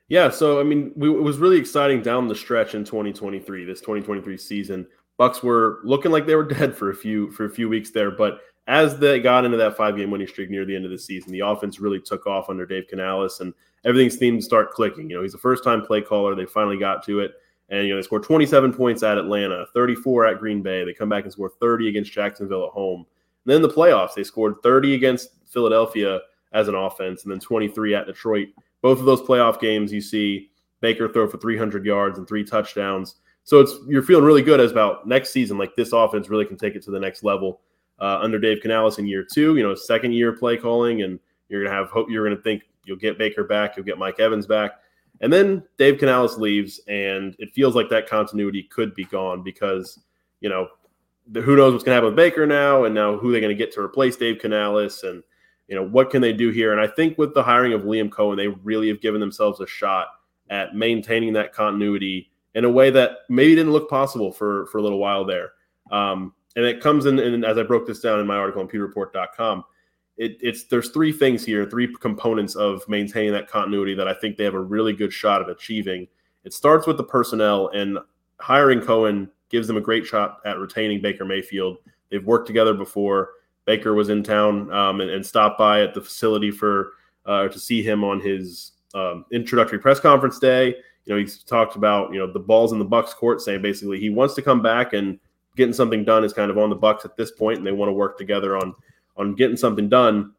Yeah, 0.07 0.29
so 0.29 0.59
I 0.59 0.63
mean, 0.63 0.91
we, 0.95 1.09
it 1.09 1.21
was 1.21 1.37
really 1.37 1.57
exciting 1.57 2.01
down 2.01 2.27
the 2.27 2.35
stretch 2.35 2.75
in 2.75 2.83
2023. 2.83 3.65
This 3.65 3.79
2023 3.79 4.37
season, 4.37 4.87
Bucs 5.19 5.41
were 5.41 5.79
looking 5.83 6.11
like 6.11 6.27
they 6.27 6.35
were 6.35 6.43
dead 6.43 6.75
for 6.75 6.91
a 6.91 6.95
few 6.95 7.31
for 7.31 7.45
a 7.45 7.49
few 7.49 7.67
weeks 7.67 7.91
there, 7.91 8.11
but 8.11 8.39
as 8.67 8.97
they 8.97 9.19
got 9.19 9.45
into 9.45 9.57
that 9.57 9.77
five 9.77 9.95
game 9.95 10.09
winning 10.11 10.27
streak 10.27 10.49
near 10.49 10.65
the 10.65 10.75
end 10.75 10.85
of 10.85 10.91
the 10.91 10.97
season, 10.97 11.31
the 11.31 11.41
offense 11.41 11.79
really 11.79 11.99
took 11.99 12.25
off 12.25 12.49
under 12.49 12.65
Dave 12.65 12.87
Canales, 12.87 13.39
and 13.39 13.53
everything 13.83 14.09
seemed 14.09 14.39
to 14.39 14.45
start 14.45 14.71
clicking. 14.71 15.09
You 15.09 15.17
know, 15.17 15.21
he's 15.23 15.35
a 15.35 15.39
first 15.39 15.63
time 15.63 15.85
play 15.85 16.01
caller. 16.01 16.35
They 16.35 16.45
finally 16.45 16.77
got 16.77 17.03
to 17.05 17.19
it, 17.19 17.33
and 17.69 17.83
you 17.83 17.93
know 17.93 17.97
they 17.97 18.05
scored 18.05 18.23
27 18.23 18.73
points 18.73 19.03
at 19.03 19.17
Atlanta, 19.17 19.65
34 19.73 20.27
at 20.27 20.39
Green 20.39 20.61
Bay. 20.61 20.83
They 20.83 20.93
come 20.93 21.09
back 21.09 21.23
and 21.23 21.33
score 21.33 21.51
30 21.59 21.89
against 21.89 22.11
Jacksonville 22.11 22.65
at 22.65 22.71
home. 22.71 23.05
And 23.45 23.53
then 23.53 23.61
the 23.61 23.69
playoffs, 23.69 24.15
they 24.15 24.23
scored 24.23 24.55
30 24.63 24.95
against 24.95 25.29
Philadelphia 25.55 26.19
as 26.53 26.67
an 26.67 26.75
offense, 26.75 27.23
and 27.23 27.31
then 27.31 27.39
23 27.39 27.95
at 27.95 28.05
Detroit 28.05 28.49
both 28.85 28.99
of 28.99 29.05
those 29.05 29.23
playoff 29.23 29.59
games, 29.59 29.91
you 29.91 29.99
see 29.99 30.51
Baker 30.79 31.09
throw 31.09 31.27
for 31.27 31.39
300 31.39 31.83
yards 31.87 32.19
and 32.19 32.27
three 32.27 32.43
touchdowns. 32.43 33.15
So 33.43 33.59
it's 33.59 33.73
you're 33.87 34.03
feeling 34.03 34.23
really 34.23 34.43
good 34.43 34.59
as 34.59 34.71
about 34.71 35.07
next 35.07 35.31
season. 35.31 35.57
Like 35.57 35.75
this 35.75 35.91
offense 35.91 36.29
really 36.29 36.45
can 36.45 36.55
take 36.55 36.75
it 36.75 36.83
to 36.83 36.91
the 36.91 36.99
next 36.99 37.23
level 37.23 37.61
uh, 37.99 38.19
under 38.21 38.37
Dave 38.37 38.59
Canales 38.61 38.99
in 38.99 39.07
year 39.07 39.25
two. 39.25 39.55
You 39.55 39.63
know, 39.63 39.73
second 39.73 40.11
year 40.11 40.33
play 40.33 40.55
calling, 40.55 41.01
and 41.01 41.19
you're 41.49 41.63
gonna 41.63 41.75
have 41.75 41.89
hope. 41.89 42.11
You're 42.11 42.29
gonna 42.29 42.39
think 42.39 42.61
you'll 42.85 42.97
get 42.97 43.17
Baker 43.17 43.43
back, 43.43 43.75
you'll 43.75 43.87
get 43.87 43.97
Mike 43.97 44.19
Evans 44.19 44.45
back, 44.45 44.73
and 45.21 45.33
then 45.33 45.63
Dave 45.79 45.97
Canales 45.97 46.37
leaves, 46.37 46.79
and 46.87 47.35
it 47.39 47.51
feels 47.55 47.73
like 47.73 47.89
that 47.89 48.07
continuity 48.07 48.61
could 48.69 48.93
be 48.93 49.05
gone 49.05 49.41
because 49.41 49.99
you 50.41 50.49
know 50.49 50.67
who 51.33 51.55
knows 51.55 51.73
what's 51.73 51.83
gonna 51.83 51.95
happen 51.95 52.09
with 52.09 52.15
Baker 52.15 52.45
now, 52.45 52.83
and 52.83 52.93
now 52.93 53.17
who 53.17 53.31
they're 53.31 53.41
gonna 53.41 53.55
get 53.55 53.71
to 53.73 53.81
replace 53.81 54.15
Dave 54.15 54.37
Canales, 54.37 55.01
and 55.01 55.23
you 55.67 55.75
know, 55.75 55.83
what 55.83 56.09
can 56.09 56.21
they 56.21 56.33
do 56.33 56.49
here? 56.51 56.71
And 56.71 56.81
I 56.81 56.87
think 56.87 57.17
with 57.17 57.33
the 57.33 57.43
hiring 57.43 57.73
of 57.73 57.81
Liam 57.81 58.09
Coen, 58.09 58.37
they 58.37 58.47
really 58.47 58.87
have 58.87 59.01
given 59.01 59.19
themselves 59.19 59.59
a 59.59 59.67
shot 59.67 60.07
at 60.49 60.75
maintaining 60.75 61.33
that 61.33 61.53
continuity 61.53 62.31
in 62.53 62.65
a 62.65 62.69
way 62.69 62.89
that 62.91 63.19
maybe 63.29 63.55
didn't 63.55 63.73
look 63.73 63.89
possible 63.89 64.31
for 64.31 64.67
for 64.67 64.77
a 64.77 64.81
little 64.81 64.99
while 64.99 65.25
there. 65.25 65.51
Um, 65.91 66.33
and 66.55 66.65
it 66.65 66.81
comes 66.81 67.05
in, 67.05 67.19
and 67.19 67.43
as 67.43 67.57
I 67.57 67.63
broke 67.63 67.85
this 67.85 67.99
down 67.99 68.19
in 68.19 68.27
my 68.27 68.37
article 68.37 68.61
on 68.61 68.67
pewterreport.com, 68.67 69.63
it, 70.17 70.37
it's 70.39 70.63
there's 70.65 70.89
three 70.89 71.11
things 71.11 71.43
here, 71.43 71.69
three 71.69 71.93
components 71.99 72.55
of 72.55 72.87
maintaining 72.87 73.33
that 73.33 73.49
continuity 73.49 73.93
that 73.95 74.07
I 74.07 74.13
think 74.13 74.37
they 74.37 74.45
have 74.45 74.53
a 74.53 74.59
really 74.59 74.93
good 74.93 75.11
shot 75.11 75.41
at 75.41 75.49
achieving. 75.49 76.07
It 76.45 76.53
starts 76.53 76.87
with 76.87 76.97
the 76.97 77.03
personnel, 77.03 77.69
and 77.69 77.97
hiring 78.39 78.79
Coen 78.79 79.29
gives 79.49 79.67
them 79.67 79.77
a 79.77 79.81
great 79.81 80.05
shot 80.05 80.39
at 80.45 80.59
retaining 80.59 81.01
Baker 81.01 81.25
Mayfield. 81.25 81.77
They've 82.09 82.25
worked 82.25 82.47
together 82.47 82.73
before. 82.73 83.31
Baker 83.65 83.93
was 83.93 84.09
in 84.09 84.23
town 84.23 84.71
um, 84.71 85.01
and, 85.01 85.09
and, 85.09 85.25
stopped 85.25 85.57
by 85.57 85.81
at 85.81 85.93
the 85.93 86.01
facility 86.01 86.51
for 86.51 86.93
uh, 87.25 87.47
to 87.47 87.59
see 87.59 87.81
him 87.81 88.03
on 88.03 88.19
his 88.19 88.73
um, 88.93 89.25
introductory 89.31 89.79
press 89.79 89.99
conference 89.99 90.39
day. 90.39 90.75
You 91.05 91.13
know, 91.13 91.19
he's 91.19 91.43
talked 91.43 91.75
about 91.75 92.13
you 92.13 92.19
know 92.19 92.31
the 92.31 92.39
balls 92.39 92.71
in 92.71 92.79
the 92.79 92.85
Bucs 92.85 93.09
court, 93.09 93.41
saying 93.41 93.61
basically 93.61 93.99
he 93.99 94.09
wants 94.09 94.35
to 94.35 94.41
come 94.41 94.61
back 94.61 94.93
and 94.93 95.19
getting 95.55 95.73
something 95.73 96.03
done 96.03 96.23
is 96.23 96.33
kind 96.33 96.51
of 96.51 96.57
on 96.57 96.69
the 96.69 96.75
Bucs 96.75 97.05
at 97.05 97.17
this 97.17 97.31
point, 97.31 97.57
and 97.57 97.65
they 97.65 97.71
want 97.71 97.89
to 97.89 97.93
work 97.93 98.17
together 98.17 98.57
on 98.57 98.73
on 99.17 99.35
getting 99.35 99.57
something 99.57 99.89
done. 99.89 100.33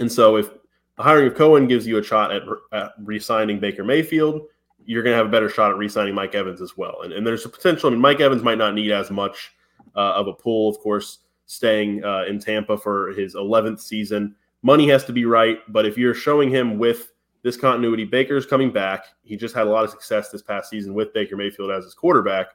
And 0.00 0.10
so, 0.10 0.36
if 0.36 0.50
the 0.96 1.02
hiring 1.02 1.26
of 1.28 1.34
Coen 1.34 1.68
gives 1.68 1.86
you 1.86 1.98
a 1.98 2.02
shot 2.02 2.32
at, 2.32 2.42
at 2.72 2.92
re-signing 3.02 3.60
Baker 3.60 3.84
Mayfield, 3.84 4.42
you're 4.84 5.02
going 5.02 5.12
to 5.12 5.18
have 5.18 5.26
a 5.26 5.30
better 5.30 5.48
shot 5.48 5.70
at 5.70 5.76
re-signing 5.76 6.14
Mike 6.14 6.34
Evans 6.34 6.60
as 6.60 6.76
well. 6.76 7.02
And, 7.02 7.12
and 7.12 7.26
there's 7.26 7.44
a 7.44 7.48
potential. 7.48 7.88
I 7.88 7.92
mean, 7.92 8.00
Mike 8.00 8.20
Evans 8.20 8.42
might 8.42 8.58
not 8.58 8.74
need 8.74 8.90
as 8.90 9.10
much 9.10 9.52
uh, 9.94 10.12
of 10.12 10.26
a 10.28 10.32
pull, 10.32 10.68
of 10.70 10.78
course 10.78 11.18
staying 11.52 12.02
uh, 12.02 12.24
in 12.26 12.38
Tampa 12.38 12.78
for 12.78 13.10
his 13.10 13.34
11th 13.34 13.78
season. 13.78 14.34
Money 14.62 14.88
has 14.88 15.04
to 15.04 15.12
be 15.12 15.26
right, 15.26 15.58
but 15.68 15.84
if 15.84 15.98
you're 15.98 16.14
showing 16.14 16.48
him 16.48 16.78
with 16.78 17.12
this 17.42 17.58
continuity, 17.58 18.04
Baker's 18.04 18.46
coming 18.46 18.72
back. 18.72 19.04
He 19.22 19.36
just 19.36 19.54
had 19.54 19.66
a 19.66 19.70
lot 19.70 19.84
of 19.84 19.90
success 19.90 20.30
this 20.30 20.40
past 20.40 20.70
season 20.70 20.94
with 20.94 21.12
Baker 21.12 21.36
Mayfield 21.36 21.70
as 21.70 21.84
his 21.84 21.92
quarterback. 21.92 22.46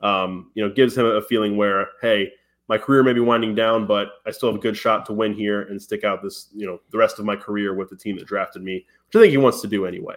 Um, 0.00 0.50
you 0.54 0.66
know, 0.66 0.74
gives 0.74 0.96
him 0.98 1.06
a 1.06 1.22
feeling 1.22 1.56
where, 1.56 1.90
hey, 2.00 2.32
my 2.66 2.76
career 2.76 3.04
may 3.04 3.12
be 3.12 3.20
winding 3.20 3.54
down, 3.54 3.86
but 3.86 4.08
I 4.26 4.32
still 4.32 4.48
have 4.48 4.58
a 4.58 4.62
good 4.62 4.76
shot 4.76 5.06
to 5.06 5.12
win 5.12 5.32
here 5.32 5.62
and 5.62 5.80
stick 5.80 6.02
out 6.02 6.20
this, 6.20 6.48
you 6.52 6.66
know, 6.66 6.80
the 6.90 6.98
rest 6.98 7.20
of 7.20 7.24
my 7.24 7.36
career 7.36 7.74
with 7.74 7.90
the 7.90 7.96
team 7.96 8.16
that 8.16 8.26
drafted 8.26 8.62
me, 8.62 8.84
which 9.06 9.16
I 9.16 9.20
think 9.20 9.30
he 9.30 9.36
wants 9.36 9.60
to 9.60 9.68
do 9.68 9.86
anyway. 9.86 10.16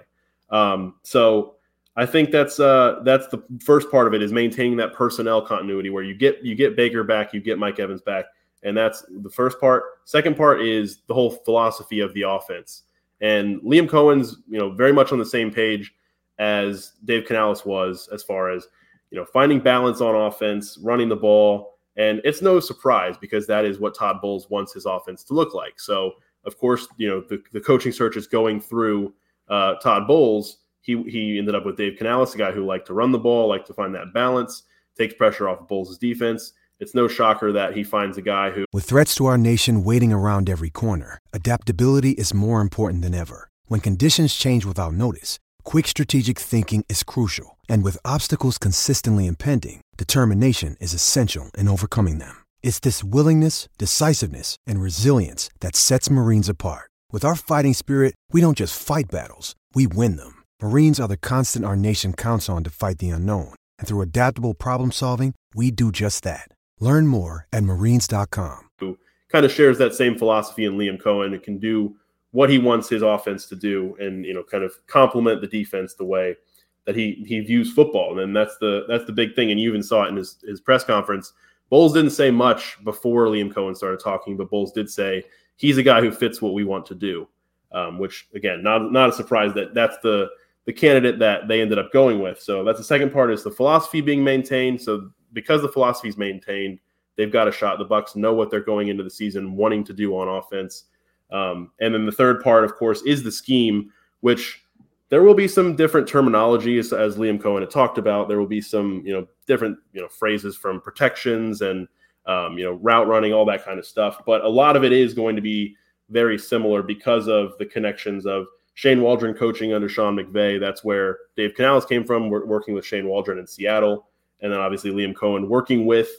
Um, 0.50 0.96
so 1.04 1.58
I 1.96 2.06
think 2.06 2.32
that's 2.32 2.60
uh, 2.60 3.02
that's 3.04 3.28
the 3.28 3.44
first 3.64 3.92
part 3.92 4.08
of 4.08 4.14
it 4.14 4.22
is 4.22 4.32
maintaining 4.32 4.78
that 4.78 4.94
personnel 4.94 5.42
continuity 5.42 5.90
where 5.90 6.04
you 6.04 6.16
get 6.16 6.44
you 6.44 6.56
get 6.56 6.76
Baker 6.76 7.04
back, 7.04 7.34
you 7.34 7.40
get 7.40 7.60
Mike 7.60 7.80
Evans 7.80 8.02
back, 8.02 8.26
and 8.64 8.76
that's 8.76 9.06
the 9.10 9.30
first 9.30 9.60
part. 9.60 9.84
Second 10.06 10.36
part 10.36 10.62
is 10.62 11.02
the 11.08 11.14
whole 11.14 11.30
philosophy 11.30 12.00
of 12.00 12.14
the 12.14 12.24
offense. 12.24 12.84
And 13.22 13.62
Liam 13.62 13.88
Coen's 13.88 14.38
you 14.50 14.58
know 14.58 14.72
very 14.72 14.92
much 14.92 15.12
on 15.12 15.20
the 15.20 15.26
same 15.26 15.52
page 15.52 15.94
as 16.40 16.94
Dave 17.06 17.26
Canales 17.26 17.64
was 17.64 18.10
as 18.12 18.24
far 18.24 18.50
as 18.50 18.68
you 19.12 19.20
know 19.20 19.26
finding 19.26 19.60
balance 19.60 20.02
on 20.02 20.16
offense, 20.16 20.80
running 20.82 21.10
the 21.10 21.16
ball, 21.16 21.78
and 21.96 22.22
it's 22.24 22.42
no 22.42 22.60
surprise 22.60 23.18
because 23.20 23.46
that 23.46 23.66
is 23.66 23.78
what 23.78 23.96
Todd 23.96 24.20
Bowles 24.20 24.50
wants 24.50 24.74
his 24.74 24.88
offense 24.88 25.24
to 25.26 25.36
look 25.36 25.54
like. 25.54 25.80
So 25.80 26.14
of 26.46 26.58
course 26.58 26.88
you 26.98 27.08
know 27.08 27.24
the, 27.30 27.44
the 27.52 27.62
coaching 27.62 27.92
search 27.92 28.18
is 28.18 28.26
going 28.26 28.62
through 28.62 29.14
uh, 29.48 29.76
Todd 29.76 30.08
Bowles 30.08 30.58
he 30.84 31.02
he 31.04 31.40
ended 31.40 31.56
up 31.56 31.66
with 31.66 31.78
Dave 31.78 31.98
Canales, 31.98 32.36
a 32.36 32.38
guy 32.38 32.52
who 32.52 32.66
liked 32.66 32.88
to 32.88 32.94
run 32.94 33.12
the 33.12 33.20
ball, 33.20 33.50
liked 33.50 33.68
to 33.68 33.74
find 33.74 33.96
that 33.96 34.14
balance, 34.14 34.64
takes 34.98 35.16
pressure 35.16 35.50
off 35.50 35.62
of 35.62 35.68
Bowles' 35.68 35.98
defense. 35.98 36.54
It's 36.80 36.94
no 36.94 37.08
shocker 37.08 37.52
that 37.54 37.76
he 37.76 37.84
finds 37.84 38.18
a 38.18 38.22
guy 38.22 38.52
who. 38.52 38.66
With 38.74 38.86
threats 38.86 39.16
to 39.16 39.26
our 39.26 39.38
nation 39.38 39.84
waiting 39.84 40.12
around 40.12 40.50
every 40.50 40.70
corner, 40.70 41.20
adaptability 41.32 42.12
is 42.12 42.34
more 42.34 42.62
important 42.62 43.02
than 43.02 43.14
ever. 43.14 43.50
When 43.68 43.80
conditions 43.80 44.36
change 44.36 44.66
without 44.66 44.94
notice, 44.94 45.40
quick 45.64 45.88
strategic 45.88 46.38
thinking 46.38 46.84
is 46.90 47.04
crucial. 47.04 47.58
And 47.70 47.84
with 47.84 47.98
obstacles 48.04 48.58
consistently 48.58 49.28
impending, 49.28 49.82
determination 49.98 50.76
is 50.82 50.94
essential 50.94 51.50
in 51.58 51.70
overcoming 51.70 52.18
them. 52.18 52.44
It's 52.62 52.80
this 52.80 53.04
willingness, 53.04 53.70
decisiveness, 53.78 54.58
and 54.68 54.82
resilience 54.82 55.50
that 55.62 55.76
sets 55.76 56.10
Marines 56.10 56.50
apart. 56.50 56.92
With 57.12 57.24
our 57.24 57.36
fighting 57.36 57.74
spirit, 57.74 58.16
we 58.32 58.42
don't 58.42 58.58
just 58.58 58.82
fight 58.82 59.10
battles, 59.10 59.56
we 59.74 59.88
win 59.88 60.18
them. 60.18 60.43
Marines 60.64 60.98
are 60.98 61.10
the 61.10 61.18
constant 61.18 61.66
our 61.66 61.76
nation 61.76 62.14
counts 62.14 62.48
on 62.48 62.64
to 62.64 62.70
fight 62.70 63.00
the 63.00 63.10
unknown. 63.10 63.54
And 63.78 63.86
through 63.86 64.00
adaptable 64.00 64.54
problem 64.54 64.94
solving, 64.94 65.34
we 65.54 65.72
do 65.72 65.92
just 65.92 66.24
that. 66.24 66.48
Learn 66.80 67.06
more 67.06 67.48
at 67.52 67.66
marines.com. 67.66 68.70
Who 68.80 68.98
kind 69.28 69.46
of 69.46 69.52
shares 69.52 69.78
that 69.80 69.94
same 69.94 70.18
philosophy 70.18 70.64
in 70.64 70.78
Liam 70.78 71.02
Coen 71.02 71.34
and 71.34 71.44
can 71.44 71.58
do 71.58 71.98
what 72.32 72.50
he 72.50 72.60
wants 72.60 72.88
his 72.88 73.02
offense 73.02 73.46
to 73.48 73.58
do 73.58 73.98
and 74.00 74.26
you 74.26 74.34
know 74.34 74.42
kind 74.42 74.64
of 74.64 74.74
complement 74.88 75.42
the 75.42 75.48
defense 75.48 75.96
the 75.96 76.06
way 76.06 76.38
that 76.86 76.96
he 76.96 77.26
he 77.28 77.42
views 77.42 77.74
football. 77.74 78.20
And 78.20 78.34
that's 78.34 78.58
the 78.60 78.86
that's 78.88 79.04
the 79.04 79.12
big 79.12 79.36
thing. 79.36 79.52
And 79.52 79.60
you 79.60 79.68
even 79.68 79.84
saw 79.84 80.06
it 80.06 80.10
in 80.12 80.16
his, 80.16 80.38
his 80.48 80.62
press 80.62 80.86
conference. 80.86 81.34
Bowles 81.70 81.92
didn't 81.92 82.12
say 82.12 82.32
much 82.32 82.82
before 82.86 83.26
Liam 83.26 83.52
Coen 83.52 83.76
started 83.76 84.00
talking, 84.00 84.38
but 84.38 84.50
Bowles 84.50 84.72
did 84.72 84.90
say 84.90 85.26
he's 85.58 85.78
a 85.78 85.84
guy 85.84 86.00
who 86.00 86.10
fits 86.10 86.42
what 86.42 86.54
we 86.54 86.64
want 86.64 86.86
to 86.86 86.96
do. 86.96 87.28
Um, 87.74 88.00
which 88.00 88.30
again, 88.34 88.64
not 88.64 88.94
not 88.94 89.10
a 89.10 89.12
surprise 89.12 89.54
that 89.56 89.74
that's 89.74 89.98
the 90.04 90.30
the 90.66 90.74
candidate 90.74 91.20
that 91.20 91.48
they 91.48 91.62
ended 91.62 91.78
up 91.78 91.92
going 91.92 92.22
with. 92.22 92.40
So 92.42 92.64
that's 92.64 92.78
the 92.78 92.86
second 92.86 93.12
part 93.12 93.32
is 93.32 93.44
the 93.44 93.52
philosophy 93.52 94.02
being 94.02 94.24
maintained. 94.24 94.82
So 94.82 95.10
because 95.34 95.62
the 95.62 95.68
philosophy 95.68 96.08
is 96.08 96.18
maintained, 96.18 96.80
they've 97.18 97.32
got 97.32 97.48
a 97.48 97.52
shot. 97.52 97.80
The 97.80 97.86
Bucs 97.86 98.16
know 98.16 98.34
what 98.34 98.50
they're 98.50 98.64
going 98.64 98.88
into 98.88 99.04
the 99.04 99.10
season 99.10 99.56
wanting 99.56 99.84
to 99.84 99.94
do 99.94 100.18
on 100.18 100.28
offense. 100.30 100.86
Um, 101.32 101.72
and 101.82 101.94
then 101.94 102.06
the 102.06 102.12
third 102.12 102.42
part, 102.42 102.64
of 102.64 102.76
course, 102.76 103.02
is 103.02 103.24
the 103.24 103.32
scheme, 103.32 103.92
which 104.22 104.62
there 105.10 105.24
will 105.24 105.34
be 105.34 105.48
some 105.48 105.76
different 105.76 106.08
terminology 106.08 106.80
as, 106.80 106.94
as 106.94 107.18
Liam 107.18 107.42
Coen 107.42 107.60
had 107.60 107.70
talked 107.70 107.98
about. 107.98 108.30
There 108.30 108.40
will 108.40 108.48
be 108.48 108.62
some, 108.62 109.04
you 109.06 109.14
know, 109.14 109.28
different, 109.48 109.78
you 109.92 110.02
know, 110.02 110.08
phrases 110.08 110.56
from 110.56 110.80
protections 110.80 111.62
and, 111.62 111.88
um, 112.26 112.58
you 112.58 112.64
know, 112.64 112.74
route 112.74 113.08
running, 113.08 113.34
all 113.34 113.46
that 113.46 113.66
kind 113.66 113.80
of 113.80 113.86
stuff. 113.86 114.22
But 114.26 114.46
a 114.46 114.50
lot 114.50 114.78
of 114.78 114.86
it 114.86 114.94
is 114.94 115.14
going 115.14 115.36
to 115.36 115.42
be 115.42 115.76
very 116.10 116.38
similar 116.38 116.82
because 116.82 117.28
of 117.28 117.58
the 117.58 117.66
connections 117.66 118.26
of– 118.26 118.46
Shane 118.76 119.02
Waldron 119.02 119.34
coaching 119.34 119.74
under 119.74 119.88
Sean 119.88 120.16
McVay. 120.16 120.60
That's 120.60 120.84
where 120.84 121.18
Dave 121.36 121.54
Canales 121.56 121.86
came 121.86 122.04
from, 122.04 122.30
working 122.30 122.74
with 122.74 122.86
Shane 122.86 123.08
Waldron 123.08 123.40
in 123.40 123.48
Seattle. 123.48 124.08
and 124.42 124.52
then 124.52 124.60
obviously 124.60 124.92
Liam 124.92 125.14
Coen 125.14 125.48
working 125.48 125.86
with 125.86 126.10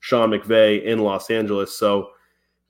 Sean 0.00 0.30
McVay 0.30 0.82
in 0.84 1.00
Los 1.00 1.30
Angeles. 1.30 1.76
So 1.76 2.10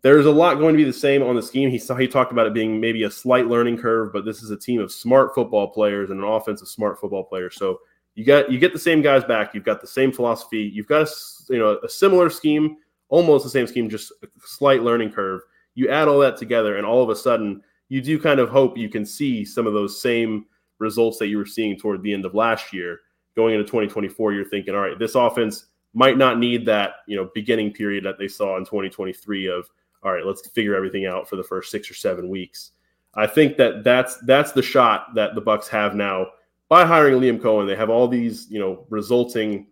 there's 0.02 0.26
a 0.26 0.30
lot 0.30 0.58
going 0.58 0.74
to 0.74 0.78
be 0.78 0.84
the 0.84 0.92
same 0.92 1.22
on 1.22 1.34
the 1.34 1.42
scheme. 1.42 1.70
He 1.70 1.78
saw 1.78 1.96
he 1.96 2.06
talked 2.06 2.30
about 2.30 2.46
it 2.46 2.54
being 2.54 2.78
maybe 2.78 3.04
a 3.04 3.10
slight 3.10 3.46
learning 3.46 3.78
curve, 3.78 4.12
but 4.12 4.24
this 4.24 4.42
is 4.42 4.50
a 4.50 4.56
team 4.56 4.80
of 4.80 4.92
smart 4.92 5.34
football 5.34 5.68
players 5.68 6.10
and 6.10 6.20
an 6.20 6.26
offense 6.26 6.60
of 6.62 6.68
smart 6.68 7.00
football 7.00 7.24
players. 7.24 7.56
So 7.56 7.80
you 8.14 8.24
got 8.24 8.52
you 8.52 8.58
get 8.58 8.72
the 8.72 8.78
same 8.78 9.02
guys 9.02 9.24
back. 9.24 9.54
You've 9.54 9.64
got 9.64 9.80
the 9.80 9.86
same 9.86 10.12
philosophy. 10.12 10.70
You've 10.72 10.86
got 10.86 11.08
a 11.08 11.10
you 11.48 11.58
know 11.58 11.78
a 11.82 11.88
similar 11.88 12.28
scheme, 12.30 12.76
almost 13.08 13.44
the 13.44 13.50
same 13.50 13.66
scheme, 13.66 13.88
just 13.88 14.12
a 14.22 14.26
slight 14.44 14.82
learning 14.82 15.10
curve. 15.10 15.40
You 15.74 15.88
add 15.88 16.06
all 16.06 16.18
that 16.20 16.36
together, 16.36 16.76
and 16.76 16.86
all 16.86 17.02
of 17.02 17.08
a 17.08 17.16
sudden, 17.16 17.62
you 17.94 18.02
do 18.02 18.18
kind 18.18 18.40
of 18.40 18.48
hope 18.48 18.76
you 18.76 18.88
can 18.88 19.06
see 19.06 19.44
some 19.44 19.68
of 19.68 19.72
those 19.72 20.02
same 20.02 20.46
results 20.80 21.16
that 21.16 21.28
you 21.28 21.38
were 21.38 21.46
seeing 21.46 21.78
toward 21.78 22.02
the 22.02 22.12
end 22.12 22.24
of 22.24 22.34
last 22.34 22.72
year. 22.72 23.02
Going 23.36 23.54
into 23.54 23.62
2024, 23.62 24.32
you're 24.32 24.44
thinking, 24.44 24.74
all 24.74 24.80
right, 24.80 24.98
this 24.98 25.14
offense 25.14 25.66
might 25.92 26.18
not 26.18 26.40
need 26.40 26.66
that 26.66 26.94
you 27.06 27.14
know 27.14 27.30
beginning 27.36 27.72
period 27.72 28.04
that 28.04 28.18
they 28.18 28.26
saw 28.26 28.56
in 28.56 28.64
2023 28.64 29.46
of 29.46 29.70
all 30.02 30.10
right, 30.10 30.26
let's 30.26 30.46
figure 30.48 30.74
everything 30.74 31.06
out 31.06 31.28
for 31.28 31.36
the 31.36 31.44
first 31.44 31.70
six 31.70 31.88
or 31.88 31.94
seven 31.94 32.28
weeks. 32.28 32.72
I 33.14 33.28
think 33.28 33.56
that 33.58 33.84
that's 33.84 34.16
that's 34.22 34.50
the 34.50 34.62
shot 34.62 35.14
that 35.14 35.36
the 35.36 35.42
Bucs 35.42 35.68
have 35.68 35.94
now 35.94 36.26
by 36.68 36.84
hiring 36.84 37.20
Liam 37.20 37.38
Coen 37.38 37.68
they 37.68 37.76
have 37.76 37.90
all 37.90 38.08
these, 38.08 38.50
you 38.50 38.58
know, 38.58 38.86
resulting 38.90 39.68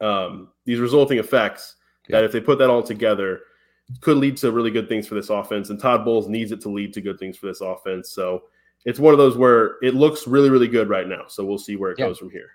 um, 0.00 0.50
these 0.66 0.78
resulting 0.78 1.18
effects 1.18 1.74
yeah. 2.08 2.18
that 2.18 2.24
if 2.26 2.30
they 2.30 2.40
put 2.40 2.60
that 2.60 2.70
all 2.70 2.84
together, 2.84 3.40
could 4.00 4.16
lead 4.16 4.36
to 4.38 4.52
really 4.52 4.70
good 4.70 4.88
things 4.88 5.06
for 5.06 5.14
this 5.14 5.30
offense. 5.30 5.70
And 5.70 5.80
Todd 5.80 6.04
Bowles 6.04 6.28
needs 6.28 6.52
it 6.52 6.60
to 6.62 6.68
lead 6.68 6.92
to 6.94 7.00
good 7.00 7.18
things 7.18 7.36
for 7.36 7.46
this 7.46 7.60
offense. 7.60 8.10
So 8.10 8.44
it's 8.84 8.98
one 8.98 9.12
of 9.12 9.18
those 9.18 9.36
where 9.36 9.76
it 9.82 9.94
looks 9.94 10.26
really, 10.26 10.50
really 10.50 10.68
good 10.68 10.88
right 10.88 11.08
now. 11.08 11.24
So 11.28 11.44
we'll 11.44 11.58
see 11.58 11.76
where 11.76 11.90
it 11.90 11.98
yeah. 11.98 12.06
goes 12.06 12.18
from 12.18 12.30
here. 12.30 12.50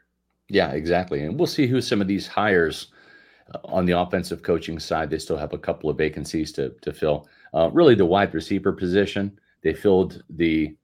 Yeah, 0.47 0.71
exactly. 0.71 1.23
And 1.23 1.37
we'll 1.37 1.47
see 1.47 1.67
who 1.67 1.81
some 1.81 2.01
of 2.01 2.07
these 2.07 2.27
hires 2.27 2.87
uh, 3.53 3.59
on 3.65 3.85
the 3.85 3.99
offensive 3.99 4.43
coaching 4.43 4.79
side. 4.79 5.09
They 5.09 5.19
still 5.19 5.37
have 5.37 5.53
a 5.53 5.57
couple 5.57 5.89
of 5.89 5.97
vacancies 5.97 6.51
to 6.53 6.69
to 6.81 6.93
fill. 6.93 7.27
Uh, 7.53 7.69
really, 7.71 7.95
the 7.95 8.05
wide 8.05 8.33
receiver 8.33 8.71
position. 8.71 9.39
They 9.61 9.73
filled 9.73 10.23
the 10.29 10.75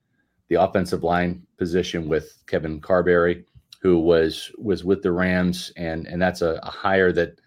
the 0.50 0.56
offensive 0.56 1.04
line 1.04 1.46
position 1.58 2.10
with 2.10 2.38
Kevin 2.48 2.82
Carberry, 2.82 3.46
who 3.82 4.00
was 4.00 4.52
was 4.58 4.84
with 4.84 5.02
the 5.02 5.12
Rams, 5.12 5.72
and 5.78 6.08
and 6.08 6.22
that's 6.22 6.42
a, 6.42 6.60
a 6.64 6.72
hire 6.72 7.12
that 7.14 7.40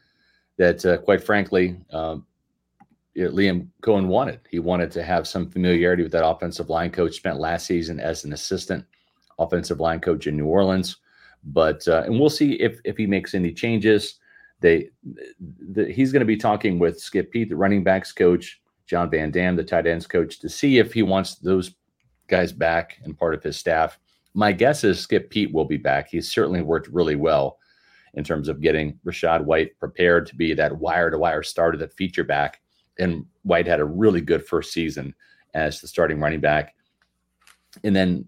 that 0.56 0.86
uh, 0.86 0.98
quite 0.98 1.22
frankly 1.22 1.76
um, 1.90 2.24
Liam 3.16 3.68
Coen 3.82 4.06
wanted. 4.06 4.40
He 4.50 4.58
wanted 4.58 4.90
to 4.92 5.02
have 5.02 5.28
some 5.28 5.50
familiarity 5.50 6.02
with 6.02 6.12
that 6.12 6.26
offensive 6.26 6.68
line 6.68 6.90
coach. 6.90 7.16
Spent 7.16 7.38
last 7.38 7.66
season 7.66 8.00
as 8.00 8.24
an 8.24 8.32
assistant 8.32 8.84
offensive 9.38 9.80
line 9.80 10.00
coach 10.00 10.26
in 10.26 10.36
New 10.36 10.46
Orleans, 10.46 10.96
but 11.44 11.86
uh, 11.88 12.02
and 12.06 12.18
we'll 12.18 12.30
see 12.30 12.54
if 12.54 12.80
if 12.84 12.96
he 12.96 13.06
makes 13.06 13.34
any 13.34 13.52
changes. 13.52 14.18
They 14.60 14.90
the, 15.72 15.92
he's 15.92 16.12
going 16.12 16.20
to 16.20 16.26
be 16.26 16.36
talking 16.36 16.78
with 16.78 17.00
Skip 17.00 17.30
Peete, 17.30 17.50
the 17.50 17.56
running 17.56 17.84
backs 17.84 18.12
coach, 18.12 18.60
John 18.86 19.10
Van 19.10 19.30
Dam, 19.30 19.56
the 19.56 19.64
tight 19.64 19.86
ends 19.86 20.06
coach, 20.06 20.40
to 20.40 20.48
see 20.48 20.78
if 20.78 20.92
he 20.92 21.02
wants 21.02 21.36
those 21.36 21.74
guys 22.26 22.52
back 22.52 22.98
and 23.04 23.18
part 23.18 23.34
of 23.34 23.42
his 23.42 23.56
staff. 23.56 23.98
My 24.34 24.50
guess 24.50 24.82
is 24.82 24.98
Skip 24.98 25.30
Peete 25.30 25.52
will 25.52 25.64
be 25.64 25.76
back. 25.76 26.08
He's 26.08 26.32
certainly 26.32 26.62
worked 26.62 26.88
really 26.88 27.16
well 27.16 27.58
in 28.14 28.24
terms 28.24 28.48
of 28.48 28.60
getting 28.60 28.98
Rachaad 29.04 29.44
White 29.44 29.78
prepared 29.78 30.26
to 30.26 30.36
be 30.36 30.54
that 30.54 30.76
wire 30.78 31.10
to 31.10 31.18
wire 31.18 31.42
starter, 31.42 31.78
that 31.78 31.94
feature 31.94 32.24
back. 32.24 32.60
And 32.98 33.26
White 33.42 33.66
had 33.66 33.80
a 33.80 33.84
really 33.84 34.20
good 34.20 34.46
first 34.46 34.72
season 34.72 35.14
as 35.54 35.80
the 35.80 35.88
starting 35.88 36.20
running 36.20 36.40
back. 36.40 36.74
And 37.82 37.94
then 37.94 38.26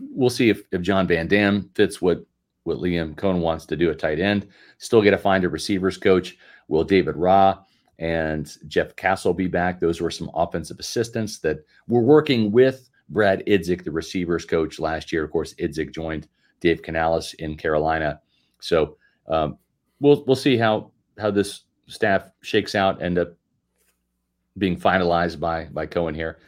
we'll 0.00 0.30
see 0.30 0.50
if, 0.50 0.62
if 0.72 0.80
John 0.80 1.06
Van 1.06 1.26
Dam 1.26 1.70
fits 1.74 2.00
what 2.00 2.24
what 2.64 2.78
Liam 2.78 3.14
Coen 3.14 3.40
wants 3.40 3.64
to 3.66 3.76
do 3.76 3.90
at 3.90 3.98
tight 3.98 4.20
end. 4.20 4.46
Still 4.78 5.02
get 5.02 5.12
to 5.12 5.18
find 5.18 5.44
a 5.44 5.48
receivers 5.48 5.96
coach. 5.96 6.36
Will 6.68 6.84
David 6.84 7.14
Raih 7.14 7.58
and 7.98 8.54
Jeff 8.68 8.94
Castle 8.96 9.32
be 9.32 9.46
back? 9.46 9.80
Those 9.80 10.00
were 10.00 10.10
some 10.10 10.30
offensive 10.34 10.78
assistants 10.78 11.38
that 11.38 11.64
were 11.88 12.02
working 12.02 12.52
with 12.52 12.90
Brad 13.08 13.42
Idzik, 13.46 13.82
the 13.82 13.90
receivers 13.90 14.44
coach 14.44 14.78
last 14.78 15.10
year. 15.10 15.24
Of 15.24 15.30
course, 15.30 15.54
Idzik 15.54 15.92
joined 15.92 16.28
Dave 16.60 16.82
Canales 16.82 17.34
in 17.34 17.56
Carolina. 17.56 18.20
So 18.60 18.96
um, 19.26 19.58
we'll 20.00 20.22
we'll 20.26 20.36
see 20.36 20.56
how 20.56 20.92
how 21.18 21.30
this 21.30 21.62
staff 21.86 22.30
shakes 22.42 22.74
out. 22.74 23.02
End 23.02 23.18
up 23.18 23.34
being 24.60 24.78
finalized 24.78 25.40
by 25.40 25.64
by 25.72 25.86
Coen 25.86 26.14
here. 26.14 26.38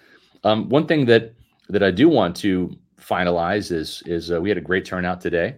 Um, 0.45 0.69
one 0.69 0.87
thing 0.87 1.07
that 1.07 1.35
that 1.69 1.83
I 1.83 1.91
do 1.91 2.09
want 2.09 2.37
to 2.37 2.77
finalize 3.01 3.73
is 3.73 4.03
is 4.07 4.31
uh, 4.31 4.41
we 4.41 4.49
had 4.49 4.59
a 4.59 4.69
great 4.71 4.85
turnout 4.85 5.21
today, 5.21 5.57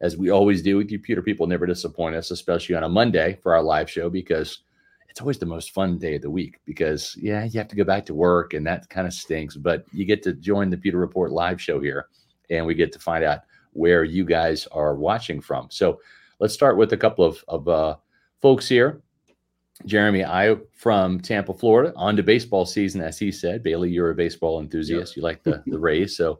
as 0.00 0.16
we 0.16 0.30
always 0.30 0.62
do 0.62 0.78
with 0.78 0.90
you, 0.90 0.98
Pewter 0.98 1.22
people 1.22 1.46
never 1.46 1.66
disappoint 1.66 2.16
us, 2.16 2.30
especially 2.30 2.74
on 2.74 2.84
a 2.84 2.88
Monday 2.88 3.38
for 3.42 3.54
our 3.54 3.62
live 3.62 3.90
show 3.90 4.08
because 4.08 4.60
it's 5.08 5.20
always 5.20 5.38
the 5.38 5.46
most 5.46 5.72
fun 5.72 5.98
day 5.98 6.16
of 6.16 6.22
the 6.22 6.30
week 6.30 6.58
because 6.64 7.16
yeah, 7.20 7.44
you 7.44 7.58
have 7.58 7.68
to 7.68 7.76
go 7.76 7.84
back 7.84 8.06
to 8.06 8.14
work 8.14 8.54
and 8.54 8.66
that 8.66 8.88
kind 8.88 9.06
of 9.06 9.12
stinks, 9.12 9.56
but 9.56 9.84
you 9.92 10.04
get 10.06 10.22
to 10.22 10.32
join 10.32 10.70
the 10.70 10.78
Pewter 10.78 10.98
Report 10.98 11.32
live 11.32 11.60
show 11.60 11.80
here 11.80 12.06
and 12.48 12.64
we 12.64 12.74
get 12.74 12.92
to 12.92 12.98
find 12.98 13.24
out 13.24 13.40
where 13.72 14.04
you 14.04 14.24
guys 14.24 14.66
are 14.68 14.94
watching 14.94 15.40
from. 15.40 15.68
So 15.70 16.00
let's 16.38 16.54
start 16.54 16.76
with 16.78 16.92
a 16.92 16.96
couple 16.96 17.24
of, 17.24 17.44
of 17.48 17.68
uh, 17.68 17.96
folks 18.40 18.68
here. 18.68 19.02
Jeremy 19.86 20.24
I 20.24 20.56
from 20.72 21.20
Tampa, 21.20 21.54
Florida, 21.54 21.92
on 21.96 22.16
to 22.16 22.22
baseball 22.22 22.66
season, 22.66 23.00
as 23.00 23.18
he 23.18 23.32
said. 23.32 23.62
Bailey, 23.62 23.90
you're 23.90 24.10
a 24.10 24.14
baseball 24.14 24.60
enthusiast. 24.60 25.16
You 25.16 25.22
like 25.22 25.42
the, 25.42 25.62
the 25.66 25.78
Rays, 25.80 26.16
so 26.16 26.38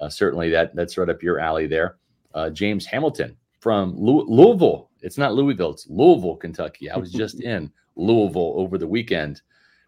uh, 0.00 0.08
certainly 0.08 0.50
that 0.50 0.74
that's 0.74 0.96
right 0.98 1.08
up 1.08 1.22
your 1.22 1.38
alley 1.38 1.66
there. 1.66 1.96
Uh, 2.34 2.50
James 2.50 2.84
Hamilton 2.86 3.36
from 3.60 3.94
Louisville. 3.96 4.90
It's 5.00 5.18
not 5.18 5.34
Louisville, 5.34 5.72
it's 5.72 5.86
Louisville, 5.88 6.36
Kentucky. 6.36 6.90
I 6.90 6.96
was 6.96 7.12
just 7.22 7.40
in 7.40 7.70
Louisville 7.96 8.54
over 8.56 8.78
the 8.78 8.86
weekend 8.86 9.42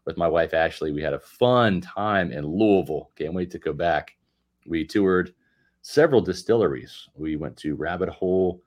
with 0.04 0.16
my 0.16 0.28
wife 0.28 0.54
Ashley. 0.54 0.92
We 0.92 1.02
had 1.02 1.14
a 1.14 1.20
fun 1.20 1.80
time 1.80 2.30
in 2.32 2.46
Louisville. 2.46 3.10
Can't 3.16 3.34
wait 3.34 3.50
to 3.50 3.58
go 3.58 3.72
back. 3.72 4.16
We 4.66 4.84
toured 4.84 5.34
several 5.82 6.20
distilleries. 6.20 7.08
We 7.14 7.36
went 7.36 7.56
to 7.58 7.74
Rabbit 7.74 8.08
Hole, 8.08 8.62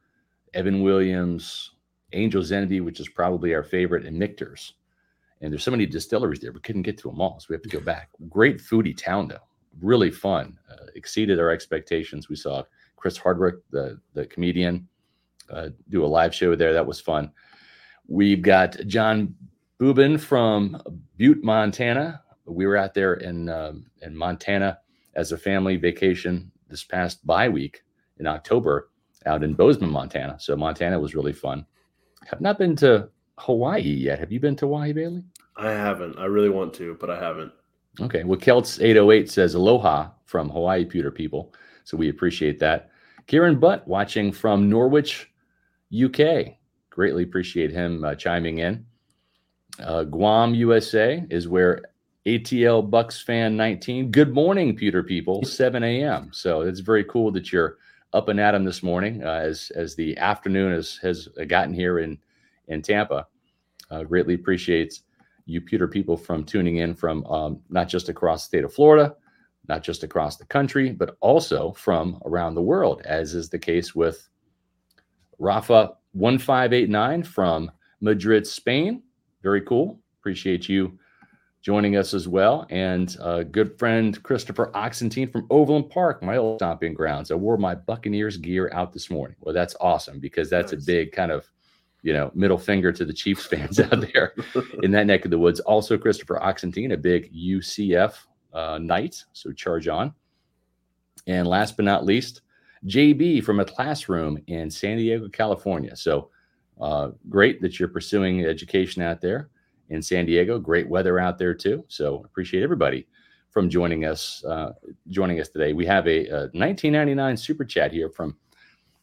Evan 0.53 0.83
Williams, 0.83 1.71
Angel's 2.13 2.51
Envy, 2.51 2.81
which 2.81 2.99
is 2.99 3.09
probably 3.09 3.53
our 3.53 3.63
favorite, 3.63 4.05
and 4.05 4.17
Michter's. 4.17 4.73
And 5.41 5.51
there's 5.51 5.63
so 5.63 5.71
many 5.71 5.85
distilleries 5.85 6.39
there, 6.39 6.51
we 6.51 6.59
couldn't 6.59 6.81
get 6.81 6.97
to 6.99 7.09
them 7.09 7.21
all, 7.21 7.39
so 7.39 7.47
we 7.49 7.55
have 7.55 7.63
to 7.63 7.69
go 7.69 7.79
back. 7.79 8.09
Great 8.29 8.57
foodie 8.59 8.97
town, 8.97 9.27
though. 9.27 9.37
Really 9.81 10.11
fun. 10.11 10.57
Uh, 10.69 10.87
exceeded 10.95 11.39
our 11.39 11.51
expectations. 11.51 12.27
We 12.27 12.35
saw 12.35 12.63
Chris 12.97 13.17
Hardwick, 13.17 13.55
the 13.71 13.99
the 14.13 14.25
comedian, 14.25 14.87
uh, 15.49 15.69
do 15.89 16.03
a 16.03 16.07
live 16.07 16.35
show 16.35 16.55
there. 16.55 16.73
That 16.73 16.85
was 16.85 16.99
fun. 16.99 17.31
We've 18.07 18.41
got 18.41 18.75
John 18.87 19.35
Bubin 19.79 20.19
from 20.19 20.81
Butte, 21.17 21.43
Montana. 21.43 22.21
We 22.45 22.65
were 22.65 22.75
out 22.75 22.93
there 22.93 23.13
in 23.13 23.47
um, 23.47 23.85
in 24.01 24.17
Montana 24.17 24.79
as 25.15 25.31
a 25.31 25.37
family 25.37 25.77
vacation 25.77 26.51
this 26.67 26.83
past 26.83 27.25
bye 27.25 27.47
week 27.47 27.83
in 28.17 28.27
October 28.27 28.89
out 29.25 29.43
in 29.43 29.53
Bozeman, 29.53 29.89
Montana. 29.89 30.37
So 30.39 30.55
Montana 30.55 30.99
was 30.99 31.15
really 31.15 31.33
fun. 31.33 31.65
Have 32.25 32.41
not 32.41 32.57
been 32.57 32.75
to 32.77 33.09
Hawaii 33.37 33.81
yet. 33.81 34.19
Have 34.19 34.31
you 34.31 34.39
been 34.39 34.55
to 34.57 34.65
Hawaii, 34.65 34.93
Bailey? 34.93 35.23
I 35.55 35.71
haven't. 35.71 36.17
I 36.17 36.25
really 36.25 36.49
want 36.49 36.73
to, 36.75 36.97
but 36.99 37.09
I 37.09 37.19
haven't. 37.19 37.51
Okay. 37.99 38.23
Well, 38.23 38.39
Celts 38.39 38.79
808 38.79 39.29
says 39.29 39.55
aloha 39.55 40.09
from 40.25 40.49
Hawaii 40.49 40.85
Pewter 40.85 41.11
people. 41.11 41.53
So 41.83 41.97
we 41.97 42.09
appreciate 42.09 42.59
that. 42.59 42.91
Kieran 43.27 43.59
Butt 43.59 43.87
watching 43.87 44.31
from 44.31 44.69
Norwich, 44.69 45.31
UK 45.93 46.59
greatly 46.99 47.23
appreciate 47.23 47.71
him 47.71 48.03
uh, 48.03 48.13
chiming 48.13 48.57
in. 48.57 48.85
Uh, 49.81 50.03
Guam, 50.03 50.53
USA 50.53 51.25
is 51.29 51.47
where 51.47 51.81
ATL 52.25 52.89
Bucks 52.89 53.21
fan 53.21 53.55
19. 53.55 54.11
Good 54.11 54.33
morning, 54.33 54.75
Pewter 54.75 55.01
people, 55.01 55.45
7 55.45 55.81
a.m. 55.81 56.29
So 56.33 56.59
it's 56.59 56.81
very 56.81 57.05
cool 57.05 57.31
that 57.31 57.53
you're 57.53 57.77
up 58.13 58.29
and 58.29 58.39
at 58.39 58.49
at 58.49 58.55
'em 58.55 58.63
this 58.63 58.83
morning 58.83 59.23
uh, 59.23 59.41
as 59.43 59.71
as 59.75 59.95
the 59.95 60.17
afternoon 60.17 60.71
has 60.73 60.97
has 60.97 61.27
gotten 61.47 61.73
here 61.73 61.99
in 61.99 62.17
in 62.67 62.81
Tampa. 62.81 63.27
Uh, 63.91 64.03
greatly 64.03 64.35
appreciates 64.35 65.03
you 65.45 65.61
Pewter 65.61 65.87
people 65.87 66.15
from 66.15 66.43
tuning 66.43 66.77
in 66.77 66.93
from 66.93 67.25
um, 67.25 67.61
not 67.69 67.87
just 67.87 68.09
across 68.09 68.43
the 68.43 68.47
state 68.57 68.63
of 68.63 68.73
Florida, 68.73 69.15
not 69.67 69.83
just 69.83 70.03
across 70.03 70.37
the 70.37 70.45
country, 70.45 70.91
but 70.91 71.17
also 71.21 71.71
from 71.73 72.21
around 72.25 72.53
the 72.53 72.61
world, 72.61 73.01
as 73.05 73.33
is 73.33 73.49
the 73.49 73.57
case 73.57 73.95
with 73.95 74.29
Rafa 75.39 75.93
1589 76.13 77.23
from 77.23 77.71
Madrid, 78.01 78.45
Spain. 78.45 79.01
Very 79.41 79.61
cool. 79.61 79.99
Appreciate 80.19 80.69
you 80.69 80.99
joining 81.61 81.97
us 81.97 82.13
as 82.13 82.27
well. 82.27 82.65
And 82.69 83.15
uh, 83.19 83.43
good 83.43 83.77
friend 83.77 84.21
Christopher 84.23 84.71
Oxentine 84.73 85.29
from 85.29 85.45
Overland 85.49 85.89
Park, 85.89 86.23
my 86.23 86.37
old 86.37 86.59
stomping 86.59 86.93
grounds. 86.93 87.31
I 87.31 87.35
wore 87.35 87.57
my 87.57 87.75
Buccaneers 87.75 88.37
gear 88.37 88.69
out 88.73 88.93
this 88.93 89.09
morning. 89.09 89.35
Well, 89.41 89.53
that's 89.53 89.75
awesome 89.81 90.19
because 90.19 90.49
that's 90.49 90.71
nice. 90.71 90.83
a 90.83 90.85
big 90.85 91.11
kind 91.11 91.31
of, 91.31 91.49
you 92.01 92.13
know, 92.13 92.31
middle 92.33 92.57
finger 92.57 92.91
to 92.93 93.03
the 93.03 93.13
Chiefs 93.13 93.45
fans 93.45 93.79
out 93.79 94.01
there 94.13 94.33
in 94.83 94.91
that 94.91 95.07
neck 95.07 95.25
of 95.25 95.31
the 95.31 95.39
woods. 95.39 95.59
Also, 95.61 95.97
Christopher 95.97 96.41
Oxentine, 96.41 96.91
a 96.91 96.97
big 96.97 97.33
UCF 97.33 98.13
uh, 98.53 98.77
knight. 98.81 99.25
So 99.33 99.51
charge 99.51 99.87
on. 99.87 100.13
And 101.27 101.47
last 101.47 101.75
but 101.75 101.85
not 101.85 102.05
least, 102.05 102.41
JB 102.85 103.43
from 103.43 103.59
a 103.59 103.65
classroom 103.65 104.41
in 104.47 104.71
San 104.71 104.97
Diego, 104.97 105.27
California. 105.27 105.95
So 105.97 106.29
uh, 106.79 107.09
great 107.27 107.61
that 107.61 107.77
you're 107.77 107.89
pursuing 107.89 108.45
education 108.45 109.01
out 109.01 109.19
there 109.19 109.49
in 109.89 110.01
San 110.01 110.25
Diego. 110.25 110.59
Great 110.59 110.87
weather 110.87 111.19
out 111.19 111.37
there 111.37 111.53
too. 111.53 111.83
So 111.87 112.23
appreciate 112.25 112.63
everybody 112.63 113.07
from 113.49 113.69
joining 113.69 114.05
us 114.05 114.43
uh, 114.45 114.73
joining 115.07 115.39
us 115.39 115.49
today. 115.49 115.73
We 115.73 115.85
have 115.85 116.07
a, 116.07 116.27
a 116.27 116.39
1999 116.53 117.37
super 117.37 117.65
chat 117.65 117.91
here 117.91 118.09
from 118.09 118.35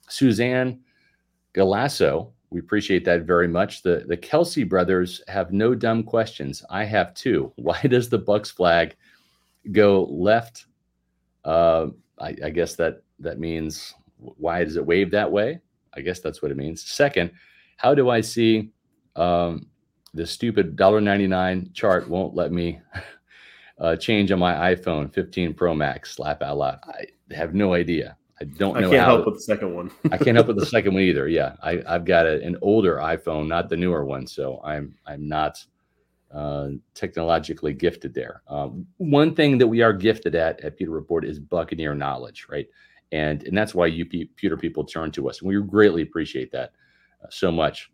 Suzanne 0.08 0.80
Galasso. 1.54 2.32
We 2.50 2.60
appreciate 2.60 3.04
that 3.06 3.22
very 3.22 3.48
much. 3.48 3.82
The 3.82 4.04
the 4.06 4.16
Kelce 4.16 4.68
brothers 4.68 5.22
have 5.28 5.52
no 5.52 5.74
dumb 5.74 6.04
questions. 6.04 6.64
I 6.70 6.84
have 6.84 7.14
two. 7.14 7.52
Why 7.56 7.80
does 7.82 8.08
the 8.08 8.18
Bucs 8.18 8.52
flag 8.52 8.96
go 9.72 10.04
left? 10.04 10.66
Uh, 11.44 11.88
I, 12.18 12.36
I 12.44 12.50
guess 12.50 12.76
that 12.76 13.02
that 13.18 13.38
means 13.38 13.94
why 14.18 14.64
does 14.64 14.76
it 14.76 14.86
wave 14.86 15.10
that 15.10 15.30
way? 15.30 15.60
I 15.94 16.00
guess 16.00 16.20
that's 16.20 16.42
what 16.42 16.50
it 16.50 16.56
means. 16.56 16.82
Second, 16.82 17.30
how 17.76 17.94
do 17.94 18.08
I 18.08 18.20
see 18.20 18.70
um, 19.14 19.66
the 20.16 20.26
stupid 20.26 20.76
$1.99 20.76 21.72
chart 21.74 22.08
won't 22.08 22.34
let 22.34 22.52
me 22.52 22.80
uh, 23.78 23.96
change 23.96 24.32
on 24.32 24.38
my 24.38 24.74
iPhone 24.74 25.12
15 25.12 25.54
Pro 25.54 25.74
Max? 25.74 26.12
Slap 26.12 26.42
out 26.42 26.58
loud. 26.58 26.78
I 26.84 27.06
have 27.34 27.54
no 27.54 27.74
idea. 27.74 28.16
I 28.40 28.44
don't 28.44 28.80
know. 28.80 28.88
I 28.90 28.90
can't 28.90 29.06
help 29.06 29.26
with 29.26 29.34
the 29.36 29.40
second 29.40 29.74
one. 29.74 29.90
I 30.10 30.18
can't 30.18 30.36
help 30.36 30.48
with 30.48 30.58
the 30.58 30.66
second 30.66 30.94
one 30.94 31.02
either. 31.02 31.28
Yeah, 31.28 31.56
I, 31.62 31.82
have 31.86 32.04
got 32.04 32.26
a, 32.26 32.42
an 32.42 32.56
older 32.62 32.96
iPhone, 32.96 33.46
not 33.46 33.68
the 33.68 33.76
newer 33.76 34.04
one, 34.04 34.26
so 34.26 34.60
I'm 34.64 34.94
I'm 35.06 35.26
not 35.26 35.64
uh, 36.32 36.68
technologically 36.94 37.72
gifted 37.72 38.12
there. 38.12 38.42
Um, 38.48 38.86
one 38.98 39.34
thing 39.34 39.58
that 39.58 39.66
we 39.66 39.80
are 39.82 39.92
gifted 39.92 40.34
at 40.34 40.60
at 40.60 40.76
Pewter 40.76 40.90
Report 40.90 41.24
is 41.24 41.38
Buccaneer 41.38 41.94
knowledge, 41.94 42.46
right? 42.50 42.66
And 43.12 43.42
and 43.44 43.56
that's 43.56 43.74
why 43.74 43.86
you 43.86 44.04
Pewter 44.04 44.56
people 44.56 44.84
turn 44.84 45.10
to 45.12 45.28
us, 45.30 45.40
and 45.40 45.48
we 45.48 45.60
greatly 45.62 46.02
appreciate 46.02 46.52
that 46.52 46.72
uh, 47.22 47.28
so 47.30 47.50
much. 47.50 47.90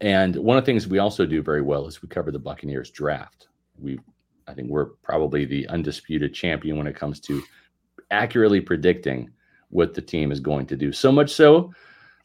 And 0.00 0.34
one 0.36 0.56
of 0.56 0.64
the 0.64 0.66
things 0.66 0.88
we 0.88 0.98
also 0.98 1.26
do 1.26 1.42
very 1.42 1.62
well 1.62 1.86
is 1.86 2.02
we 2.02 2.08
cover 2.08 2.30
the 2.30 2.38
Buccaneers 2.38 2.90
draft. 2.90 3.48
We, 3.78 4.00
I 4.48 4.54
think, 4.54 4.68
we're 4.68 4.86
probably 5.02 5.44
the 5.44 5.68
undisputed 5.68 6.34
champion 6.34 6.76
when 6.76 6.86
it 6.86 6.96
comes 6.96 7.20
to 7.20 7.42
accurately 8.10 8.60
predicting 8.60 9.30
what 9.70 9.94
the 9.94 10.02
team 10.02 10.32
is 10.32 10.40
going 10.40 10.66
to 10.66 10.76
do. 10.76 10.92
So 10.92 11.12
much 11.12 11.30
so 11.30 11.72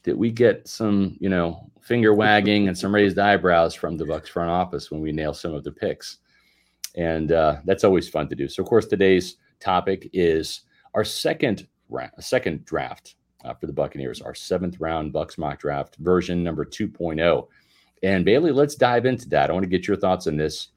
that 0.03 0.17
we 0.17 0.31
get 0.31 0.67
some, 0.67 1.17
you 1.19 1.29
know, 1.29 1.69
finger 1.81 2.13
wagging 2.13 2.67
and 2.67 2.77
some 2.77 2.93
raised 2.93 3.17
eyebrows 3.17 3.73
from 3.73 3.97
the 3.97 4.05
Bucs 4.05 4.27
front 4.27 4.49
office 4.49 4.91
when 4.91 5.01
we 5.01 5.11
nail 5.11 5.33
some 5.33 5.53
of 5.53 5.63
the 5.63 5.71
picks, 5.71 6.17
and 6.95 7.31
uh, 7.31 7.57
that's 7.65 7.83
always 7.83 8.09
fun 8.09 8.27
to 8.29 8.35
do. 8.35 8.47
So, 8.47 8.61
of 8.63 8.69
course, 8.69 8.87
today's 8.87 9.37
topic 9.59 10.09
is 10.13 10.61
our 10.93 11.03
second 11.03 11.67
ra- 11.89 12.09
second 12.19 12.65
draft 12.65 13.15
uh, 13.45 13.53
for 13.53 13.67
the 13.67 13.73
Buccaneers, 13.73 14.21
our 14.21 14.35
seventh 14.35 14.79
round 14.79 15.13
Bucs 15.13 15.37
mock 15.37 15.59
draft 15.59 15.95
version 15.97 16.43
number 16.43 16.65
2.0. 16.65 17.47
And 18.03 18.25
Bailey, 18.25 18.51
let's 18.51 18.75
dive 18.75 19.05
into 19.05 19.27
that. 19.29 19.49
I 19.49 19.53
want 19.53 19.63
to 19.63 19.69
get 19.69 19.87
your 19.87 19.97
thoughts 19.97 20.27
on 20.27 20.37
this. 20.37 20.69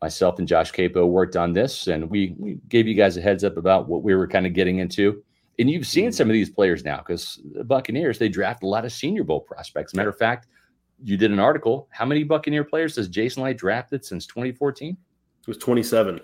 Myself 0.00 0.38
and 0.38 0.46
Josh 0.46 0.72
Queipo 0.72 1.08
worked 1.08 1.34
on 1.34 1.52
this, 1.52 1.88
and 1.88 2.08
we, 2.08 2.34
we 2.38 2.58
gave 2.68 2.86
you 2.86 2.94
guys 2.94 3.16
a 3.16 3.20
heads 3.20 3.42
up 3.42 3.56
about 3.56 3.88
what 3.88 4.04
we 4.04 4.14
were 4.14 4.28
kind 4.28 4.46
of 4.46 4.54
getting 4.54 4.78
into. 4.78 5.24
And 5.58 5.68
you've 5.68 5.88
seen 5.88 6.12
some 6.12 6.28
of 6.28 6.34
these 6.34 6.50
players 6.50 6.84
now 6.84 6.98
because 6.98 7.40
the 7.52 7.64
Buccaneers, 7.64 8.16
they 8.16 8.28
draft 8.28 8.62
a 8.62 8.66
lot 8.66 8.84
of 8.84 8.92
Senior 8.92 9.24
Bowl 9.24 9.40
prospects. 9.40 9.94
Matter 9.94 10.10
of 10.10 10.16
fact, 10.16 10.46
you 11.02 11.16
did 11.16 11.32
an 11.32 11.40
article. 11.40 11.88
How 11.90 12.04
many 12.04 12.22
Buccaneer 12.22 12.62
players 12.62 12.94
has 12.94 13.08
Jason 13.08 13.42
Licht 13.42 13.58
drafted 13.58 14.04
since 14.04 14.24
2014? 14.26 14.96
It 15.40 15.48
was 15.48 15.58
27. 15.58 16.20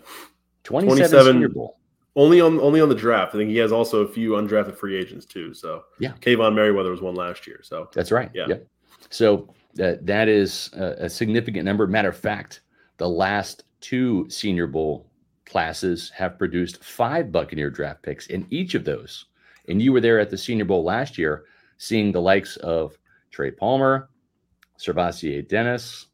27, 0.62 0.96
27 0.96 1.32
Senior 1.32 1.48
Bowl. 1.48 1.78
Only 2.16 2.40
on 2.40 2.60
only 2.60 2.80
on 2.80 2.88
the 2.88 2.94
draft. 2.94 3.34
I 3.34 3.38
think 3.38 3.50
he 3.50 3.56
has 3.56 3.72
also 3.72 4.02
a 4.02 4.08
few 4.08 4.32
undrafted 4.32 4.76
free 4.76 4.96
agents 4.96 5.26
too. 5.26 5.52
So 5.52 5.82
yeah, 5.98 6.12
Kaevon 6.20 6.54
Merriweather 6.54 6.92
was 6.92 7.00
one 7.00 7.16
last 7.16 7.44
year. 7.44 7.60
So 7.64 7.88
that's 7.92 8.12
right. 8.12 8.30
Yeah. 8.32 8.46
yeah. 8.48 8.56
So 9.10 9.52
that 9.74 10.06
that 10.06 10.28
is 10.28 10.70
a, 10.74 11.04
a 11.04 11.10
significant 11.10 11.64
number. 11.64 11.86
Matter 11.86 12.08
of 12.08 12.16
fact, 12.16 12.62
the 12.96 13.08
last 13.08 13.64
two 13.80 14.28
Senior 14.28 14.66
Bowl 14.66 15.10
classes 15.46 16.10
have 16.10 16.38
produced 16.38 16.82
five 16.82 17.30
Buccaneer 17.30 17.70
draft 17.70 18.02
picks 18.02 18.28
in 18.28 18.46
each 18.50 18.74
of 18.74 18.84
those. 18.84 19.26
And 19.68 19.80
you 19.80 19.92
were 19.92 20.00
there 20.00 20.20
at 20.20 20.30
the 20.30 20.38
Senior 20.38 20.64
Bowl 20.64 20.84
last 20.84 21.18
year, 21.18 21.44
seeing 21.78 22.12
the 22.12 22.20
likes 22.20 22.56
of 22.58 22.96
Trey 23.30 23.50
Palmer, 23.50 24.08
SirVocea 24.78 25.48
Dennis, 25.48 26.06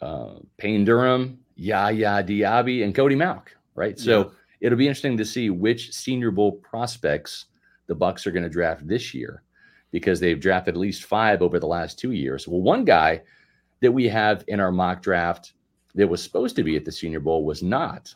uh, 0.00 0.34
Payne 0.56 0.84
Durham, 0.84 1.38
Yaya 1.56 2.22
Diaby, 2.22 2.84
and 2.84 2.94
Cody 2.94 3.16
Mauch. 3.16 3.54
Right. 3.74 3.98
So 3.98 4.18
yeah. 4.18 4.30
it'll 4.60 4.78
be 4.78 4.88
interesting 4.88 5.16
to 5.18 5.24
see 5.24 5.50
which 5.50 5.92
Senior 5.92 6.30
Bowl 6.30 6.52
prospects 6.52 7.46
the 7.86 7.96
Bucs 7.96 8.26
are 8.26 8.32
going 8.32 8.42
to 8.44 8.48
draft 8.48 8.86
this 8.86 9.14
year 9.14 9.42
because 9.90 10.20
they've 10.20 10.40
drafted 10.40 10.74
at 10.74 10.80
least 10.80 11.04
five 11.04 11.42
over 11.42 11.58
the 11.58 11.66
last 11.66 11.98
two 11.98 12.12
years. 12.12 12.46
Well, 12.46 12.60
one 12.60 12.84
guy 12.84 13.22
that 13.80 13.92
we 13.92 14.08
have 14.08 14.44
in 14.48 14.60
our 14.60 14.72
mock 14.72 15.02
draft 15.02 15.54
that 15.94 16.08
was 16.08 16.22
supposed 16.22 16.56
to 16.56 16.62
be 16.62 16.76
at 16.76 16.84
the 16.84 16.92
Senior 16.92 17.20
Bowl 17.20 17.44
was 17.44 17.62
not, 17.62 18.14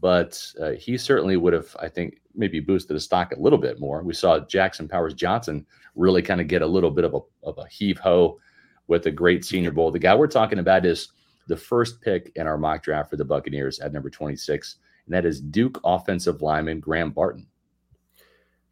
but 0.00 0.40
uh, 0.60 0.70
he 0.72 0.96
certainly 0.96 1.36
would 1.36 1.52
have, 1.52 1.74
I 1.80 1.88
think, 1.88 2.20
maybe 2.34 2.60
boosted 2.60 2.96
the 2.96 3.00
stock 3.00 3.32
a 3.32 3.40
little 3.40 3.58
bit 3.58 3.80
more. 3.80 4.02
We 4.02 4.14
saw 4.14 4.40
Jackson 4.40 4.88
Powers 4.88 5.14
Johnson 5.14 5.66
really 5.96 6.22
kind 6.22 6.40
of 6.40 6.46
get 6.46 6.62
a 6.62 6.66
little 6.66 6.90
bit 6.90 7.04
of 7.04 7.14
a, 7.14 7.20
of 7.42 7.58
a 7.58 7.66
heave 7.68 7.98
ho 7.98 8.38
with 8.86 9.06
a 9.06 9.10
great 9.10 9.44
Senior 9.44 9.72
Bowl. 9.72 9.90
The 9.90 9.98
guy 9.98 10.14
we're 10.14 10.28
talking 10.28 10.60
about 10.60 10.86
is 10.86 11.08
the 11.48 11.56
first 11.56 12.00
pick 12.00 12.30
in 12.36 12.46
our 12.46 12.56
mock 12.56 12.82
draft 12.82 13.10
for 13.10 13.16
the 13.16 13.24
Buccaneers 13.24 13.80
at 13.80 13.92
number 13.92 14.10
26, 14.10 14.76
and 15.06 15.14
that 15.14 15.26
is 15.26 15.40
Duke 15.40 15.80
offensive 15.84 16.42
lineman 16.42 16.80
Graham 16.80 17.10
Barton. 17.10 17.46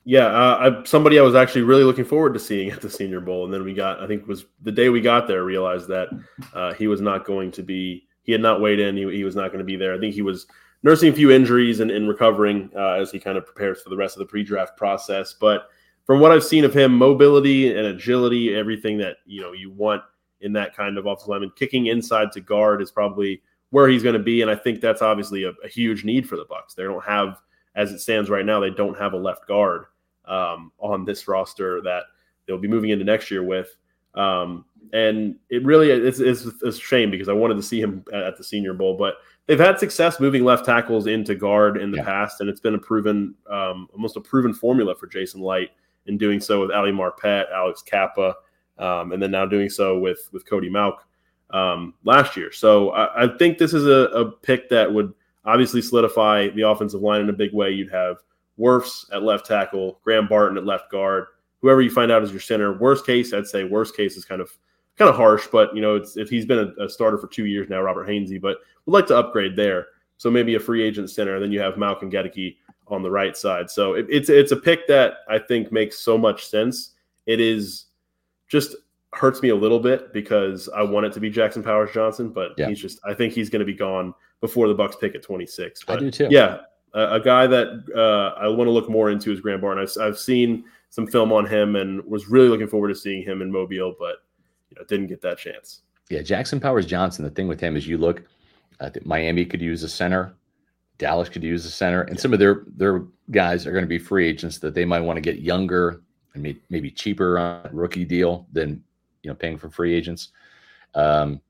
Yeah, 0.09 0.27
uh, 0.27 0.83
I, 0.83 0.85
somebody 0.85 1.19
I 1.19 1.23
was 1.23 1.35
actually 1.35 1.63
really 1.63 1.83
looking 1.83 2.05
forward 2.05 2.33
to 2.35 2.39
seeing 2.39 2.71
at 2.71 2.81
the 2.81 2.89
Senior 2.89 3.19
Bowl, 3.19 3.45
and 3.45 3.53
then 3.53 3.65
we 3.65 3.75
got, 3.75 4.01
I 4.01 4.07
think 4.07 4.29
was 4.29 4.45
the 4.63 4.71
day 4.71 4.89
we 4.89 5.01
got 5.01 5.27
there, 5.27 5.43
realized 5.43 5.89
that 5.89 6.11
uh, 6.55 6.75
he 6.75 6.87
was 6.87 7.01
not 7.01 7.27
going 7.27 7.51
to 7.51 7.65
be, 7.65 8.07
he 8.23 8.31
had 8.31 8.41
not 8.41 8.61
weighed 8.61 8.79
in, 8.79 8.97
he, 8.97 9.03
he, 9.11 9.25
was 9.25 9.35
not 9.35 9.49
going 9.49 9.59
to 9.59 9.65
be 9.65 9.75
there. 9.75 9.93
I 9.93 9.99
think 9.99 10.15
he 10.15 10.23
was 10.23 10.47
nursing 10.85 11.09
a 11.09 11.13
few 11.13 11.33
injuries 11.33 11.81
and, 11.81 11.91
and 11.91 12.09
recovering 12.09 12.71
uh, 12.77 12.93
as 12.93 13.11
he 13.11 13.19
kind 13.19 13.37
of 13.37 13.47
prepares 13.47 13.83
for 13.83 13.91
the 13.91 13.97
rest 13.97 14.15
of 14.15 14.21
the 14.21 14.27
pre-draft 14.27 14.77
process. 14.77 15.33
But 15.33 15.71
from 16.05 16.21
what 16.21 16.31
I've 16.31 16.45
seen 16.45 16.65
of 16.65 16.73
him, 16.73 16.97
mobility 16.97 17.77
and 17.77 17.89
agility, 17.89 18.55
everything 18.55 18.99
that 18.99 19.17
you 19.27 19.41
know 19.41 19.55
you 19.55 19.73
want 19.73 20.03
in 20.41 20.53
that 20.53 20.77
kind 20.77 20.99
of 20.99 21.07
offensive 21.07 21.31
lineman, 21.31 21.51
kicking 21.57 21.87
inside 21.87 22.31
to 22.31 22.41
guard 22.41 22.81
is 22.81 22.93
probably 22.93 23.43
where 23.71 23.89
he's 23.89 24.05
going 24.05 24.17
to 24.17 24.23
be, 24.23 24.41
and 24.41 24.53
I 24.53 24.55
think 24.55 24.81
that's 24.81 25.03
obviously 25.03 25.43
a, 25.43 25.53
a 25.65 25.69
huge 25.69 26.05
need 26.05 26.29
for 26.29 26.37
the 26.37 26.45
Bucs. 26.45 26.77
They 26.77 26.85
don't 26.85 27.05
have, 27.05 27.43
as 27.75 27.91
it 27.91 27.99
stands 27.99 28.31
right 28.31 28.47
now, 28.47 28.61
they 28.61 28.71
don't 28.71 28.97
have 28.97 29.13
a 29.13 29.19
left 29.19 29.49
guard 29.49 29.87
um, 30.27 30.73
on 30.79 31.05
this 31.05 31.29
roster 31.29 31.81
that 31.83 32.05
they'll 32.47 32.59
be 32.59 32.69
moving 32.69 32.91
into 32.91 33.05
next 33.05 33.31
year 33.31 33.43
with. 33.43 33.77
Um, 34.15 34.65
and 34.93 35.37
it 35.51 35.65
really 35.65 35.91
is, 35.91 36.21
it's, 36.21 36.47
it's, 36.47 36.63
a 36.63 36.81
shame 36.81 37.11
because 37.11 37.29
I 37.29 37.33
wanted 37.33 37.57
to 37.57 37.63
see 37.63 37.81
him 37.81 38.05
at 38.15 38.37
the 38.37 38.45
Senior 38.45 38.73
Bowl, 38.73 38.97
but 38.97 39.17
they've 39.47 39.59
had 39.59 39.79
success 39.79 40.21
moving 40.21 40.45
left 40.45 40.65
tackles 40.65 41.07
into 41.07 41.35
guard 41.35 41.77
in 41.77 41.91
the 41.91 41.99
yeah. 41.99 42.05
past, 42.05 42.41
and 42.41 42.49
it's 42.49 42.61
been 42.61 42.75
a 42.75 42.79
proven, 42.79 43.35
um, 43.51 43.89
almost 43.93 44.17
a 44.17 44.21
proven 44.21 44.55
formula 44.55 44.95
for 44.95 45.07
Jason 45.07 45.41
Licht 45.41 45.73
in 46.07 46.17
doing 46.17 46.41
so 46.41 46.61
with 46.61 46.71
Ali 46.71 46.93
Marpet, 46.93 47.51
Alex 47.53 47.83
Cappa, 47.83 48.35
um, 48.79 49.13
and 49.13 49.23
then 49.23 49.31
now 49.31 49.45
doing 49.47 49.69
so 49.69 49.99
with 49.99 50.29
with 50.33 50.49
Cody 50.49 50.69
Mauch 50.71 51.01
um, 51.51 51.95
last 52.05 52.37
year. 52.37 52.53
So 52.53 52.91
I, 52.91 53.25
I 53.25 53.39
think 53.39 53.59
this 53.59 53.75
is 53.75 53.87
a, 53.87 54.11
a, 54.13 54.31
pick 54.31 54.69
that 54.71 54.93
would 54.93 55.15
obviously 55.45 55.81
solidify 55.81 56.49
the 56.51 56.63
offensive 56.63 57.01
line 57.01 57.21
in 57.21 57.31
a 57.31 57.33
big 57.33 57.53
way. 57.53 57.71
You'd 57.71 57.91
have 57.91 58.19
Wirfs 58.59 59.05
at 59.13 59.23
left 59.23 59.47
tackle, 59.47 60.01
Graham 60.03 60.27
Barton 60.27 60.57
at 60.57 60.65
left 60.65 60.91
guard, 60.91 61.27
whoever 61.61 61.83
you 61.83 61.91
find 61.91 62.11
out 62.11 62.23
is 62.23 62.31
your 62.31 62.41
center. 62.41 62.79
Worst 62.79 63.07
case, 63.07 63.33
I'd 63.33 63.47
say 63.47 63.65
worst 63.65 63.97
case 63.97 64.17
is 64.17 64.25
kind 64.25 64.41
of 64.41 64.57
kind 64.97 65.09
of 65.09 65.17
harsh, 65.17 65.47
but 65.53 65.75
you 65.75 65.83
know, 65.83 65.97
it's 65.97 66.17
if 66.17 66.29
he's 66.29 66.47
been 66.47 66.73
a, 66.79 66.85
a 66.85 66.89
starter 66.89 67.19
for 67.19 67.27
two 67.29 67.47
years 67.47 67.69
now, 67.69 67.81
Robert 67.81 68.09
Hainsey, 68.09 68.41
but 68.41 68.59
would 68.87 68.93
like 68.93 69.07
to 69.07 69.17
upgrade 69.17 69.57
there. 69.57 69.89
So 70.19 70.31
maybe 70.31 70.55
a 70.55 70.61
free 70.61 70.83
agent 70.83 71.11
center. 71.11 71.39
Then 71.39 71.53
you 71.53 71.61
have 71.61 71.77
Malcolm 71.77 72.11
Goedeke 72.11 72.57
on 72.89 73.03
the 73.03 73.11
right 73.11 73.37
side. 73.37 73.71
So 73.71 73.95
it, 73.95 74.07
it's 74.09 74.29
it's 74.29 74.53
a 74.53 74.57
pick 74.57 74.87
that 74.89 75.19
I 75.29 75.39
think 75.39 75.73
makes 75.73 75.99
so 75.99 76.17
much 76.17 76.47
sense. 76.47 76.93
It 77.27 77.41
is 77.41 77.87
just 78.49 78.77
hurts 79.13 79.43
me 79.43 79.49
a 79.49 79.57
little 79.57 79.81
bit 79.81 80.13
because 80.13 80.69
I 80.69 80.83
want 80.83 81.07
it 81.07 81.13
to 81.15 81.21
be 81.21 81.31
Jackson 81.31 81.63
Powers 81.63 81.91
Johnson, 81.93 82.31
but 82.31 82.53
yeah. 82.57 82.69
he's 82.69 82.81
just 82.81 83.01
I 83.05 83.13
think 83.13 83.33
he's 83.33 83.51
going 83.51 83.61
to 83.61 83.67
be 83.67 83.75
gone 83.75 84.15
before 84.41 84.69
the 84.69 84.75
Bucs 84.75 84.99
pick 84.99 85.15
at 85.15 85.23
26. 85.23 85.85
But 85.85 85.97
I 85.97 86.01
do 86.01 86.11
too. 86.11 86.29
Yeah, 86.31 86.59
a, 86.97 87.15
a 87.15 87.21
guy 87.21 87.47
that 87.47 87.85
uh, 87.95 88.39
I 88.41 88.49
want 88.49 88.67
to 88.67 88.73
look 88.73 88.89
more 88.89 89.11
into 89.11 89.31
is 89.31 89.41
Graham 89.41 89.61
Barton. 89.61 89.83
I've, 89.83 90.03
I've 90.03 90.19
seen 90.19 90.65
some 90.89 91.07
film 91.07 91.33
on 91.33 91.47
him 91.47 91.77
and 91.77 92.03
was 92.05 92.29
really 92.29 92.49
looking 92.49 92.67
forward 92.67 92.89
to 92.89 92.95
seeing 92.95 93.23
him 93.23 93.43
in 93.43 93.53
Mobile, 93.53 93.95
but 93.99 94.25
you 94.71 94.77
know, 94.77 94.85
didn't 94.85 95.09
get 95.09 95.21
that 95.21 95.39
chance. 95.39 95.83
Yeah, 96.09 96.23
Jackson 96.23 96.59
Powers 96.59 96.87
Johnson. 96.87 97.25
The 97.25 97.31
thing 97.31 97.49
with 97.49 97.61
him 97.61 97.77
is 97.77 97.87
you 97.87 97.99
look, 97.99 98.23
Miami 99.05 99.45
could 99.45 99.61
use 99.61 99.83
a 99.83 99.89
center, 99.89 100.35
Dallas 100.99 101.29
could 101.29 101.43
use 101.43 101.67
a 101.67 101.71
center, 101.71 102.03
and 102.03 102.17
yeah. 102.17 102.23
some 102.23 102.33
of 102.33 102.39
their 102.39 102.65
their 102.77 103.05
guys 103.31 103.67
are 103.67 103.73
going 103.73 103.85
to 103.85 103.89
be 103.89 103.99
free 103.99 104.27
agents 104.27 104.59
that 104.59 104.75
they 104.75 104.85
might 104.85 105.01
want 105.01 105.17
to 105.17 105.21
get 105.21 105.41
younger 105.41 106.01
and 106.35 106.43
maybe, 106.43 106.63
maybe 106.71 106.91
cheaper 106.91 107.39
on 107.39 107.61
a 107.65 107.71
rookie 107.73 108.05
deal 108.05 108.47
than 108.53 108.83
you 109.23 109.31
know 109.31 109.35
paying 109.35 109.59
for 109.59 109.69
free 109.69 109.95
agents. 109.95 110.29
Um, 110.95 111.41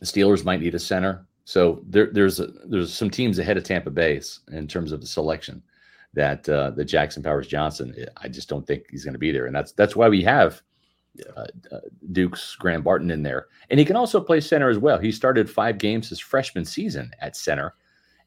the 0.00 0.06
Steelers 0.06 0.44
might 0.44 0.60
need 0.60 0.74
a 0.74 0.78
center. 0.78 1.26
So 1.46 1.80
there, 1.86 2.10
there's 2.12 2.40
a, 2.40 2.48
there's 2.64 2.92
some 2.92 3.08
teams 3.08 3.38
ahead 3.38 3.56
of 3.56 3.62
Tampa 3.62 3.88
Bay 3.90 4.20
in 4.50 4.66
terms 4.66 4.90
of 4.90 5.00
the 5.00 5.06
selection 5.06 5.62
that 6.12 6.48
uh, 6.48 6.70
the 6.70 6.84
Jackson 6.84 7.22
Powers 7.22 7.46
Johnson. 7.46 7.94
I 8.16 8.26
just 8.26 8.48
don't 8.48 8.66
think 8.66 8.86
he's 8.90 9.04
going 9.04 9.12
to 9.12 9.18
be 9.18 9.30
there, 9.30 9.46
and 9.46 9.54
that's 9.54 9.70
that's 9.70 9.94
why 9.94 10.08
we 10.08 10.24
have 10.24 10.60
yeah. 11.14 11.24
uh, 11.36 11.46
uh, 11.70 11.80
Duke's 12.10 12.56
Graham 12.56 12.82
Barton 12.82 13.12
in 13.12 13.22
there, 13.22 13.46
and 13.70 13.78
he 13.78 13.86
can 13.86 13.94
also 13.94 14.20
play 14.20 14.40
center 14.40 14.68
as 14.68 14.78
well. 14.78 14.98
He 14.98 15.12
started 15.12 15.48
five 15.48 15.78
games 15.78 16.08
his 16.08 16.18
freshman 16.18 16.64
season 16.64 17.12
at 17.20 17.36
center, 17.36 17.74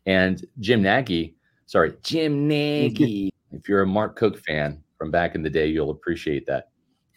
and 0.05 0.45
Jim 0.61 0.81
Nagy, 0.81 1.35
sorry, 1.65 1.95
Jim 2.03 2.47
Nagy. 2.47 3.33
if 3.51 3.67
you're 3.67 3.81
a 3.81 3.87
Mark 3.87 4.15
Cook 4.15 4.39
fan 4.45 4.81
from 4.97 5.11
back 5.11 5.35
in 5.35 5.43
the 5.43 5.49
day, 5.49 5.67
you'll 5.67 5.91
appreciate 5.91 6.45
that. 6.45 6.69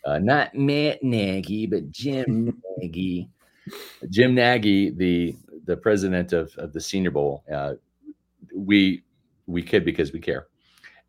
Uh, 0.04 0.18
not 0.18 0.52
Matt 0.52 1.00
Nagy, 1.04 1.66
but 1.66 1.92
Jim 1.92 2.60
Nagy. 2.78 3.28
Jim 4.10 4.34
Nagy, 4.34 4.90
the 4.90 5.36
the 5.64 5.76
president 5.76 6.32
of, 6.32 6.52
of 6.56 6.72
the 6.72 6.80
Senior 6.80 7.10
Bowl, 7.10 7.44
uh, 7.52 7.74
we 8.54 9.04
we 9.46 9.62
kid 9.62 9.84
because 9.84 10.12
we 10.12 10.20
care, 10.20 10.48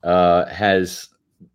uh, 0.04 0.46
has 0.46 1.10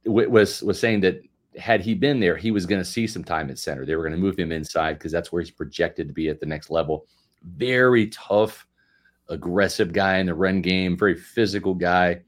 was 0.04 0.62
was 0.62 0.78
saying 0.78 1.00
that 1.00 1.20
had 1.56 1.80
he 1.80 1.94
been 1.94 2.20
there, 2.20 2.36
he 2.36 2.50
was 2.50 2.66
going 2.66 2.80
to 2.80 2.88
see 2.88 3.06
some 3.06 3.24
time 3.24 3.50
at 3.50 3.58
center. 3.58 3.84
They 3.84 3.96
were 3.96 4.02
going 4.02 4.14
to 4.14 4.18
move 4.18 4.38
him 4.38 4.52
inside 4.52 4.94
because 4.94 5.12
that's 5.12 5.32
where 5.32 5.42
he's 5.42 5.50
projected 5.50 6.08
to 6.08 6.14
be 6.14 6.28
at 6.28 6.40
the 6.40 6.46
next 6.46 6.70
level. 6.70 7.06
Very 7.42 8.08
tough, 8.08 8.66
aggressive 9.28 9.92
guy 9.92 10.18
in 10.18 10.26
the 10.26 10.34
run 10.34 10.62
game, 10.62 10.96
very 10.96 11.16
physical 11.16 11.74
guy. 11.74 12.22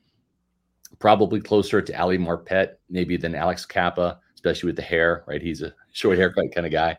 Probably 0.99 1.41
closer 1.41 1.81
to 1.81 2.01
Ali 2.01 2.19
Marpet, 2.19 2.75
maybe 2.91 3.17
than 3.17 3.35
Alex 3.35 3.65
Cappa, 3.65 4.19
especially 4.35 4.67
with 4.67 4.77
the 4.77 4.83
hair. 4.83 5.25
Right, 5.27 5.41
he's 5.41 5.63
a 5.63 5.73
short 5.93 6.19
haircut 6.19 6.55
kind 6.55 6.67
of 6.67 6.73
guy. 6.73 6.99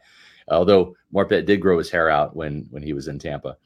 Although 0.49 0.95
Marpet 1.13 1.45
did 1.45 1.61
grow 1.61 1.77
his 1.77 1.89
hair 1.89 2.09
out 2.09 2.35
when 2.35 2.67
when 2.69 2.83
he 2.83 2.93
was 2.93 3.07
in 3.07 3.19
Tampa, 3.19 3.57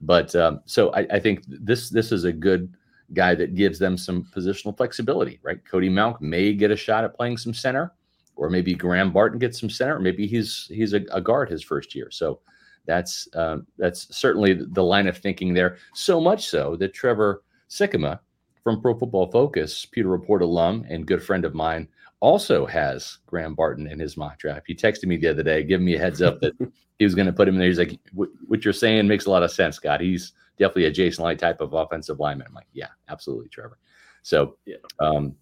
but 0.00 0.34
um, 0.34 0.60
so 0.66 0.92
I, 0.92 1.06
I 1.10 1.20
think 1.20 1.44
this 1.46 1.90
this 1.90 2.12
is 2.12 2.24
a 2.24 2.32
good 2.32 2.74
guy 3.12 3.34
that 3.34 3.54
gives 3.54 3.78
them 3.78 3.96
some 3.96 4.26
positional 4.34 4.76
flexibility, 4.76 5.38
right? 5.42 5.64
Cody 5.64 5.88
Mauch 5.88 6.20
may 6.20 6.52
get 6.54 6.70
a 6.70 6.76
shot 6.76 7.04
at 7.04 7.14
playing 7.14 7.36
some 7.36 7.54
center, 7.54 7.92
or 8.36 8.50
maybe 8.50 8.74
Graham 8.74 9.12
Barton 9.12 9.38
gets 9.38 9.60
some 9.60 9.70
center, 9.70 9.96
or 9.96 10.00
maybe 10.00 10.26
he's 10.26 10.66
he's 10.68 10.92
a, 10.92 11.02
a 11.12 11.20
guard 11.20 11.50
his 11.50 11.62
first 11.62 11.94
year. 11.94 12.10
So 12.10 12.40
that's 12.86 13.28
uh, 13.34 13.58
that's 13.78 14.14
certainly 14.16 14.54
the 14.54 14.82
line 14.82 15.06
of 15.06 15.18
thinking 15.18 15.54
there. 15.54 15.78
So 15.94 16.20
much 16.20 16.46
so 16.46 16.76
that 16.76 16.94
Trevor 16.94 17.42
Sikkema 17.68 18.18
from 18.62 18.80
Pro 18.80 18.98
Football 18.98 19.30
Focus, 19.30 19.86
Pewter 19.86 20.08
Report 20.08 20.42
alum 20.42 20.84
and 20.88 21.06
good 21.06 21.22
friend 21.22 21.44
of 21.44 21.54
mine, 21.54 21.88
also 22.24 22.64
has 22.64 23.18
Graham 23.26 23.54
Barton 23.54 23.86
in 23.86 23.98
his 23.98 24.16
mock 24.16 24.38
draft. 24.38 24.64
He 24.66 24.74
texted 24.74 25.04
me 25.04 25.18
the 25.18 25.28
other 25.28 25.42
day, 25.42 25.62
giving 25.62 25.84
me 25.84 25.94
a 25.94 25.98
heads 25.98 26.22
up 26.22 26.40
that 26.40 26.54
he 26.98 27.04
was 27.04 27.14
going 27.14 27.26
to 27.26 27.32
put 27.32 27.46
him 27.46 27.54
in 27.54 27.58
there. 27.58 27.68
He's 27.68 27.78
like, 27.78 27.98
"What 28.14 28.64
you're 28.64 28.72
saying 28.72 29.06
makes 29.06 29.26
a 29.26 29.30
lot 29.30 29.42
of 29.42 29.52
sense, 29.52 29.76
Scott. 29.76 30.00
He's 30.00 30.32
definitely 30.58 30.86
a 30.86 30.90
Jason 30.90 31.24
Licht 31.24 31.40
type 31.40 31.60
of 31.60 31.74
offensive 31.74 32.20
lineman. 32.20 32.46
I'm 32.48 32.54
like, 32.54 32.68
yeah, 32.72 32.88
absolutely, 33.08 33.48
Trevor. 33.48 33.78
So, 34.22 34.56
yeah. 34.64 34.76
um, 35.00 35.34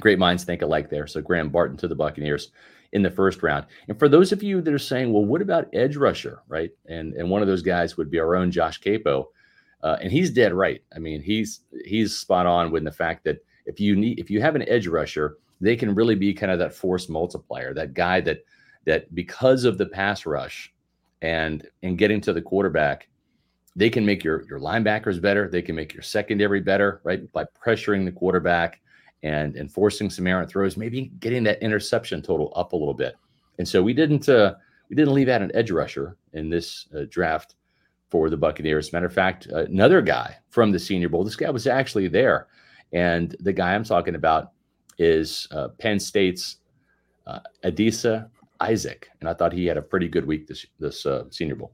great 0.00 0.18
minds 0.18 0.44
think 0.44 0.62
alike 0.62 0.88
there. 0.88 1.06
So, 1.06 1.20
Graham 1.20 1.50
Barton 1.50 1.76
to 1.78 1.88
the 1.88 1.94
Buccaneers 1.94 2.52
in 2.92 3.02
the 3.02 3.10
first 3.10 3.42
round. 3.42 3.66
And 3.88 3.98
for 3.98 4.08
those 4.08 4.32
of 4.32 4.42
you 4.42 4.62
that 4.62 4.72
are 4.72 4.78
saying, 4.78 5.12
well, 5.12 5.24
what 5.24 5.42
about 5.42 5.68
edge 5.74 5.96
rusher, 5.96 6.40
right? 6.48 6.70
And 6.86 7.12
and 7.14 7.28
one 7.28 7.42
of 7.42 7.48
those 7.48 7.62
guys 7.62 7.96
would 7.96 8.10
be 8.10 8.20
our 8.20 8.34
own 8.34 8.50
Josh 8.50 8.80
Queipo, 8.80 9.26
uh, 9.82 9.98
and 10.00 10.10
he's 10.10 10.30
dead 10.30 10.54
right. 10.54 10.82
I 10.94 10.98
mean, 11.00 11.20
he's 11.20 11.60
he's 11.84 12.16
spot 12.16 12.46
on 12.46 12.70
with 12.70 12.84
the 12.84 12.92
fact 12.92 13.24
that 13.24 13.44
if 13.66 13.80
you 13.80 13.96
need 13.96 14.18
if 14.18 14.30
you 14.30 14.40
have 14.40 14.54
an 14.54 14.68
edge 14.68 14.86
rusher, 14.86 15.38
they 15.60 15.76
can 15.76 15.94
really 15.94 16.14
be 16.14 16.34
kind 16.34 16.52
of 16.52 16.58
that 16.58 16.74
force 16.74 17.08
multiplier, 17.08 17.74
that 17.74 17.94
guy 17.94 18.20
that 18.20 18.44
that 18.86 19.14
because 19.14 19.64
of 19.64 19.78
the 19.78 19.86
pass 19.86 20.26
rush 20.26 20.72
and 21.22 21.66
and 21.82 21.98
getting 21.98 22.20
to 22.20 22.32
the 22.32 22.42
quarterback 22.42 23.08
they 23.76 23.90
can 23.90 24.06
make 24.06 24.22
your 24.22 24.44
your 24.48 24.60
linebackers 24.60 25.20
better. 25.20 25.48
They 25.48 25.62
can 25.62 25.74
make 25.74 25.92
your 25.92 26.02
secondary 26.02 26.60
better, 26.60 27.00
right? 27.04 27.30
By 27.32 27.44
pressuring 27.44 28.04
the 28.04 28.12
quarterback 28.12 28.80
and 29.22 29.56
and 29.56 29.70
forcing 29.70 30.10
some 30.10 30.26
errant 30.26 30.48
throws, 30.48 30.76
maybe 30.76 31.12
getting 31.20 31.42
that 31.44 31.62
interception 31.62 32.22
total 32.22 32.52
up 32.56 32.72
a 32.72 32.76
little 32.76 32.94
bit. 32.94 33.16
And 33.58 33.66
so 33.66 33.82
we 33.82 33.92
didn't 33.92 34.28
uh, 34.28 34.54
we 34.88 34.96
didn't 34.96 35.14
leave 35.14 35.28
out 35.28 35.42
an 35.42 35.50
edge 35.54 35.70
rusher 35.70 36.16
in 36.32 36.50
this 36.50 36.86
uh, 36.96 37.04
draft 37.08 37.56
for 38.10 38.30
the 38.30 38.36
Buccaneers. 38.36 38.92
Matter 38.92 39.06
of 39.06 39.12
fact, 39.12 39.48
uh, 39.52 39.64
another 39.64 40.00
guy 40.00 40.36
from 40.50 40.70
the 40.70 40.78
Senior 40.78 41.08
Bowl. 41.08 41.24
This 41.24 41.36
guy 41.36 41.50
was 41.50 41.66
actually 41.66 42.08
there, 42.08 42.46
and 42.92 43.34
the 43.40 43.52
guy 43.52 43.74
I'm 43.74 43.84
talking 43.84 44.14
about 44.14 44.52
is 44.98 45.48
uh, 45.50 45.68
Penn 45.78 45.98
State's 45.98 46.56
uh, 47.26 47.40
Adisa 47.64 48.28
Isaac, 48.60 49.08
and 49.20 49.28
I 49.28 49.34
thought 49.34 49.52
he 49.52 49.66
had 49.66 49.76
a 49.76 49.82
pretty 49.82 50.08
good 50.08 50.26
week 50.26 50.46
this 50.46 50.66
this 50.78 51.06
uh, 51.06 51.24
Senior 51.30 51.56
Bowl. 51.56 51.72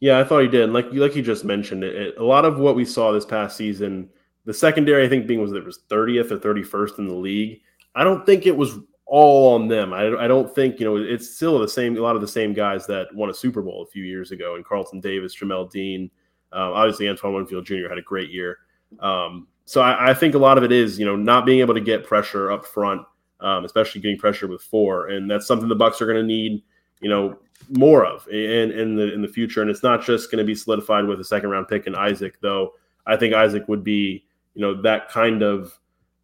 Yeah, 0.00 0.20
I 0.20 0.24
thought 0.24 0.42
he 0.42 0.48
did. 0.48 0.70
Like 0.70 0.88
like 0.92 1.16
you 1.16 1.22
just 1.22 1.44
mentioned, 1.44 1.84
it, 1.84 1.94
it, 1.94 2.16
a 2.18 2.24
lot 2.24 2.44
of 2.44 2.58
what 2.58 2.76
we 2.76 2.84
saw 2.84 3.12
this 3.12 3.24
past 3.24 3.56
season, 3.56 4.08
the 4.44 4.54
secondary 4.54 5.04
I 5.04 5.08
think 5.08 5.26
being 5.26 5.40
was 5.40 5.52
it 5.52 5.64
was 5.64 5.80
30th 5.90 6.30
or 6.30 6.38
31st 6.38 6.98
in 6.98 7.08
the 7.08 7.14
league. 7.14 7.60
I 7.94 8.04
don't 8.04 8.24
think 8.24 8.46
it 8.46 8.56
was 8.56 8.78
all 9.06 9.54
on 9.54 9.66
them. 9.66 9.92
I, 9.92 10.14
I 10.16 10.28
don't 10.28 10.54
think 10.54 10.78
you 10.78 10.86
know 10.86 10.96
it's 10.96 11.34
still 11.34 11.58
the 11.58 11.68
same. 11.68 11.96
A 11.96 12.00
lot 12.00 12.14
of 12.14 12.20
the 12.20 12.28
same 12.28 12.52
guys 12.52 12.86
that 12.86 13.12
won 13.14 13.30
a 13.30 13.34
Super 13.34 13.62
Bowl 13.62 13.82
a 13.82 13.90
few 13.90 14.04
years 14.04 14.30
ago, 14.30 14.54
and 14.54 14.64
Carlton 14.64 15.00
Davis, 15.00 15.34
Jamel 15.36 15.70
Dean, 15.70 16.10
um, 16.52 16.72
obviously 16.72 17.08
Antoine 17.08 17.34
Winfield 17.34 17.66
Jr. 17.66 17.88
had 17.88 17.98
a 17.98 18.02
great 18.02 18.30
year. 18.30 18.58
Um, 19.00 19.48
so 19.68 19.82
I, 19.82 20.12
I, 20.12 20.14
think 20.14 20.34
a 20.34 20.38
lot 20.38 20.56
of 20.56 20.64
it 20.64 20.72
is 20.72 20.98
you 20.98 21.04
know 21.04 21.14
not 21.14 21.44
being 21.44 21.60
able 21.60 21.74
to 21.74 21.80
get 21.80 22.02
pressure 22.02 22.50
up 22.50 22.64
front, 22.64 23.02
um, 23.40 23.66
especially 23.66 24.00
getting 24.00 24.16
pressure 24.16 24.46
with 24.46 24.62
four, 24.62 25.08
and 25.08 25.30
that's 25.30 25.46
something 25.46 25.68
the 25.68 25.76
Bucs 25.76 26.00
are 26.00 26.06
going 26.06 26.16
to 26.16 26.22
need. 26.22 26.62
You 27.00 27.10
know, 27.10 27.38
more 27.76 28.06
of 28.06 28.26
in 28.28 28.70
in 28.70 28.96
the 28.96 29.12
in 29.12 29.20
the 29.20 29.28
future. 29.28 29.60
And 29.60 29.70
it's 29.70 29.82
not 29.82 30.02
just 30.02 30.30
going 30.30 30.38
to 30.38 30.44
be 30.44 30.54
solidified 30.54 31.04
with 31.04 31.20
a 31.20 31.24
second 31.24 31.50
round 31.50 31.68
pick 31.68 31.86
in 31.86 31.94
Isaac, 31.94 32.40
though. 32.40 32.72
I 33.06 33.18
think 33.18 33.34
Isaac 33.34 33.68
would 33.68 33.84
be 33.84 34.24
you 34.54 34.62
know 34.62 34.80
that 34.80 35.10
kind 35.10 35.42
of 35.42 35.78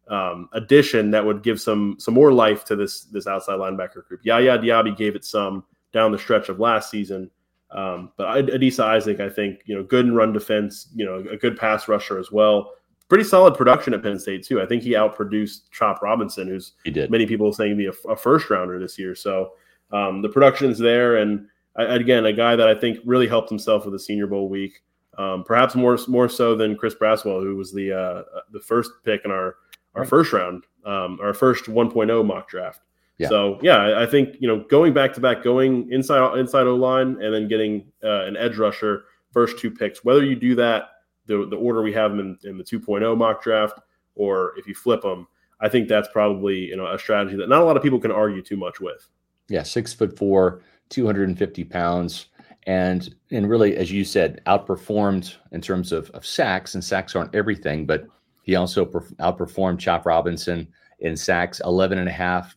um, 0.07 0.49
addition 0.53 1.11
that 1.11 1.23
would 1.23 1.43
give 1.43 1.61
some 1.61 1.97
some 1.99 2.15
more 2.15 2.33
life 2.33 2.65
to 2.65 2.75
this 2.75 3.03
this 3.03 3.27
outside 3.27 3.59
linebacker 3.59 4.07
group. 4.07 4.21
Yaya 4.23 4.57
Diaby 4.57 4.97
gave 4.97 5.15
it 5.15 5.23
some 5.23 5.63
down 5.93 6.11
the 6.11 6.17
stretch 6.17 6.49
of 6.49 6.59
last 6.59 6.89
season. 6.89 7.29
Um, 7.69 8.11
but 8.17 8.47
Adisa 8.47 8.85
Isaac, 8.85 9.19
I 9.19 9.27
think, 9.27 9.61
you 9.65 9.75
know, 9.75 9.83
good 9.83 10.05
in 10.05 10.15
run 10.15 10.31
defense, 10.31 10.87
you 10.95 11.03
know, 11.03 11.25
a 11.29 11.35
good 11.35 11.57
pass 11.57 11.87
rusher 11.87 12.17
as 12.19 12.31
well. 12.31 12.71
Pretty 13.07 13.23
solid 13.23 13.53
production 13.53 13.93
at 13.93 14.01
Penn 14.01 14.19
State 14.19 14.43
too. 14.43 14.61
I 14.61 14.65
think 14.65 14.81
he 14.81 14.93
outproduced 14.93 15.69
Chop 15.71 16.01
Robinson, 16.01 16.47
who's 16.47 16.73
he 16.83 16.91
did. 16.91 17.11
many 17.11 17.25
people 17.25 17.53
saying 17.53 17.77
be 17.77 17.85
a, 17.85 18.09
a 18.09 18.15
first 18.15 18.49
rounder 18.49 18.79
this 18.79 18.97
year. 18.97 19.13
So 19.13 19.53
um, 19.91 20.21
the 20.21 20.29
production 20.29 20.71
is 20.71 20.79
there, 20.79 21.17
and 21.17 21.47
I, 21.75 21.83
again, 21.83 22.25
a 22.25 22.33
guy 22.33 22.55
that 22.55 22.67
I 22.67 22.73
think 22.73 22.99
really 23.05 23.27
helped 23.27 23.49
himself 23.49 23.85
with 23.85 23.93
the 23.93 23.99
Senior 23.99 24.27
Bowl 24.27 24.49
week, 24.49 24.81
um, 25.17 25.43
perhaps 25.43 25.75
more 25.75 25.99
more 26.07 26.27
so 26.27 26.55
than 26.55 26.75
Chris 26.75 26.95
Braswell, 26.95 27.43
who 27.43 27.55
was 27.55 27.71
the 27.71 27.93
uh, 27.93 28.23
the 28.51 28.59
first 28.59 28.91
pick 29.03 29.23
in 29.23 29.31
our 29.31 29.57
our 29.93 30.01
right. 30.01 30.09
first 30.09 30.33
round, 30.33 30.63
um, 30.85 31.19
our 31.21 31.33
first 31.33 31.65
1.0 31.65 32.25
mock 32.25 32.49
draft. 32.49 32.81
Yeah. 33.17 33.29
So 33.29 33.59
yeah, 33.61 33.99
I 34.01 34.05
think 34.05 34.35
you 34.39 34.47
know 34.47 34.65
going 34.69 34.93
back 34.93 35.13
to 35.13 35.21
back, 35.21 35.43
going 35.43 35.91
inside 35.91 36.37
inside 36.37 36.67
O 36.67 36.75
line, 36.75 37.21
and 37.21 37.33
then 37.33 37.47
getting 37.47 37.85
uh, 38.03 38.25
an 38.25 38.35
edge 38.35 38.57
rusher 38.57 39.05
first 39.31 39.59
two 39.59 39.71
picks. 39.71 40.03
Whether 40.03 40.25
you 40.25 40.35
do 40.35 40.55
that 40.55 40.89
the 41.27 41.47
the 41.49 41.55
order 41.55 41.81
we 41.81 41.93
have 41.93 42.11
them 42.11 42.19
in, 42.19 42.49
in 42.49 42.57
the 42.57 42.63
2.0 42.63 43.17
mock 43.17 43.41
draft, 43.41 43.79
or 44.15 44.53
if 44.57 44.67
you 44.67 44.75
flip 44.75 45.01
them, 45.01 45.27
I 45.59 45.69
think 45.69 45.87
that's 45.87 46.07
probably 46.11 46.57
you 46.57 46.77
know 46.77 46.87
a 46.91 46.99
strategy 46.99 47.35
that 47.37 47.49
not 47.49 47.61
a 47.61 47.65
lot 47.65 47.77
of 47.77 47.83
people 47.83 47.99
can 47.99 48.11
argue 48.11 48.41
too 48.41 48.57
much 48.57 48.79
with 48.79 49.09
yeah, 49.47 49.63
six 49.63 49.93
foot 49.93 50.17
four, 50.17 50.61
250 50.89 51.63
pounds. 51.65 52.27
And 52.67 53.13
and 53.31 53.47
really, 53.49 53.77
as 53.77 53.91
you 53.91 54.03
said, 54.03 54.41
outperformed 54.47 55.35
in 55.51 55.61
terms 55.61 55.91
of, 55.91 56.09
of 56.11 56.25
sacks, 56.25 56.73
and 56.73 56.83
sacks 56.83 57.15
aren't 57.15 57.35
everything, 57.35 57.85
but 57.85 58.07
he 58.41 58.55
also 58.55 58.85
outperformed 58.85 59.79
Chop 59.79 60.05
Robinson 60.05 60.67
in 60.99 61.15
sacks 61.15 61.61
11 61.63 61.97
and 61.97 62.09
a 62.09 62.11
half 62.11 62.55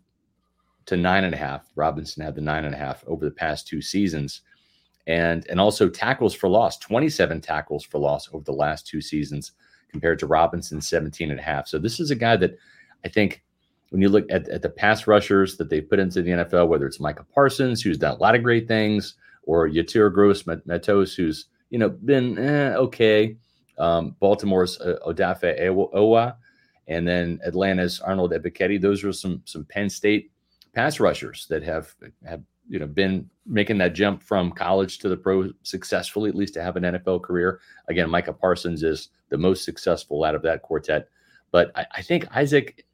to 0.86 0.96
nine 0.96 1.24
and 1.24 1.34
a 1.34 1.38
half. 1.38 1.66
Robinson 1.76 2.22
had 2.22 2.34
the 2.34 2.40
nine 2.40 2.64
and 2.64 2.74
a 2.74 2.78
half 2.78 3.04
over 3.06 3.24
the 3.24 3.30
past 3.30 3.66
two 3.66 3.82
seasons. 3.82 4.40
And, 5.08 5.44
and 5.48 5.58
also 5.58 5.88
tackles 5.88 6.34
for 6.34 6.48
loss, 6.48 6.78
27 6.78 7.40
tackles 7.40 7.84
for 7.84 7.98
loss 7.98 8.28
over 8.32 8.44
the 8.44 8.52
last 8.52 8.86
two 8.86 9.00
seasons 9.00 9.52
compared 9.90 10.18
to 10.20 10.26
Robinson 10.26 10.80
17 10.80 11.30
and 11.30 11.40
a 11.40 11.42
half. 11.42 11.66
So 11.66 11.78
this 11.78 11.98
is 11.98 12.10
a 12.10 12.14
guy 12.14 12.36
that 12.36 12.56
I 13.04 13.08
think 13.08 13.42
when 13.90 14.02
you 14.02 14.08
look 14.08 14.26
at, 14.30 14.48
at 14.48 14.62
the 14.62 14.68
pass 14.68 15.06
rushers 15.06 15.56
that 15.56 15.70
they 15.70 15.80
put 15.80 15.98
into 15.98 16.22
the 16.22 16.30
NFL, 16.30 16.68
whether 16.68 16.86
it's 16.86 17.00
Micah 17.00 17.24
Parsons, 17.34 17.82
who's 17.82 17.98
done 17.98 18.16
a 18.16 18.20
lot 18.20 18.34
of 18.34 18.42
great 18.42 18.68
things, 18.68 19.14
or 19.44 19.68
Yetur 19.68 20.12
Gross 20.12 20.44
Matos, 20.46 21.14
who's 21.14 21.46
you 21.70 21.78
know 21.78 21.88
been 21.88 22.38
eh, 22.38 22.74
okay. 22.76 23.36
Um, 23.78 24.16
Baltimore's 24.20 24.80
uh, 24.80 24.98
Odafe 25.06 25.58
Oweh, 25.94 26.36
and 26.88 27.06
then 27.06 27.40
Atlanta's 27.44 28.00
Arnold 28.00 28.32
Ebiketie. 28.32 28.80
Those 28.80 29.02
are 29.04 29.12
some 29.12 29.42
some 29.44 29.64
Penn 29.64 29.88
State 29.88 30.30
pass 30.74 31.00
rushers 31.00 31.46
that 31.48 31.62
have 31.62 31.94
have 32.26 32.42
you 32.68 32.78
know 32.78 32.86
been 32.86 33.28
making 33.46 33.78
that 33.78 33.94
jump 33.94 34.22
from 34.22 34.52
college 34.52 34.98
to 34.98 35.08
the 35.08 35.16
pro 35.16 35.50
successfully, 35.62 36.28
at 36.28 36.36
least 36.36 36.54
to 36.54 36.62
have 36.62 36.76
an 36.76 36.82
NFL 36.84 37.22
career. 37.22 37.60
Again, 37.88 38.10
Micah 38.10 38.32
Parsons 38.32 38.82
is 38.82 39.08
the 39.30 39.38
most 39.38 39.64
successful 39.64 40.24
out 40.24 40.34
of 40.34 40.42
that 40.42 40.62
quartet. 40.62 41.08
But 41.50 41.72
I, 41.74 41.86
I 41.96 42.02
think 42.02 42.26
Isaac 42.36 42.84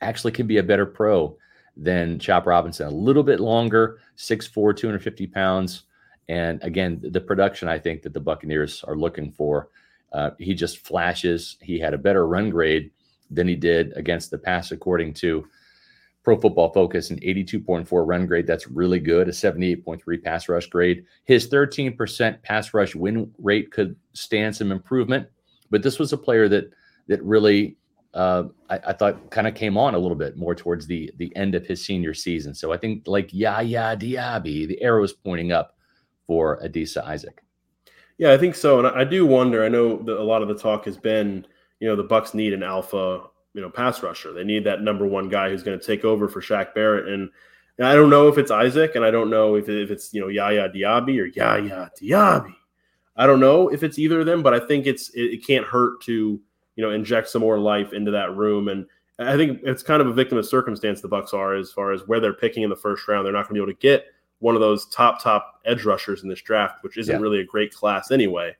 actually 0.00 0.32
can 0.32 0.46
be 0.46 0.58
a 0.58 0.62
better 0.62 0.86
pro 0.86 1.36
than 1.76 2.18
Chop 2.18 2.46
Robinson. 2.46 2.86
A 2.86 2.90
little 2.90 3.22
bit 3.22 3.40
longer, 3.40 4.00
6'4, 4.16 4.76
250 4.76 5.26
pounds. 5.28 5.84
And 6.28 6.62
again, 6.62 7.00
the 7.02 7.20
production 7.20 7.68
I 7.68 7.78
think 7.78 8.02
that 8.02 8.12
the 8.12 8.20
Buccaneers 8.20 8.84
are 8.84 8.96
looking 8.96 9.32
for. 9.32 9.68
Uh, 10.12 10.30
he 10.38 10.54
just 10.54 10.78
flashes. 10.78 11.56
He 11.62 11.78
had 11.78 11.94
a 11.94 11.98
better 11.98 12.26
run 12.26 12.50
grade 12.50 12.90
than 13.30 13.48
he 13.48 13.56
did 13.56 13.92
against 13.96 14.30
the 14.30 14.38
pass, 14.38 14.72
according 14.72 15.14
to 15.14 15.46
Pro 16.22 16.36
Football 16.38 16.72
Focus, 16.72 17.10
an 17.10 17.18
82.4 17.20 18.06
run 18.06 18.26
grade. 18.26 18.46
That's 18.46 18.68
really 18.68 19.00
good. 19.00 19.28
A 19.28 19.32
78.3 19.32 20.22
pass 20.22 20.48
rush 20.48 20.66
grade. 20.66 21.04
His 21.24 21.48
13% 21.48 22.42
pass 22.42 22.72
rush 22.72 22.94
win 22.94 23.32
rate 23.38 23.72
could 23.72 23.96
stand 24.12 24.54
some 24.54 24.70
improvement, 24.70 25.26
but 25.70 25.82
this 25.82 25.98
was 25.98 26.12
a 26.12 26.18
player 26.18 26.48
that 26.48 26.70
that 27.08 27.22
really 27.24 27.76
uh, 28.14 28.44
I, 28.70 28.78
I, 28.88 28.92
thought 28.92 29.30
kind 29.30 29.46
of 29.48 29.54
came 29.54 29.76
on 29.76 29.94
a 29.94 29.98
little 29.98 30.16
bit 30.16 30.36
more 30.36 30.54
towards 30.54 30.86
the 30.86 31.10
the 31.16 31.34
end 31.34 31.54
of 31.54 31.66
his 31.66 31.84
senior 31.84 32.14
season. 32.14 32.54
So 32.54 32.72
I 32.72 32.76
think 32.76 33.04
like 33.06 33.32
Yaya 33.32 33.96
Diaby, 33.96 34.68
the 34.68 34.80
arrow 34.82 35.02
is 35.02 35.12
pointing 35.12 35.50
up 35.50 35.76
for 36.26 36.60
Adisa 36.62 37.02
Isaac. 37.04 37.42
Yeah, 38.18 38.32
I 38.32 38.38
think 38.38 38.54
so, 38.54 38.78
and 38.78 38.86
I 38.86 39.04
do 39.04 39.26
wonder. 39.26 39.64
I 39.64 39.68
know 39.68 39.96
that 40.02 40.20
a 40.20 40.22
lot 40.22 40.42
of 40.42 40.48
the 40.48 40.54
talk 40.54 40.84
has 40.84 40.96
been, 40.96 41.46
you 41.80 41.88
know, 41.88 41.96
the 41.96 42.04
Bucs 42.04 42.34
need 42.34 42.52
an 42.52 42.62
alpha 42.62 43.22
you 43.54 43.60
know 43.60 43.70
pass 43.70 44.02
rusher. 44.02 44.32
They 44.32 44.44
need 44.44 44.64
that 44.64 44.82
number 44.82 45.06
one 45.06 45.28
guy 45.28 45.50
who's 45.50 45.62
going 45.62 45.78
to 45.78 45.84
take 45.84 46.04
over 46.04 46.28
for 46.28 46.40
Shaq 46.40 46.74
Barrett. 46.74 47.08
And, 47.08 47.30
and, 47.78 47.86
I 47.86 47.94
don't 47.94 48.10
know 48.10 48.28
if 48.28 48.38
it's 48.38 48.50
Isaac, 48.50 48.94
and 48.94 49.04
I 49.04 49.10
don't 49.10 49.30
know 49.30 49.56
if, 49.56 49.68
if 49.68 49.90
it's 49.90 50.12
you 50.12 50.20
know 50.20 50.28
Yaya 50.28 50.68
Diaby 50.68 51.20
or 51.20 51.26
Yaya 51.26 51.90
Diaby. 52.00 52.54
I 53.16 53.26
don't 53.26 53.40
know 53.40 53.68
if 53.68 53.82
it's 53.82 53.98
either 53.98 54.20
of 54.20 54.26
them, 54.26 54.42
but 54.42 54.54
I 54.54 54.60
think 54.60 54.86
it's 54.86 55.10
it, 55.10 55.22
it 55.22 55.46
can't 55.46 55.66
hurt 55.66 56.00
to 56.02 56.40
you 56.76 56.84
know 56.84 56.90
inject 56.90 57.28
some 57.28 57.40
more 57.40 57.58
life 57.58 57.92
into 57.92 58.10
that 58.10 58.34
room. 58.34 58.68
And 58.68 58.86
I 59.18 59.36
think 59.36 59.60
it's 59.62 59.82
kind 59.82 60.00
of 60.00 60.08
a 60.08 60.12
victim 60.12 60.38
of 60.38 60.46
circumstance. 60.46 61.00
The 61.00 61.08
Bucs 61.08 61.34
are 61.34 61.54
as 61.54 61.72
far 61.72 61.92
as 61.92 62.06
where 62.06 62.20
they're 62.20 62.32
picking 62.32 62.62
in 62.62 62.70
the 62.70 62.76
first 62.76 63.06
round. 63.08 63.26
They're 63.26 63.32
not 63.32 63.48
going 63.48 63.60
to 63.60 63.60
be 63.60 63.70
able 63.70 63.78
to 63.78 63.82
get 63.82 64.06
one 64.38 64.54
of 64.54 64.60
those 64.60 64.86
top 64.86 65.22
top 65.22 65.60
edge 65.64 65.84
rushers 65.84 66.22
in 66.22 66.28
this 66.28 66.40
draft, 66.40 66.82
which 66.82 66.96
isn't 66.96 67.14
yeah. 67.14 67.20
really 67.20 67.40
a 67.40 67.44
great 67.44 67.72
class 67.72 68.10
anyway. 68.10 68.56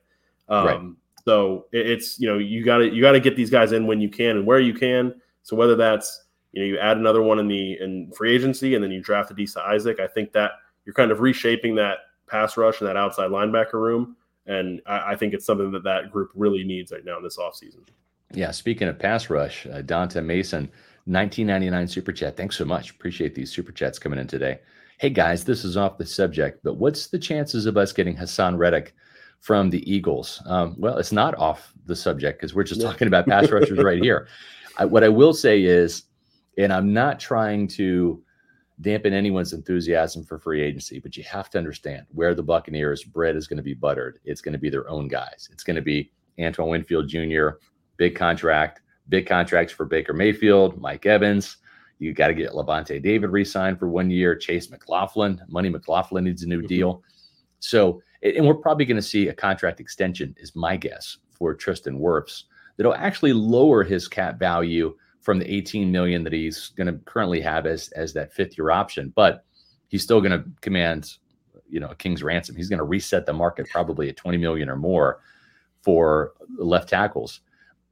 Um, 0.49 0.65
right. 0.65 0.95
So 1.25 1.67
it's 1.71 2.19
you 2.19 2.27
know 2.27 2.37
you 2.37 2.63
got 2.63 2.79
to 2.79 2.93
you 2.93 3.01
got 3.01 3.13
to 3.13 3.19
get 3.19 3.35
these 3.35 3.49
guys 3.49 3.71
in 3.71 3.87
when 3.87 4.01
you 4.01 4.09
can 4.09 4.37
and 4.37 4.45
where 4.45 4.59
you 4.59 4.73
can. 4.73 5.15
So 5.43 5.55
whether 5.55 5.75
that's 5.75 6.25
you 6.51 6.61
know 6.61 6.67
you 6.67 6.79
add 6.79 6.97
another 6.97 7.21
one 7.21 7.39
in 7.39 7.47
the 7.47 7.79
in 7.79 8.11
free 8.11 8.35
agency 8.35 8.75
and 8.75 8.83
then 8.83 8.91
you 8.91 9.01
draft 9.01 9.33
Adisa 9.33 9.65
Isaac, 9.65 9.99
I 9.99 10.07
think 10.07 10.33
that 10.33 10.51
you're 10.85 10.93
kind 10.93 11.11
of 11.11 11.21
reshaping 11.21 11.75
that 11.75 11.99
pass 12.27 12.57
rush 12.57 12.81
and 12.81 12.89
that 12.89 12.97
outside 12.97 13.29
linebacker 13.29 13.73
room, 13.73 14.17
and 14.47 14.81
I, 14.85 15.11
I 15.11 15.15
think 15.15 15.33
it's 15.33 15.45
something 15.45 15.71
that 15.71 15.83
that 15.83 16.11
group 16.11 16.31
really 16.35 16.63
needs 16.63 16.91
right 16.91 17.05
now 17.05 17.17
in 17.17 17.23
this 17.23 17.37
offseason. 17.37 17.87
Yeah, 18.33 18.51
speaking 18.51 18.87
of 18.87 18.99
pass 18.99 19.29
rush, 19.29 19.65
uh, 19.67 19.81
Dante 19.81 20.19
Mason, 20.19 20.63
1999 21.05 21.87
super 21.87 22.11
chat. 22.11 22.35
Thanks 22.35 22.57
so 22.57 22.65
much. 22.65 22.91
Appreciate 22.91 23.35
these 23.35 23.51
super 23.51 23.71
chats 23.71 23.99
coming 23.99 24.19
in 24.19 24.27
today. 24.27 24.59
Hey 24.97 25.09
guys, 25.09 25.43
this 25.43 25.63
is 25.63 25.77
off 25.77 25.97
the 25.97 26.05
subject, 26.05 26.61
but 26.63 26.75
what's 26.75 27.07
the 27.07 27.19
chances 27.19 27.65
of 27.65 27.77
us 27.77 27.93
getting 27.93 28.15
Haason 28.15 28.57
Reddick 28.57 28.93
from 29.43 29.69
the 29.69 29.91
Eagles? 29.91 30.41
Um, 30.45 30.73
well, 30.77 30.97
it's 30.97 31.11
not 31.11 31.37
off 31.37 31.73
the 31.85 31.95
subject 31.95 32.39
because 32.39 32.55
we're 32.55 32.63
just 32.63 32.79
yeah. 32.79 32.87
talking 32.87 33.09
about 33.09 33.27
pass 33.27 33.51
rushers 33.51 33.83
right 33.83 34.01
here. 34.01 34.29
I, 34.77 34.85
what 34.85 35.03
I 35.03 35.09
will 35.09 35.33
say 35.33 35.63
is, 35.63 36.03
and 36.57 36.71
I'm 36.71 36.93
not 36.93 37.19
trying 37.19 37.67
to 37.69 38.23
dampen 38.79 39.11
anyone's 39.13 39.51
enthusiasm 39.51 40.23
for 40.23 40.39
free 40.39 40.61
agency, 40.61 40.97
but 40.97 41.17
you 41.17 41.23
have 41.25 41.49
to 41.49 41.57
understand 41.57 42.05
where 42.13 42.33
the 42.33 42.41
Buccaneers' 42.41 43.03
bread 43.03 43.35
is 43.35 43.45
going 43.45 43.57
to 43.57 43.63
be 43.63 43.73
buttered. 43.73 44.19
It's 44.23 44.39
going 44.39 44.53
to 44.53 44.59
be 44.59 44.69
their 44.69 44.89
own 44.89 45.09
guys. 45.09 45.49
It's 45.51 45.63
going 45.63 45.75
to 45.75 45.81
be 45.81 46.09
Antoine 46.39 46.69
Winfield 46.69 47.09
Jr., 47.09 47.49
big 47.97 48.15
contract, 48.15 48.81
big 49.09 49.27
contracts 49.27 49.73
for 49.73 49.85
Baker 49.85 50.13
Mayfield, 50.13 50.79
Mike 50.79 51.05
Evans. 51.05 51.57
You 51.99 52.13
got 52.13 52.27
to 52.27 52.33
get 52.33 52.51
Lavonte 52.51 53.03
David 53.03 53.29
re-signed 53.29 53.77
for 53.77 53.89
one 53.89 54.09
year. 54.09 54.35
Chase 54.37 54.69
McLaughlin, 54.69 55.41
Money 55.49 55.69
McLaughlin 55.69 56.23
needs 56.23 56.43
a 56.43 56.47
new 56.47 56.59
mm-hmm. 56.59 56.67
deal. 56.67 57.03
So 57.59 58.01
and 58.23 58.45
we're 58.45 58.55
probably 58.55 58.85
going 58.85 58.95
to 58.95 59.01
see 59.01 59.27
a 59.27 59.33
contract 59.33 59.79
extension, 59.79 60.33
is 60.37 60.55
my 60.55 60.77
guess, 60.77 61.17
for 61.31 61.53
Tristan 61.53 61.99
Wirfs 61.99 62.43
that'll 62.77 62.95
actually 62.95 63.33
lower 63.33 63.83
his 63.83 64.07
cap 64.07 64.39
value 64.39 64.95
from 65.21 65.39
the 65.39 65.53
18 65.53 65.91
million 65.91 66.23
that 66.23 66.33
he's 66.33 66.69
going 66.69 66.87
to 66.87 66.99
currently 67.05 67.41
have 67.41 67.65
as 67.65 67.89
as 67.89 68.13
that 68.13 68.33
fifth 68.33 68.57
year 68.57 68.71
option. 68.71 69.11
But 69.15 69.45
he's 69.87 70.03
still 70.03 70.21
going 70.21 70.31
to 70.31 70.43
command, 70.61 71.17
you 71.69 71.79
know, 71.79 71.89
a 71.89 71.95
king's 71.95 72.23
ransom. 72.23 72.55
He's 72.55 72.69
going 72.69 72.79
to 72.79 72.83
reset 72.83 73.25
the 73.25 73.33
market 73.33 73.69
probably 73.69 74.09
at 74.09 74.17
20 74.17 74.37
million 74.37 74.69
or 74.69 74.75
more 74.75 75.21
for 75.81 76.33
left 76.57 76.89
tackles. 76.89 77.41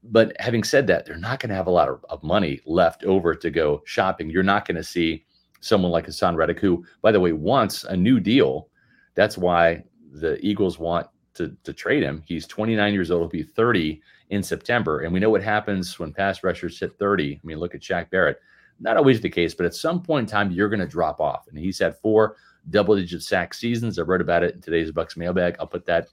But 0.04 0.36
having 0.40 0.64
said 0.64 0.88
that, 0.88 1.06
they're 1.06 1.18
not 1.18 1.40
going 1.40 1.50
to 1.50 1.56
have 1.56 1.68
a 1.68 1.72
lot 1.72 1.88
of, 1.88 2.04
of 2.10 2.24
money 2.24 2.60
left 2.66 3.04
over 3.04 3.36
to 3.36 3.52
go 3.52 3.82
shopping. 3.86 4.30
You're 4.30 4.42
not 4.42 4.68
going 4.68 4.78
to 4.78 4.84
see 4.84 5.26
someone 5.60 5.92
like 5.92 6.08
Haason 6.08 6.36
Reddick, 6.36 6.60
who, 6.60 6.84
by 7.02 7.12
the 7.12 7.20
way, 7.20 7.34
wants 7.34 7.84
a 7.84 7.96
new 7.96 8.20
deal. 8.20 8.70
That's 9.14 9.38
why 9.38 9.84
the 10.12 10.44
Eagles 10.46 10.78
want 10.78 11.08
to, 11.36 11.56
to 11.64 11.74
trade 11.74 12.04
him. 12.04 12.24
He's 12.26 12.46
29 12.48 12.94
years 12.94 13.12
old. 13.12 13.22
He'll 13.22 13.44
be 13.44 13.44
30 13.44 14.02
in 14.30 14.44
September. 14.44 15.02
And 15.02 15.14
we 15.14 15.20
know 15.20 15.30
what 15.30 15.44
happens 15.44 15.98
when 15.98 16.14
pass 16.14 16.44
rushers 16.44 16.80
hit 16.80 16.98
30. 16.98 17.40
I 17.42 17.48
mean, 17.48 17.58
look 17.58 17.76
at 17.76 17.82
Shaq 17.82 18.10
Barrett. 18.10 18.40
Not 18.80 18.98
always 18.98 19.22
the 19.22 19.30
case, 19.30 19.54
but 19.54 19.66
at 19.66 19.76
some 19.76 20.02
point 20.02 20.28
in 20.28 20.32
time, 20.32 20.52
you're 20.52 20.70
going 20.70 20.80
to 20.80 20.88
drop 20.88 21.20
off. 21.20 21.48
And 21.48 21.58
he's 21.58 21.80
had 21.80 21.98
four 22.00 22.36
double 22.70 22.96
digit 22.96 23.24
sack 23.24 23.54
seasons. 23.54 24.00
I 24.00 24.04
wrote 24.04 24.22
about 24.22 24.44
it 24.44 24.56
in 24.56 24.62
today's 24.62 24.92
Bucs 24.92 25.18
mailbag. 25.18 25.56
I'll 25.60 25.68
put 25.68 25.86
that 25.86 26.08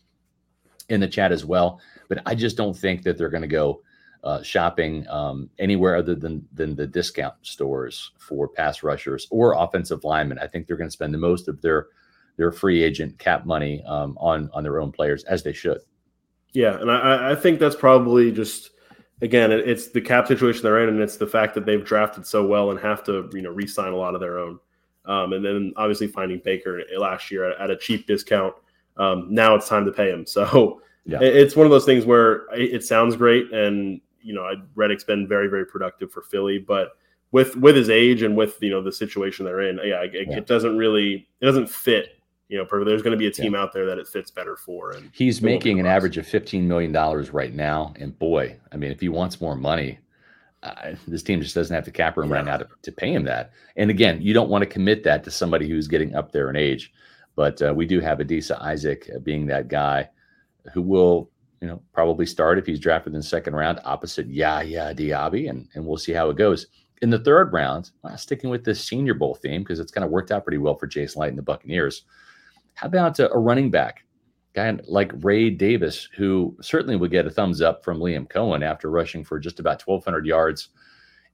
in 0.89 1.01
the 1.01 1.09
chat 1.09 1.33
as 1.33 1.45
well. 1.45 1.81
But 2.09 2.23
I 2.27 2.35
just 2.35 2.57
don't 2.57 2.77
think 2.77 3.03
that 3.03 3.19
they're 3.19 3.29
going 3.29 3.43
to 3.43 3.49
go 3.49 3.83
uh, 4.25 4.43
shopping 4.43 5.07
um, 5.09 5.49
anywhere 5.59 5.97
other 5.97 6.15
than 6.15 6.47
than 6.53 6.75
the 6.75 6.87
discount 6.87 7.35
stores 7.43 8.11
for 8.19 8.49
pass 8.49 8.83
rushers 8.83 9.29
or 9.31 9.55
offensive 9.55 10.05
linemen. 10.05 10.39
I 10.39 10.47
think 10.47 10.67
they're 10.67 10.77
going 10.77 10.89
to 10.89 10.93
spend 10.93 11.15
the 11.15 11.19
most 11.19 11.49
of 11.49 11.61
their 11.63 11.87
their 12.39 12.53
free 12.53 12.83
agent 12.83 13.19
cap 13.19 13.45
money 13.45 13.83
um, 13.87 14.17
on 14.19 14.49
on 14.55 14.63
their 14.63 14.81
own 14.81 14.91
players 14.91 15.25
as 15.25 15.43
they 15.43 15.53
should. 15.53 15.81
Yeah, 16.55 16.81
and 16.81 16.91
I, 16.91 17.33
I 17.33 17.35
think 17.35 17.59
that's 17.59 17.77
probably 17.77 18.33
just 18.33 18.71
again 19.21 19.53
it's 19.53 19.89
the 19.89 20.01
cap 20.01 20.27
situation 20.29 20.63
they're 20.63 20.83
in, 20.83 20.89
and 20.89 21.01
it's 21.01 21.19
the 21.19 21.27
fact 21.27 21.55
that 21.57 21.67
they've 21.67 21.85
drafted 21.85 22.25
so 22.25 22.47
well 22.47 22.71
and 22.71 22.81
have 22.81 23.05
to 23.05 23.29
you 23.35 23.43
know 23.43 23.51
re-sign 23.51 23.93
a 23.93 23.97
lot 23.97 24.15
of 24.15 24.23
their 24.23 24.39
own. 24.39 24.59
Um, 25.05 25.33
and 25.33 25.45
then 25.45 25.73
obviously 25.77 26.07
finding 26.07 26.41
Baker 26.45 26.83
last 26.99 27.31
year 27.31 27.51
at, 27.59 27.71
a 27.71 27.77
cheap 27.77 28.07
discount. 28.07 28.55
Um, 28.99 29.27
now 29.31 29.55
it's 29.55 29.69
time 29.69 29.87
to 29.87 29.93
pay 29.93 30.11
him. 30.11 30.25
So 30.35 30.83
yeah. 31.07 31.23
it's 31.23 31.57
one 31.57 31.65
of 31.65 31.71
those 31.71 31.87
things 31.87 32.05
where 32.05 32.45
it 32.53 32.85
sounds 32.85 33.17
great, 33.17 33.53
and 33.53 34.01
you 34.21 34.35
know 34.35 34.49
Reddick's 34.75 35.05
been 35.05 35.27
very 35.27 35.49
very 35.49 35.67
productive 35.67 36.13
for 36.13 36.23
Philly, 36.23 36.59
but 36.59 36.91
with 37.33 37.57
with 37.57 37.75
his 37.75 37.91
age 37.91 38.23
and 38.23 38.37
with 38.37 38.63
you 38.63 38.71
know 38.71 38.83
the 38.83 38.93
situation 38.93 39.45
they're 39.45 39.63
in, 39.63 39.79
yeah, 39.83 40.03
it, 40.03 40.29
yeah. 40.29 40.37
it 40.37 40.47
doesn't 40.47 40.77
really 40.77 41.29
it 41.41 41.45
doesn't 41.47 41.69
fit 41.69 42.18
you 42.49 42.57
know, 42.57 42.85
there's 42.85 43.03
going 43.03 43.13
to 43.13 43.19
be 43.19 43.27
a 43.27 43.31
team 43.31 43.55
yeah. 43.55 43.61
out 43.61 43.73
there 43.73 43.85
that 43.87 43.99
it 43.99 44.09
fits 44.09 44.31
better 44.31 44.57
for. 44.57 44.93
And 44.93 45.11
he's 45.13 45.43
making 45.43 45.81
an 45.81 45.87
average 45.87 46.17
of 46.17 46.27
$15 46.27 46.63
million 46.63 46.93
right 47.33 47.53
now. 47.53 47.93
And 47.99 48.19
boy, 48.19 48.57
I 48.73 48.77
mean, 48.77 48.91
if 48.91 49.01
he 49.01 49.11
wants 49.11 49.41
more 49.41 49.55
money, 49.55 49.99
uh, 50.63 50.95
this 51.07 51.23
team 51.23 51.43
just 51.43 51.55
doesn't 51.55 51.75
have 51.75 51.85
the 51.85 51.91
cap 51.91 52.17
room 52.17 52.31
yeah. 52.31 52.37
right 52.37 52.45
now 52.45 52.57
to, 52.57 52.69
to 52.83 52.91
pay 52.91 53.13
him 53.13 53.25
that. 53.25 53.53
And 53.77 53.91
again, 53.91 54.23
you 54.23 54.33
don't 54.33 54.49
want 54.49 54.63
to 54.63 54.67
commit 54.67 55.05
that 55.05 55.25
to 55.25 55.31
somebody 55.31 55.69
who's 55.69 55.89
getting 55.89 56.15
up 56.15 56.33
there 56.33 56.49
in 56.49 56.57
age. 56.57 56.93
But 57.37 57.61
uh, 57.63 57.75
we 57.75 57.87
do 57.87 58.01
have 58.01 58.19
Adisa 58.19 58.61
Isaac 58.63 59.11
uh, 59.15 59.19
being 59.19 59.47
that 59.47 59.69
guy 59.69 60.09
who 60.73 60.81
will, 60.81 61.31
you 61.61 61.69
know, 61.69 61.83
probably 61.93 62.27
start 62.27 62.59
if 62.59 62.67
he's 62.67 62.81
drafted 62.81 63.13
in 63.13 63.21
the 63.21 63.25
second 63.25 63.55
round 63.55 63.79
opposite 63.85 64.27
Yaya 64.27 64.95
Diaby, 64.95 65.51
and, 65.51 65.69
and 65.75 65.87
we'll 65.87 65.99
see 65.99 66.13
how 66.13 66.31
it 66.31 66.37
goes. 66.37 66.67
In 67.01 67.11
the 67.11 67.19
third 67.19 67.53
round, 67.53 67.91
uh, 68.03 68.17
sticking 68.17 68.51
with 68.51 68.65
this 68.65 68.85
Senior 68.85 69.15
Bowl 69.15 69.35
theme 69.37 69.63
because 69.63 69.79
it's 69.79 69.93
kind 69.93 70.05
of 70.05 70.11
worked 70.11 70.33
out 70.33 70.45
pretty 70.45 70.59
well 70.59 70.75
for 70.75 70.89
Jason 70.89 71.21
Licht 71.21 71.31
and 71.31 71.39
the 71.39 71.43
Buccaneers. 71.43 72.05
How 72.79 72.87
about 72.87 73.19
a, 73.19 73.29
a 73.33 73.37
running 73.37 73.73
back, 73.73 74.05
guy 74.55 74.79
like 74.87 75.11
Ray 75.25 75.51
Davis, 75.51 76.09
who 76.17 76.57
certainly 76.61 76.95
would 76.95 77.11
get 77.11 77.27
a 77.27 77.31
thumbs 77.31 77.61
up 77.61 77.83
from 77.83 77.99
Liam 77.99 78.31
Coen 78.31 78.65
after 78.65 78.89
rushing 78.89 79.25
for 79.25 79.41
just 79.41 79.59
about 79.59 79.83
1,200 79.83 80.25
yards 80.25 80.69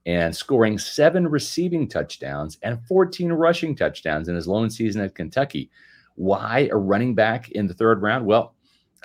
and 0.07 0.35
scoring 0.35 0.79
seven 0.79 1.29
receiving 1.29 1.87
touchdowns 1.87 2.57
and 2.63 2.83
14 2.87 3.31
rushing 3.31 3.77
touchdowns 3.77 4.29
in 4.29 4.35
his 4.35 4.49
lone 4.49 4.71
season 4.71 5.03
at 5.03 5.15
Kentucky. 5.15 5.71
Why 6.15 6.71
a 6.73 6.77
running 6.77 7.15
back 7.15 7.51
in 7.51 7.67
the 7.67 7.75
third 7.75 8.01
round? 8.01 8.25
Well, 8.25 8.55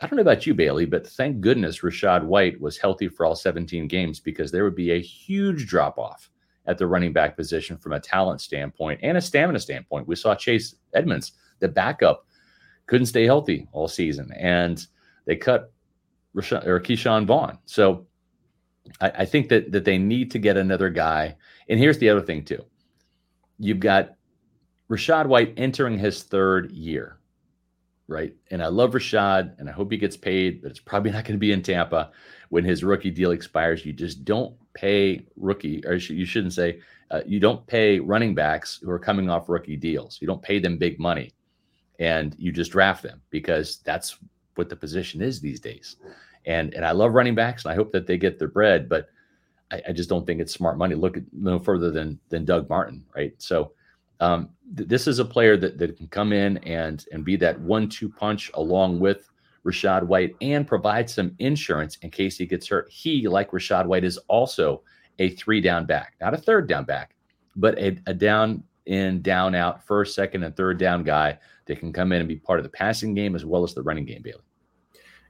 I 0.02 0.08
don't 0.08 0.16
know 0.16 0.22
about 0.22 0.48
you, 0.48 0.54
Bailey, 0.54 0.86
but 0.86 1.06
thank 1.06 1.42
goodness 1.42 1.82
Rachaad 1.82 2.24
White 2.24 2.62
was 2.62 2.78
healthy 2.78 3.10
for 3.10 3.26
all 3.26 3.36
17 3.36 3.86
games 3.90 4.22
because 4.22 4.50
there 4.50 4.64
would 4.64 4.76
be 4.76 4.92
a 4.94 5.02
huge 5.02 5.68
drop 5.68 5.98
off 6.00 6.30
at 6.68 6.78
the 6.78 6.88
running 6.88 7.12
back 7.12 7.36
position 7.36 7.78
from 7.78 7.92
a 7.92 8.00
talent 8.00 8.40
standpoint 8.40 9.02
and 9.04 9.18
a 9.18 9.22
stamina 9.22 9.60
standpoint. 9.60 10.08
We 10.08 10.16
saw 10.16 10.36
Chase 10.36 10.76
Edmonds, 10.94 11.34
the 11.60 11.68
backup, 11.68 12.26
couldn't 12.90 13.06
stay 13.06 13.26
healthy 13.26 13.68
all 13.72 13.88
season, 13.88 14.32
and 14.36 14.86
they 15.26 15.36
cut 15.36 15.72
Rashawn, 16.36 16.66
or 16.66 16.80
Ke'Shawn 16.80 17.28
Vaughn. 17.28 17.60
So 17.66 18.08
I, 19.00 19.12
I 19.20 19.26
think 19.26 19.48
that 19.50 19.72
that 19.72 19.86
they 19.86 20.00
need 20.00 20.32
to 20.32 20.40
get 20.40 20.58
another 20.58 20.90
guy. 20.90 21.36
And 21.70 21.80
here's 21.80 22.00
the 22.00 22.10
other 22.10 22.22
thing 22.22 22.44
too: 22.44 22.66
you've 23.60 23.80
got 23.80 24.16
Rachaad 24.90 25.28
White 25.28 25.54
entering 25.56 26.00
his 26.00 26.24
third 26.24 26.72
year, 26.72 27.20
right? 28.08 28.34
And 28.50 28.64
I 28.64 28.68
love 28.68 28.94
Rachaad, 28.94 29.60
and 29.60 29.70
I 29.70 29.72
hope 29.72 29.92
he 29.92 29.98
gets 29.98 30.18
paid, 30.18 30.64
but 30.64 30.72
it's 30.72 30.80
probably 30.80 31.12
not 31.12 31.26
going 31.26 31.36
to 31.36 31.40
be 31.40 31.52
in 31.52 31.62
Tampa 31.62 32.12
when 32.50 32.64
his 32.64 32.84
rookie 32.84 33.12
deal 33.12 33.30
expires. 33.30 33.86
You 33.86 33.94
just 33.94 34.26
don't 34.26 34.56
pay 34.74 35.28
rookie, 35.36 35.86
or 35.86 35.94
you 35.94 36.26
shouldn't 36.26 36.54
say, 36.54 36.80
uh, 37.12 37.22
you 37.24 37.40
don't 37.40 37.68
pay 37.68 38.00
running 38.00 38.34
backs 38.34 38.80
who 38.82 38.90
are 38.90 38.98
coming 38.98 39.30
off 39.30 39.48
rookie 39.48 39.78
deals. 39.78 40.18
You 40.20 40.26
don't 40.26 40.42
pay 40.42 40.58
them 40.58 40.80
big 40.80 41.00
money 41.00 41.34
and 42.00 42.36
you 42.40 42.52
just 42.52 42.72
draft 42.72 43.04
them 43.04 43.22
because 43.30 43.78
that's 43.84 44.18
what 44.56 44.70
the 44.70 44.76
position 44.76 45.22
is 45.22 45.40
these 45.40 45.60
days. 45.60 45.98
And 46.46 46.74
and 46.74 46.86
I 46.86 46.92
love 46.92 47.14
running 47.14 47.36
backs 47.36 47.66
and 47.66 47.72
I 47.72 47.76
hope 47.76 47.92
that 47.92 48.08
they 48.08 48.18
get 48.18 48.40
their 48.40 48.48
bread, 48.48 48.90
but 48.90 49.10
I, 49.72 49.82
I, 49.90 49.92
just 49.92 50.10
don't 50.10 50.26
think 50.26 50.42
it's 50.42 50.54
smart 50.54 50.78
money. 50.78 50.96
Look 50.96 51.18
at 51.18 51.24
no 51.32 51.60
further 51.60 51.92
than 51.92 52.20
than 52.30 52.46
Doug 52.46 52.70
Martin, 52.70 53.06
right? 53.16 53.34
So 53.38 53.74
um, 54.20 54.50
th- 54.76 54.90
this 54.90 55.08
is 55.08 55.20
a 55.20 55.26
player 55.26 55.58
that, 55.58 55.78
that 55.78 55.98
can 55.98 56.08
come 56.08 56.34
in 56.34 56.58
and 56.60 57.06
and 57.12 57.24
be 57.24 57.36
that 57.38 57.60
one-two 57.60 58.10
punch 58.10 58.52
along 58.54 59.00
with 59.00 59.30
Rachaad 59.66 60.04
White 60.04 60.36
and 60.42 60.66
provide 60.66 61.10
some 61.10 61.36
insurance 61.40 61.98
in 62.02 62.10
case 62.10 62.38
he 62.38 62.46
gets 62.46 62.68
hurt. 62.68 62.90
He, 62.90 63.28
like 63.28 63.52
Rachaad 63.52 63.86
White, 63.86 64.06
is 64.06 64.18
also 64.30 64.82
a 65.20 65.30
three 65.32 65.62
down 65.62 65.86
back, 65.86 66.16
not 66.22 66.34
a 66.34 66.38
third 66.38 66.68
down 66.68 66.86
back, 66.86 67.16
but 67.56 67.78
a, 67.78 67.98
a 68.08 68.14
down 68.14 68.64
in, 68.86 69.22
down 69.22 69.56
out, 69.56 69.86
first, 69.86 70.16
second, 70.16 70.44
and 70.44 70.56
third 70.56 70.78
down 70.78 71.04
guy 71.04 71.38
that 71.66 71.80
can 71.80 71.94
come 71.94 72.12
in 72.12 72.20
and 72.20 72.28
be 72.28 72.38
part 72.38 72.60
of 72.60 72.64
the 72.64 72.70
passing 72.70 73.14
game 73.14 73.36
as 73.36 73.46
well 73.46 73.64
as 73.64 73.74
the 73.74 73.84
running 73.84 74.06
game, 74.06 74.22
Bailey. 74.22 74.42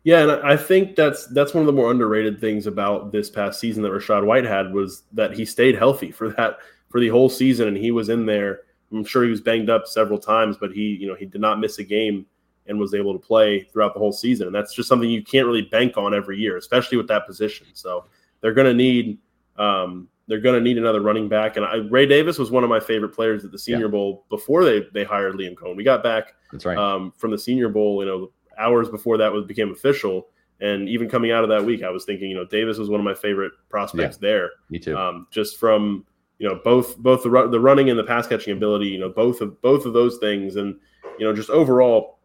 Yeah, 0.03 0.23
and 0.23 0.31
I 0.31 0.55
think 0.55 0.95
that's 0.95 1.27
that's 1.27 1.53
one 1.53 1.61
of 1.61 1.67
the 1.67 1.73
more 1.73 1.91
underrated 1.91 2.39
things 2.39 2.67
about 2.67 3.11
this 3.11 3.29
past 3.29 3.59
season 3.59 3.83
that 3.83 3.91
Rachaad 3.91 4.25
White 4.25 4.45
had 4.45 4.73
was 4.73 5.03
that 5.11 5.33
he 5.33 5.43
stayed 5.43 5.75
healthy 5.75 6.11
for 6.11 6.29
that 6.29 6.59
for 6.89 7.01
the 7.01 7.09
whole 7.09 7.29
season, 7.29 7.67
and 7.67 7.77
he 7.77 7.91
was 7.91 8.09
in 8.09 8.25
there. 8.25 8.61
I'm 8.91 9.03
sure 9.03 9.23
he 9.23 9.29
was 9.29 9.41
banged 9.41 9.69
up 9.69 9.87
several 9.87 10.17
times, 10.17 10.57
but 10.57 10.71
he 10.71 10.95
you 10.95 11.07
know 11.07 11.15
he 11.15 11.25
did 11.25 11.41
not 11.41 11.59
miss 11.59 11.79
a 11.79 11.83
game 11.83 12.25
and 12.69 12.79
was 12.79 12.93
able 12.93 13.13
to 13.13 13.19
play 13.19 13.63
throughout 13.63 13.93
the 13.93 13.99
whole 13.99 14.11
season. 14.11 14.47
And 14.47 14.55
that's 14.55 14.73
just 14.73 14.87
something 14.87 15.09
you 15.09 15.23
can't 15.23 15.47
really 15.47 15.63
bank 15.63 15.97
on 15.97 16.13
every 16.13 16.37
year, 16.37 16.55
especially 16.55 16.97
with 16.97 17.07
that 17.07 17.25
position. 17.25 17.65
So 17.73 18.05
they're 18.41 18.53
going 18.53 18.67
to 18.67 18.75
need 18.75 19.17
um, 19.57 20.07
they're 20.29 20.39
going 20.39 20.55
to 20.55 20.61
need 20.61 20.77
another 20.77 21.01
running 21.01 21.27
back. 21.27 21.57
And 21.57 21.65
I, 21.65 21.77
Ray 21.77 22.05
Davis 22.05 22.37
was 22.37 22.51
one 22.51 22.63
of 22.63 22.69
my 22.69 22.79
favorite 22.79 23.09
players 23.09 23.43
at 23.43 23.51
the 23.51 23.57
Senior 23.57 23.87
yeah. 23.87 23.91
Bowl 23.91 24.25
before 24.29 24.63
they 24.63 24.85
they 24.93 25.03
hired 25.03 25.33
Liam 25.35 25.55
Coen. 25.55 25.75
We 25.75 25.83
got 25.83 26.03
back 26.03 26.35
that's 26.51 26.65
right 26.65 26.77
um, 26.77 27.11
from 27.17 27.31
the 27.31 27.37
Senior 27.37 27.67
Bowl, 27.67 28.03
you 28.03 28.09
know, 28.09 28.31
hours 28.57 28.89
before 28.89 29.17
that 29.17 29.33
was 29.33 29.43
became 29.45 29.71
official. 29.71 30.27
And 30.61 30.87
even 30.87 31.09
coming 31.09 31.31
out 31.31 31.43
of 31.43 31.49
that 31.49 31.65
week, 31.65 31.83
I 31.83 31.89
was 31.89 32.05
thinking, 32.05 32.29
you 32.29 32.35
know, 32.35 32.45
Davis 32.45 32.77
was 32.77 32.89
one 32.89 32.99
of 32.99 33.05
my 33.05 33.13
favorite 33.13 33.53
prospects 33.69 34.19
yeah, 34.21 34.27
there. 34.27 34.49
Me 34.69 34.77
too. 34.77 34.95
Um, 34.95 35.27
just 35.31 35.57
from 35.57 36.05
you 36.37 36.47
know 36.47 36.61
both 36.63 36.95
both 36.97 37.23
the 37.23 37.47
the 37.49 37.59
running 37.59 37.89
and 37.89 37.97
the 37.97 38.03
pass 38.03 38.27
catching 38.27 38.53
ability, 38.53 38.87
you 38.87 38.99
know, 38.99 39.09
both 39.09 39.41
of 39.41 39.59
both 39.61 39.85
of 39.85 39.93
those 39.93 40.17
things, 40.19 40.57
and 40.57 40.79
you 41.17 41.25
know, 41.25 41.33
just 41.33 41.49
overall 41.49 42.19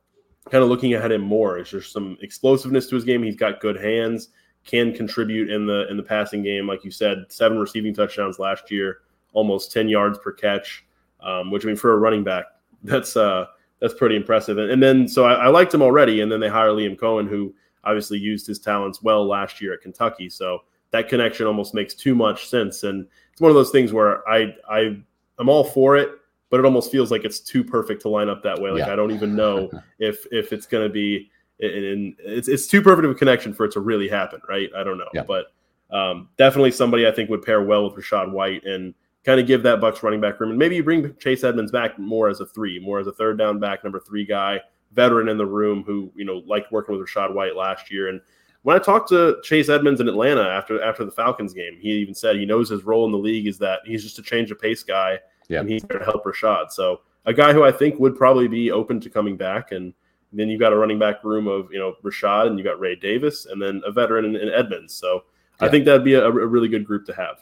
kind 0.50 0.62
of 0.62 0.68
looking 0.68 0.92
at 0.92 1.10
him 1.10 1.22
more. 1.22 1.58
Is 1.58 1.70
there's 1.70 1.90
some 1.90 2.18
explosiveness 2.20 2.86
to 2.88 2.96
his 2.96 3.04
game. 3.04 3.22
He's 3.22 3.36
got 3.36 3.60
good 3.60 3.80
hands, 3.80 4.28
can 4.64 4.94
contribute 4.94 5.50
in 5.50 5.66
the 5.66 5.88
in 5.90 5.96
the 5.96 6.02
passing 6.02 6.42
game, 6.42 6.66
like 6.66 6.84
you 6.84 6.90
said, 6.90 7.24
seven 7.28 7.58
receiving 7.58 7.94
touchdowns 7.94 8.38
last 8.38 8.70
year, 8.70 8.98
almost 9.32 9.72
ten 9.72 9.88
yards 9.88 10.18
per 10.18 10.32
catch. 10.32 10.84
Um, 11.20 11.50
which 11.50 11.64
I 11.64 11.68
mean 11.68 11.76
for 11.76 11.92
a 11.92 11.96
running 11.96 12.24
back, 12.24 12.46
that's 12.82 13.16
uh 13.16 13.46
that's 13.80 13.94
pretty 13.94 14.16
impressive. 14.16 14.58
And, 14.58 14.70
and 14.70 14.82
then 14.82 15.08
so 15.08 15.24
I, 15.24 15.34
I, 15.34 15.48
liked 15.48 15.74
him 15.74 15.82
already, 15.82 16.20
and 16.20 16.30
then 16.30 16.40
they 16.40 16.48
hire 16.48 16.68
Liam 16.68 16.96
Coen, 16.96 17.28
who 17.28 17.54
obviously 17.82 18.18
used 18.18 18.46
his 18.46 18.58
talents 18.58 19.02
well 19.02 19.26
last 19.26 19.60
year 19.60 19.74
at 19.74 19.80
Kentucky. 19.80 20.30
So 20.30 20.60
that 20.90 21.08
connection 21.08 21.46
almost 21.46 21.74
makes 21.74 21.94
too 21.94 22.14
much 22.14 22.48
sense. 22.48 22.82
And 22.84 23.06
it's 23.32 23.40
one 23.40 23.50
of 23.50 23.54
those 23.54 23.70
things 23.70 23.92
where 23.92 24.26
I 24.28 24.54
I 24.68 24.96
I'm 25.38 25.48
all 25.48 25.64
for 25.64 25.96
it 25.96 26.10
but 26.54 26.60
it 26.60 26.66
almost 26.66 26.92
feels 26.92 27.10
like 27.10 27.24
it's 27.24 27.40
too 27.40 27.64
perfect 27.64 28.02
to 28.02 28.08
line 28.08 28.28
up 28.28 28.40
that 28.40 28.56
way. 28.56 28.70
Like 28.70 28.86
yeah. 28.86 28.92
I 28.92 28.94
don't 28.94 29.10
even 29.10 29.34
know 29.34 29.68
if 29.98 30.24
if 30.30 30.52
it's 30.52 30.66
going 30.66 30.86
to 30.86 30.92
be 30.92 31.28
in, 31.58 32.16
it's 32.18 32.48
it's 32.48 32.66
too 32.66 32.82
perfect 32.82 33.04
of 33.04 33.10
a 33.12 33.14
connection 33.14 33.52
for 33.54 33.64
it 33.64 33.72
to 33.72 33.80
really 33.80 34.08
happen, 34.08 34.40
right? 34.48 34.70
I 34.76 34.84
don't 34.84 34.98
know, 34.98 35.08
yeah. 35.14 35.22
but 35.22 35.46
um, 35.90 36.28
definitely 36.36 36.72
somebody 36.72 37.06
I 37.06 37.12
think 37.12 37.30
would 37.30 37.42
pair 37.42 37.62
well 37.62 37.84
with 37.84 37.94
Rachaad 37.94 38.32
White 38.32 38.64
and 38.64 38.94
kind 39.24 39.40
of 39.40 39.46
give 39.46 39.62
that 39.62 39.80
Bucs 39.80 40.02
running 40.02 40.20
back 40.20 40.40
room. 40.40 40.50
And 40.50 40.58
maybe 40.58 40.76
you 40.76 40.82
bring 40.82 41.14
Chase 41.16 41.44
Edmonds 41.44 41.72
back 41.72 41.98
more 41.98 42.28
as 42.28 42.40
a 42.40 42.46
three, 42.46 42.78
more 42.78 42.98
as 42.98 43.06
a 43.06 43.12
third 43.12 43.38
down 43.38 43.58
back, 43.58 43.84
number 43.84 44.00
three 44.00 44.24
guy, 44.24 44.60
veteran 44.92 45.28
in 45.28 45.38
the 45.38 45.46
room 45.46 45.84
who 45.84 46.12
you 46.14 46.24
know 46.24 46.42
liked 46.46 46.72
working 46.72 46.96
with 46.96 47.06
Rachaad 47.08 47.34
White 47.34 47.56
last 47.56 47.90
year. 47.90 48.08
And 48.08 48.20
when 48.62 48.76
I 48.76 48.80
talked 48.80 49.10
to 49.10 49.36
Chase 49.42 49.68
Edmonds 49.68 50.00
in 50.00 50.08
Atlanta 50.08 50.42
after 50.42 50.82
after 50.82 51.04
the 51.04 51.12
Falcons 51.12 51.54
game, 51.54 51.78
he 51.80 51.90
even 51.92 52.14
said 52.14 52.36
he 52.36 52.46
knows 52.46 52.68
his 52.68 52.84
role 52.84 53.06
in 53.06 53.12
the 53.12 53.18
league 53.18 53.46
is 53.46 53.58
that 53.58 53.80
he's 53.84 54.02
just 54.02 54.18
a 54.18 54.22
change 54.22 54.50
of 54.50 54.58
pace 54.58 54.82
guy 54.82 55.18
yeah. 55.48 55.60
and 55.60 55.68
he's 55.68 55.82
there 55.84 55.98
to 55.98 56.04
help 56.04 56.24
Rachaad. 56.24 56.70
So 56.70 57.02
a 57.26 57.32
guy 57.32 57.52
who 57.52 57.64
I 57.64 57.72
think 57.72 57.98
would 57.98 58.16
probably 58.16 58.48
be 58.48 58.70
open 58.70 59.00
to 59.00 59.10
coming 59.10 59.36
back. 59.36 59.72
And 59.72 59.92
then 60.34 60.48
you've 60.48 60.60
got 60.60 60.72
a 60.72 60.76
running 60.76 60.98
back 60.98 61.22
room 61.24 61.46
of 61.46 61.68
you 61.72 61.78
know 61.78 61.94
Rachaad 62.02 62.48
and 62.48 62.58
you 62.58 62.64
got 62.64 62.78
Ray 62.80 62.96
Davis 62.96 63.46
and 63.46 63.60
then 63.60 63.82
a 63.86 63.92
veteran 63.92 64.24
in, 64.24 64.36
in 64.36 64.48
Edmonds. 64.48 64.94
So 64.94 65.24
yeah. 65.60 65.66
I 65.66 65.70
think 65.70 65.84
that'd 65.84 66.04
be 66.04 66.14
a, 66.14 66.24
a, 66.24 66.46
really 66.46 66.68
good 66.68 66.84
group 66.84 67.06
to 67.06 67.14
have. 67.14 67.36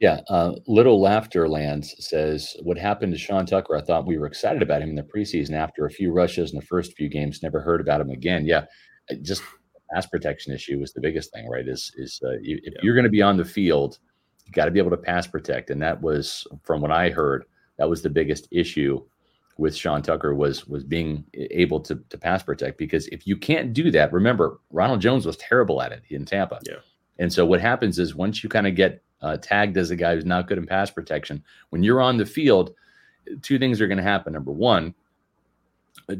Yeah, 0.00 0.20
uh, 0.28 0.54
Little 0.66 1.00
Laughter 1.00 1.48
Lands 1.48 1.94
says 1.98 2.56
what 2.62 2.76
happened 2.76 3.12
to 3.12 3.18
Sean 3.18 3.46
Tucker. 3.46 3.76
I 3.76 3.82
thought 3.82 4.06
we 4.06 4.18
were 4.18 4.26
excited 4.26 4.62
about 4.62 4.82
him 4.82 4.90
in 4.90 4.96
the 4.96 5.02
preseason. 5.02 5.52
After 5.52 5.86
a 5.86 5.90
few 5.90 6.12
rushes 6.12 6.50
in 6.52 6.58
the 6.58 6.66
first 6.66 6.96
few 6.96 7.08
games, 7.08 7.42
never 7.42 7.60
heard 7.60 7.80
about 7.80 8.00
him 8.00 8.10
again. 8.10 8.44
Yeah, 8.44 8.64
just 9.22 9.42
pass 9.92 10.06
protection 10.06 10.52
issue 10.52 10.80
was 10.80 10.92
the 10.92 11.00
biggest 11.00 11.32
thing, 11.32 11.48
right? 11.48 11.68
Is 11.68 11.92
is 11.96 12.20
uh, 12.24 12.38
if 12.42 12.60
yeah. 12.64 12.80
you're 12.82 12.94
going 12.94 13.04
to 13.04 13.10
be 13.10 13.22
on 13.22 13.36
the 13.36 13.44
field 13.44 13.98
you 14.46 14.52
got 14.52 14.66
to 14.66 14.70
be 14.70 14.78
able 14.78 14.90
to 14.90 14.96
pass 14.96 15.26
protect, 15.26 15.70
and 15.70 15.80
that 15.82 16.00
was 16.00 16.46
from 16.62 16.80
what 16.80 16.90
I 16.90 17.10
heard. 17.10 17.44
That 17.78 17.88
was 17.88 18.02
the 18.02 18.10
biggest 18.10 18.48
issue 18.50 19.02
with 19.58 19.76
Sean 19.76 20.02
Tucker 20.02 20.34
was 20.34 20.66
was 20.66 20.84
being 20.84 21.24
able 21.34 21.80
to 21.80 21.96
to 22.08 22.18
pass 22.18 22.42
protect 22.42 22.78
because 22.78 23.06
if 23.08 23.26
you 23.26 23.36
can't 23.36 23.72
do 23.72 23.90
that, 23.90 24.12
remember 24.12 24.60
Ronald 24.70 25.00
Jones 25.00 25.26
was 25.26 25.36
terrible 25.36 25.82
at 25.82 25.92
it 25.92 26.02
in 26.08 26.24
Tampa. 26.24 26.60
Yeah. 26.66 26.76
And 27.18 27.32
so 27.32 27.44
what 27.44 27.60
happens 27.60 27.98
is 27.98 28.14
once 28.14 28.42
you 28.42 28.48
kind 28.48 28.66
of 28.66 28.74
get 28.74 29.02
uh, 29.20 29.36
tagged 29.36 29.76
as 29.76 29.90
a 29.90 29.96
guy 29.96 30.14
who's 30.14 30.24
not 30.24 30.48
good 30.48 30.58
in 30.58 30.66
pass 30.66 30.90
protection, 30.90 31.44
when 31.70 31.82
you're 31.82 32.00
on 32.00 32.16
the 32.16 32.26
field, 32.26 32.74
two 33.42 33.58
things 33.58 33.80
are 33.80 33.86
going 33.86 33.98
to 33.98 34.02
happen. 34.02 34.32
Number 34.32 34.52
one, 34.52 34.94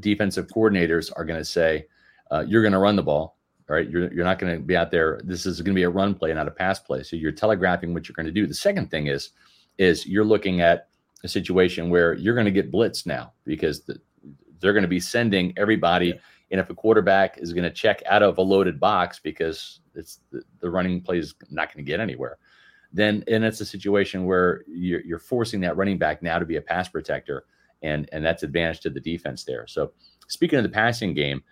defensive 0.00 0.46
coordinators 0.46 1.10
are 1.16 1.24
going 1.24 1.38
to 1.38 1.44
say 1.44 1.86
uh, 2.30 2.44
you're 2.46 2.62
going 2.62 2.72
to 2.72 2.78
run 2.78 2.96
the 2.96 3.02
ball, 3.02 3.36
right? 3.68 3.88
You're, 3.88 4.12
you're 4.12 4.24
not 4.24 4.38
going 4.38 4.56
to 4.56 4.62
be 4.62 4.76
out 4.76 4.90
there. 4.90 5.20
This 5.24 5.46
is 5.46 5.60
going 5.60 5.74
to 5.74 5.78
be 5.78 5.82
a 5.82 5.90
run 5.90 6.14
play, 6.14 6.32
not 6.32 6.48
a 6.48 6.52
pass 6.52 6.78
play. 6.78 7.02
So 7.02 7.16
you're 7.16 7.32
telegraphing 7.32 7.94
what 7.94 8.08
you're 8.08 8.14
going 8.14 8.26
to 8.26 8.32
do. 8.32 8.46
The 8.46 8.54
second 8.54 8.90
thing 8.90 9.08
is, 9.08 9.30
is 9.78 10.06
you're 10.06 10.24
looking 10.24 10.60
at 10.60 10.88
a 11.24 11.28
situation 11.28 11.90
where 11.90 12.14
you're 12.14 12.34
going 12.34 12.46
to 12.46 12.50
get 12.50 12.72
blitzed 12.72 13.06
now 13.06 13.32
because 13.44 13.82
the, 13.82 14.00
they're 14.60 14.72
going 14.72 14.82
to 14.82 14.88
be 14.88 15.00
sending 15.00 15.52
everybody. 15.56 16.08
Yeah. 16.08 16.14
And 16.50 16.60
if 16.60 16.68
a 16.68 16.74
quarterback 16.74 17.38
is 17.38 17.52
going 17.52 17.64
to 17.64 17.70
check 17.70 18.02
out 18.06 18.22
of 18.22 18.38
a 18.38 18.42
loaded 18.42 18.78
box 18.78 19.18
because 19.18 19.80
it's 19.94 20.20
the, 20.30 20.42
the 20.60 20.70
running 20.70 21.00
play 21.00 21.18
is 21.18 21.34
not 21.50 21.72
going 21.72 21.84
to 21.84 21.90
get 21.90 22.00
anywhere, 22.00 22.38
then 22.92 23.24
and 23.26 23.44
it's 23.44 23.60
a 23.60 23.66
situation 23.66 24.24
where 24.24 24.62
you're, 24.68 25.00
you're 25.00 25.18
forcing 25.18 25.60
that 25.62 25.76
running 25.76 25.98
back 25.98 26.22
now 26.22 26.38
to 26.38 26.44
be 26.44 26.56
a 26.56 26.60
pass 26.60 26.88
protector, 26.88 27.44
and 27.82 28.08
and 28.12 28.24
that's 28.24 28.42
advantage 28.42 28.80
to 28.80 28.90
the 28.90 29.00
defense 29.00 29.44
there. 29.44 29.66
So 29.66 29.92
speaking 30.28 30.58
of 30.58 30.62
the 30.62 30.68
passing 30.68 31.14
game, 31.14 31.42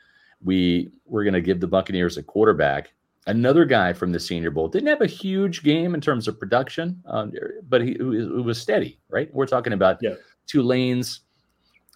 we 0.42 0.90
we're 1.06 1.24
going 1.24 1.34
to 1.34 1.40
give 1.40 1.60
the 1.60 1.66
Buccaneers 1.66 2.18
a 2.18 2.22
quarterback. 2.22 2.92
Another 3.30 3.64
guy 3.64 3.92
from 3.92 4.10
the 4.10 4.18
Senior 4.18 4.50
Bowl 4.50 4.66
didn't 4.66 4.88
have 4.88 5.02
a 5.02 5.06
huge 5.06 5.62
game 5.62 5.94
in 5.94 6.00
terms 6.00 6.26
of 6.26 6.38
production, 6.38 7.00
um, 7.06 7.32
but 7.68 7.80
he 7.80 7.92
it 7.92 8.44
was 8.44 8.60
steady, 8.60 8.98
right? 9.08 9.32
We're 9.32 9.46
talking 9.46 9.72
about 9.72 9.98
yeah. 10.02 10.14
Tulane's 10.46 11.20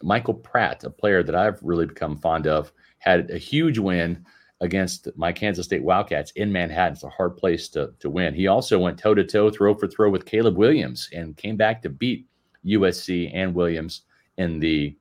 Michael 0.00 0.34
Pratt, 0.34 0.84
a 0.84 0.90
player 0.90 1.24
that 1.24 1.34
I've 1.34 1.60
really 1.62 1.86
become 1.86 2.16
fond 2.18 2.46
of, 2.46 2.72
had 2.98 3.30
a 3.30 3.38
huge 3.38 3.78
win 3.78 4.24
against 4.60 5.08
my 5.16 5.32
Kansas 5.32 5.66
State 5.66 5.82
Wildcats 5.82 6.30
in 6.36 6.52
Manhattan. 6.52 6.92
It's 6.92 7.02
a 7.02 7.08
hard 7.08 7.36
place 7.36 7.68
to, 7.70 7.92
to 7.98 8.08
win. 8.08 8.32
He 8.32 8.46
also 8.46 8.78
went 8.78 8.96
toe 8.96 9.14
to 9.14 9.24
toe, 9.24 9.50
throw 9.50 9.74
for 9.74 9.88
throw 9.88 10.10
with 10.10 10.26
Caleb 10.26 10.56
Williams 10.56 11.08
and 11.12 11.36
came 11.36 11.56
back 11.56 11.82
to 11.82 11.90
beat 11.90 12.26
USC 12.64 13.30
and 13.34 13.54
Williams 13.54 14.02
in 14.38 14.60
the 14.60 14.96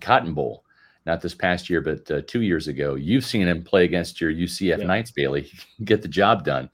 Cotton 0.00 0.32
Bowl 0.32 0.64
not 1.06 1.20
this 1.20 1.34
past 1.34 1.70
year, 1.70 1.80
but 1.80 2.10
uh, 2.10 2.22
two 2.26 2.42
years 2.42 2.68
ago. 2.68 2.94
You've 2.94 3.24
seen 3.24 3.46
him 3.46 3.62
play 3.62 3.84
against 3.84 4.20
your 4.20 4.32
UCF 4.32 4.78
yeah. 4.78 4.86
Knights, 4.86 5.10
Bailey. 5.10 5.50
Get 5.84 6.02
the 6.02 6.08
job 6.08 6.44
done. 6.44 6.70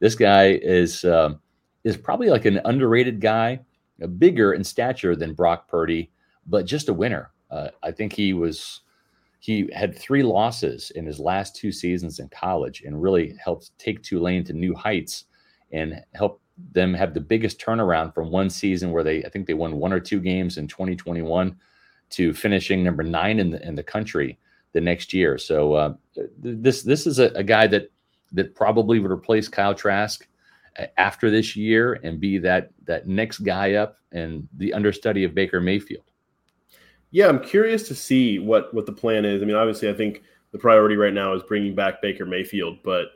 This 0.00 0.14
guy 0.14 0.52
is 0.62 1.04
um, 1.04 1.40
is 1.84 1.96
probably 1.96 2.28
like 2.28 2.44
an 2.44 2.60
underrated 2.64 3.20
guy, 3.20 3.60
bigger 4.18 4.52
in 4.52 4.64
stature 4.64 5.16
than 5.16 5.34
Brock 5.34 5.68
Purdy, 5.68 6.10
but 6.46 6.66
just 6.66 6.88
a 6.88 6.94
winner. 6.94 7.30
Uh, 7.50 7.68
I 7.82 7.92
think 7.92 8.12
he 8.12 8.32
was 8.32 8.80
he 9.38 9.70
had 9.72 9.96
three 9.96 10.22
losses 10.22 10.90
in 10.92 11.06
his 11.06 11.20
last 11.20 11.54
two 11.54 11.70
seasons 11.70 12.18
in 12.18 12.28
college, 12.28 12.82
and 12.82 13.00
really 13.00 13.36
helped 13.42 13.76
take 13.78 14.02
Tulane 14.02 14.44
to 14.44 14.52
new 14.52 14.74
heights 14.74 15.24
and 15.72 16.02
help 16.14 16.40
them 16.72 16.94
have 16.94 17.12
the 17.12 17.20
biggest 17.20 17.60
turnaround 17.60 18.14
from 18.14 18.30
one 18.30 18.48
season 18.48 18.90
where 18.90 19.04
they 19.04 19.24
I 19.24 19.28
think 19.28 19.46
they 19.46 19.54
won 19.54 19.76
one 19.76 19.92
or 19.92 20.00
two 20.00 20.20
games 20.20 20.56
in 20.58 20.66
2021 20.66 21.56
to 22.10 22.32
finishing 22.32 22.82
number 22.84 23.02
nine 23.02 23.38
in 23.38 23.50
the 23.50 23.66
in 23.66 23.74
the 23.74 23.82
country 23.82 24.38
the 24.72 24.80
next 24.80 25.12
year. 25.12 25.38
So 25.38 25.72
uh, 25.74 25.94
this 26.38 26.82
this 26.82 27.06
is 27.06 27.18
a, 27.18 27.26
a, 27.30 27.42
guy 27.42 27.66
that 27.68 27.90
that 28.32 28.54
probably 28.54 28.98
would 28.98 29.10
replace 29.10 29.48
Kyle 29.48 29.74
Trask 29.74 30.26
uh, 30.78 30.86
after 30.98 31.30
this 31.30 31.56
year 31.56 31.94
and 32.02 32.20
be 32.20 32.38
that 32.38 32.70
that 32.84 33.08
next 33.08 33.38
guy 33.38 33.74
up 33.74 33.98
and 34.12 34.46
the 34.56 34.72
understudy 34.74 35.24
of 35.24 35.34
Baker 35.34 35.60
Mayfield. 35.60 36.04
Yeah, 37.10 37.28
I'm 37.28 37.40
curious 37.40 37.88
to 37.88 37.94
see 37.94 38.38
what 38.38 38.72
what 38.74 38.86
the 38.86 38.92
plan 38.92 39.24
is. 39.24 39.42
I 39.42 39.46
mean, 39.46 39.56
obviously, 39.56 39.88
I 39.88 39.94
think 39.94 40.22
the 40.52 40.58
priority 40.58 40.96
right 40.96 41.14
now 41.14 41.34
is 41.34 41.42
bringing 41.42 41.74
back 41.74 42.02
Baker 42.02 42.26
Mayfield, 42.26 42.78
but 42.82 43.06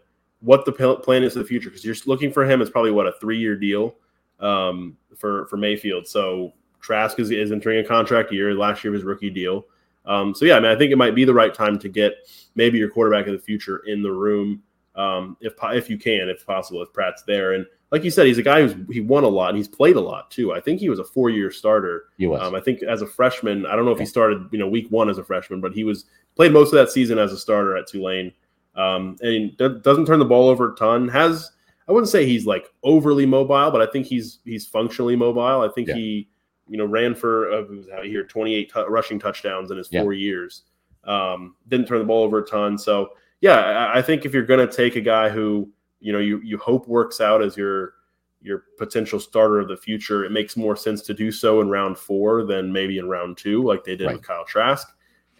what 0.40 0.64
the 0.64 0.72
plan 0.72 1.22
is 1.22 1.34
for 1.34 1.40
the 1.40 1.44
future 1.44 1.68
because 1.68 1.84
you're 1.84 1.94
looking 2.06 2.32
for 2.32 2.44
him 2.44 2.62
is 2.62 2.70
probably 2.70 2.90
what 2.90 3.06
a 3.06 3.12
three 3.20 3.38
year 3.38 3.56
deal 3.56 3.96
um, 4.40 4.96
for 5.16 5.46
for 5.46 5.56
Mayfield. 5.56 6.06
So 6.06 6.54
Trask 6.80 7.18
is, 7.18 7.30
is 7.30 7.52
entering 7.52 7.84
a 7.84 7.86
contract 7.86 8.32
year. 8.32 8.54
Last 8.54 8.84
year 8.84 8.92
was 8.92 9.04
rookie 9.04 9.30
deal. 9.30 9.66
Um, 10.06 10.34
so 10.34 10.44
yeah, 10.44 10.56
I 10.56 10.60
mean, 10.60 10.70
I 10.70 10.76
think 10.76 10.92
it 10.92 10.96
might 10.96 11.14
be 11.14 11.24
the 11.24 11.34
right 11.34 11.52
time 11.52 11.78
to 11.78 11.88
get 11.88 12.14
maybe 12.54 12.78
your 12.78 12.90
quarterback 12.90 13.26
of 13.26 13.32
the 13.32 13.38
future 13.38 13.82
in 13.86 14.02
the 14.02 14.10
room, 14.10 14.62
um, 14.96 15.36
if 15.40 15.54
if 15.62 15.90
you 15.90 15.98
can, 15.98 16.28
if 16.28 16.44
possible, 16.46 16.82
if 16.82 16.92
Pratt's 16.92 17.22
there. 17.22 17.52
And 17.52 17.66
like 17.92 18.04
you 18.04 18.10
said, 18.10 18.26
he's 18.26 18.38
a 18.38 18.42
guy 18.42 18.62
who's 18.62 18.74
he 18.90 19.00
won 19.00 19.24
a 19.24 19.28
lot 19.28 19.50
and 19.50 19.58
he's 19.58 19.68
played 19.68 19.96
a 19.96 20.00
lot 20.00 20.30
too. 20.30 20.52
I 20.52 20.60
think 20.60 20.80
he 20.80 20.88
was 20.88 20.98
a 20.98 21.04
four 21.04 21.30
year 21.30 21.50
starter. 21.50 22.04
He 22.18 22.26
was. 22.26 22.40
Um, 22.40 22.54
I 22.54 22.60
think 22.60 22.82
as 22.82 23.02
a 23.02 23.06
freshman, 23.06 23.66
I 23.66 23.76
don't 23.76 23.84
know 23.84 23.92
if 23.92 23.98
he 23.98 24.06
started 24.06 24.48
you 24.52 24.58
know 24.58 24.68
week 24.68 24.86
one 24.90 25.10
as 25.10 25.18
a 25.18 25.24
freshman, 25.24 25.60
but 25.60 25.72
he 25.72 25.84
was 25.84 26.06
played 26.34 26.52
most 26.52 26.68
of 26.68 26.78
that 26.78 26.90
season 26.90 27.18
as 27.18 27.32
a 27.32 27.38
starter 27.38 27.76
at 27.76 27.86
Tulane. 27.86 28.32
Um, 28.76 29.16
and 29.20 29.56
doesn't 29.56 30.06
turn 30.06 30.20
the 30.20 30.24
ball 30.24 30.48
over 30.48 30.72
a 30.72 30.76
ton. 30.76 31.08
Has 31.08 31.50
I 31.88 31.92
wouldn't 31.92 32.08
say 32.08 32.24
he's 32.24 32.46
like 32.46 32.72
overly 32.84 33.26
mobile, 33.26 33.70
but 33.70 33.82
I 33.82 33.86
think 33.86 34.06
he's 34.06 34.38
he's 34.44 34.66
functionally 34.66 35.16
mobile. 35.16 35.60
I 35.60 35.68
think 35.74 35.88
yeah. 35.88 35.94
he 35.94 36.28
you 36.70 36.76
know 36.76 36.86
ran 36.86 37.14
for 37.14 37.52
uh, 37.52 37.62
was 37.62 37.88
out 37.90 38.04
here 38.04 38.24
28 38.24 38.72
t- 38.72 38.84
rushing 38.88 39.18
touchdowns 39.18 39.72
in 39.72 39.76
his 39.76 39.88
four 39.88 40.12
yeah. 40.12 40.24
years. 40.24 40.62
Um, 41.04 41.56
didn't 41.68 41.86
turn 41.86 41.98
the 41.98 42.04
ball 42.04 42.22
over 42.22 42.38
a 42.38 42.46
ton. 42.46 42.78
So 42.78 43.10
yeah, 43.40 43.56
I, 43.56 43.98
I 43.98 44.02
think 44.02 44.24
if 44.24 44.32
you're 44.32 44.46
going 44.46 44.66
to 44.66 44.72
take 44.72 44.94
a 44.94 45.00
guy 45.00 45.28
who 45.28 45.68
you 45.98 46.12
know 46.12 46.20
you 46.20 46.40
you 46.42 46.56
hope 46.58 46.86
works 46.86 47.20
out 47.20 47.42
as 47.42 47.56
your 47.56 47.94
your 48.40 48.64
potential 48.78 49.18
starter 49.18 49.58
of 49.58 49.68
the 49.68 49.76
future, 49.76 50.24
it 50.24 50.30
makes 50.30 50.56
more 50.56 50.76
sense 50.76 51.02
to 51.02 51.12
do 51.12 51.32
so 51.32 51.60
in 51.60 51.68
round 51.68 51.98
four 51.98 52.44
than 52.44 52.72
maybe 52.72 52.98
in 52.98 53.08
round 53.08 53.36
two, 53.36 53.64
like 53.64 53.84
they 53.84 53.96
did 53.96 54.06
right. 54.06 54.16
with 54.16 54.22
Kyle 54.22 54.44
Trask. 54.44 54.86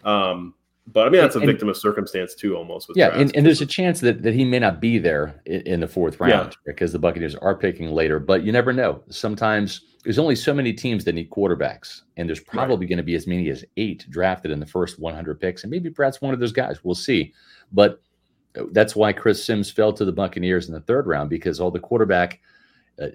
Um, 0.03 0.53
but 0.87 1.07
I 1.07 1.09
mean, 1.09 1.21
that's 1.21 1.35
a 1.35 1.39
and, 1.39 1.47
victim 1.47 1.69
of 1.69 1.77
circumstance 1.77 2.33
too, 2.33 2.55
almost. 2.57 2.91
yeah, 2.95 3.15
and, 3.15 3.33
and, 3.35 3.45
there's 3.45 3.61
a 3.61 3.65
chance 3.65 3.99
that, 4.01 4.23
that 4.23 4.33
he 4.33 4.43
may 4.43 4.59
not 4.59 4.81
be 4.81 4.97
there 4.97 5.41
in, 5.45 5.61
in 5.61 5.79
the 5.79 5.87
fourth 5.87 6.19
round 6.19 6.51
yeah. 6.51 6.73
because 6.73 6.91
the 6.91 6.99
Buccaneers 6.99 7.35
are 7.35 7.55
picking 7.55 7.91
later. 7.91 8.19
But 8.19 8.43
you 8.43 8.51
never 8.51 8.73
know. 8.73 9.03
Sometimes 9.09 9.81
there's 10.03 10.17
only 10.19 10.35
so 10.35 10.53
many 10.53 10.73
teams 10.73 11.05
that 11.05 11.13
need 11.13 11.29
quarterbacks, 11.29 12.01
and 12.17 12.27
there's 12.27 12.39
probably 12.39 12.85
right. 12.85 12.89
going 12.89 12.97
to 12.97 13.03
be 13.03 13.15
as 13.15 13.27
many 13.27 13.49
as 13.49 13.63
eight 13.77 14.05
drafted 14.09 14.51
in 14.51 14.59
the 14.59 14.65
first 14.65 14.99
100 14.99 15.39
picks, 15.39 15.63
and 15.63 15.71
maybe 15.71 15.89
Pratt's 15.89 16.21
one 16.21 16.33
of 16.33 16.39
those 16.39 16.51
guys. 16.51 16.83
We'll 16.83 16.95
see. 16.95 17.33
But 17.71 18.01
uh, 18.57 18.63
that's 18.71 18.95
why 18.95 19.13
Chris 19.13 19.43
Sims 19.43 19.69
fell 19.69 19.93
to 19.93 20.03
the 20.03 20.11
Buccaneers 20.11 20.67
in 20.67 20.73
the 20.73 20.81
third 20.81 21.05
round 21.05 21.29
because 21.29 21.59
all 21.59 21.71
the 21.71 21.79
quarterback 21.79 22.39
uh, 23.01 23.07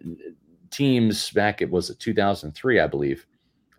teams 0.71 1.31
back 1.31 1.61
it 1.63 1.71
was 1.71 1.95
2003, 1.97 2.81
I 2.81 2.87
believe, 2.87 3.27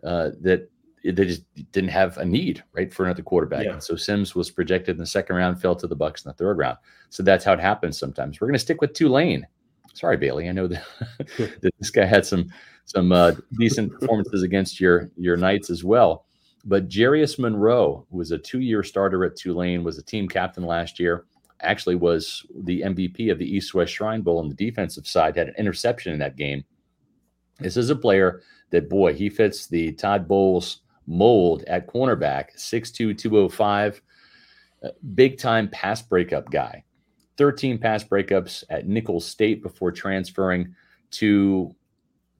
uh, 0.04 0.30
that 0.42 0.70
they 1.04 1.24
just 1.24 1.42
didn't 1.72 1.90
have 1.90 2.18
a 2.18 2.24
need 2.24 2.62
right 2.72 2.92
for 2.92 3.04
another 3.04 3.22
quarterback. 3.22 3.64
Yeah. 3.64 3.74
And 3.74 3.82
so 3.82 3.96
Sims 3.96 4.34
was 4.34 4.50
projected 4.50 4.96
in 4.96 4.98
the 4.98 5.06
second 5.06 5.36
round, 5.36 5.60
fell 5.60 5.76
to 5.76 5.86
the 5.86 5.96
Bucs 5.96 6.24
in 6.24 6.30
the 6.30 6.34
third 6.34 6.58
round. 6.58 6.78
So 7.10 7.22
that's 7.22 7.44
how 7.44 7.52
it 7.52 7.60
happens 7.60 7.98
sometimes. 7.98 8.40
We're 8.40 8.48
going 8.48 8.54
to 8.54 8.60
stick 8.60 8.80
with 8.80 8.92
Tulane. 8.92 9.46
Sorry, 9.94 10.16
Bailey. 10.16 10.48
I 10.48 10.52
know 10.52 10.66
that, 10.68 10.84
that 11.38 11.72
this 11.78 11.90
guy 11.90 12.04
had 12.04 12.26
some 12.26 12.48
some 12.84 13.12
uh, 13.12 13.32
decent 13.58 13.92
performances 13.92 14.42
against 14.42 14.80
your 14.80 15.10
your 15.16 15.36
Knights 15.36 15.70
as 15.70 15.84
well. 15.84 16.24
But 16.64 16.88
Jarius 16.88 17.38
Monroe 17.38 18.06
was 18.10 18.30
a 18.30 18.38
two 18.38 18.60
year 18.60 18.82
starter 18.82 19.24
at 19.24 19.36
Tulane, 19.36 19.84
was 19.84 19.98
a 19.98 20.02
team 20.02 20.28
captain 20.28 20.64
last 20.64 20.98
year. 20.98 21.24
Actually, 21.60 21.96
was 21.96 22.46
the 22.54 22.82
MVP 22.82 23.32
of 23.32 23.38
the 23.38 23.56
East 23.56 23.74
West 23.74 23.92
Shrine 23.92 24.22
Bowl 24.22 24.38
on 24.38 24.48
the 24.48 24.54
defensive 24.54 25.06
side. 25.06 25.36
Had 25.36 25.48
an 25.48 25.54
interception 25.58 26.12
in 26.12 26.18
that 26.20 26.36
game. 26.36 26.64
This 27.58 27.76
is 27.76 27.90
a 27.90 27.96
player 27.96 28.42
that 28.70 28.88
boy 28.88 29.14
he 29.14 29.28
fits 29.28 29.66
the 29.66 29.92
Todd 29.92 30.28
Bowles 30.28 30.82
mold 31.08 31.64
at 31.66 31.88
cornerback, 31.88 32.56
6'2, 32.56 33.16
205, 33.16 34.02
uh, 34.84 34.88
big 35.14 35.38
time 35.38 35.68
pass 35.68 36.02
breakup 36.02 36.50
guy. 36.50 36.84
13 37.38 37.78
pass 37.78 38.04
breakups 38.04 38.62
at 38.68 38.86
Nicholls 38.86 39.24
State 39.24 39.62
before 39.62 39.90
transferring 39.90 40.74
to 41.12 41.74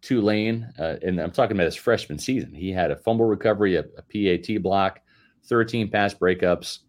Tulane. 0.02 0.70
Uh, 0.78 0.96
and 1.02 1.20
I'm 1.20 1.30
talking 1.30 1.56
about 1.56 1.64
his 1.64 1.76
freshman 1.76 2.18
season. 2.18 2.52
He 2.52 2.70
had 2.70 2.90
a 2.90 2.96
fumble 2.96 3.24
recovery, 3.24 3.76
a, 3.76 3.84
a 3.96 4.02
PAT 4.02 4.62
block, 4.62 5.00
13 5.46 5.90
pass 5.90 6.14
breakups, 6.14 6.80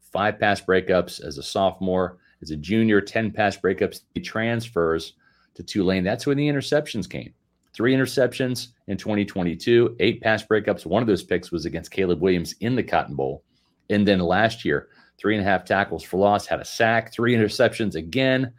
five 0.00 0.40
pass 0.40 0.60
breakups 0.60 1.22
as 1.24 1.38
a 1.38 1.42
sophomore. 1.42 2.18
As 2.40 2.52
a 2.52 2.56
junior, 2.56 3.00
10 3.00 3.32
pass 3.32 3.56
breakups. 3.56 4.02
He 4.14 4.20
transfers 4.20 5.14
to 5.54 5.62
Tulane. 5.64 6.04
That's 6.04 6.24
when 6.24 6.36
the 6.36 6.48
interceptions 6.48 7.10
came 7.10 7.34
three 7.78 7.94
interceptions 7.94 8.70
in 8.88 8.96
2022, 8.96 9.94
eight 10.00 10.20
pass 10.20 10.44
breakups. 10.44 10.84
One 10.84 11.00
of 11.00 11.06
those 11.06 11.22
picks 11.22 11.52
was 11.52 11.64
against 11.64 11.92
Caleb 11.92 12.20
Williams 12.20 12.56
in 12.58 12.74
the 12.74 12.82
Cotton 12.82 13.14
Bowl. 13.14 13.44
And 13.88 14.06
then 14.06 14.18
last 14.18 14.64
year, 14.64 14.88
three 15.16 15.36
and 15.36 15.46
a 15.46 15.48
half 15.48 15.64
tackles 15.64 16.02
for 16.02 16.16
loss, 16.16 16.44
had 16.44 16.58
a 16.58 16.64
sack, 16.64 17.12
three 17.12 17.36
interceptions 17.36 17.94
again, 17.94 18.52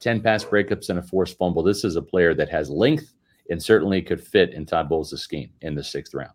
10 0.00 0.22
pass 0.22 0.42
breakups, 0.42 0.88
and 0.88 0.98
a 0.98 1.02
forced 1.02 1.36
fumble. 1.36 1.62
This 1.62 1.84
is 1.84 1.96
a 1.96 2.02
player 2.02 2.32
that 2.32 2.48
has 2.48 2.70
length 2.70 3.12
and 3.50 3.62
certainly 3.62 4.00
could 4.00 4.26
fit 4.26 4.54
in 4.54 4.64
Todd 4.64 4.88
Bowles' 4.88 5.20
scheme 5.20 5.50
in 5.60 5.74
the 5.74 5.84
sixth 5.84 6.14
round. 6.14 6.32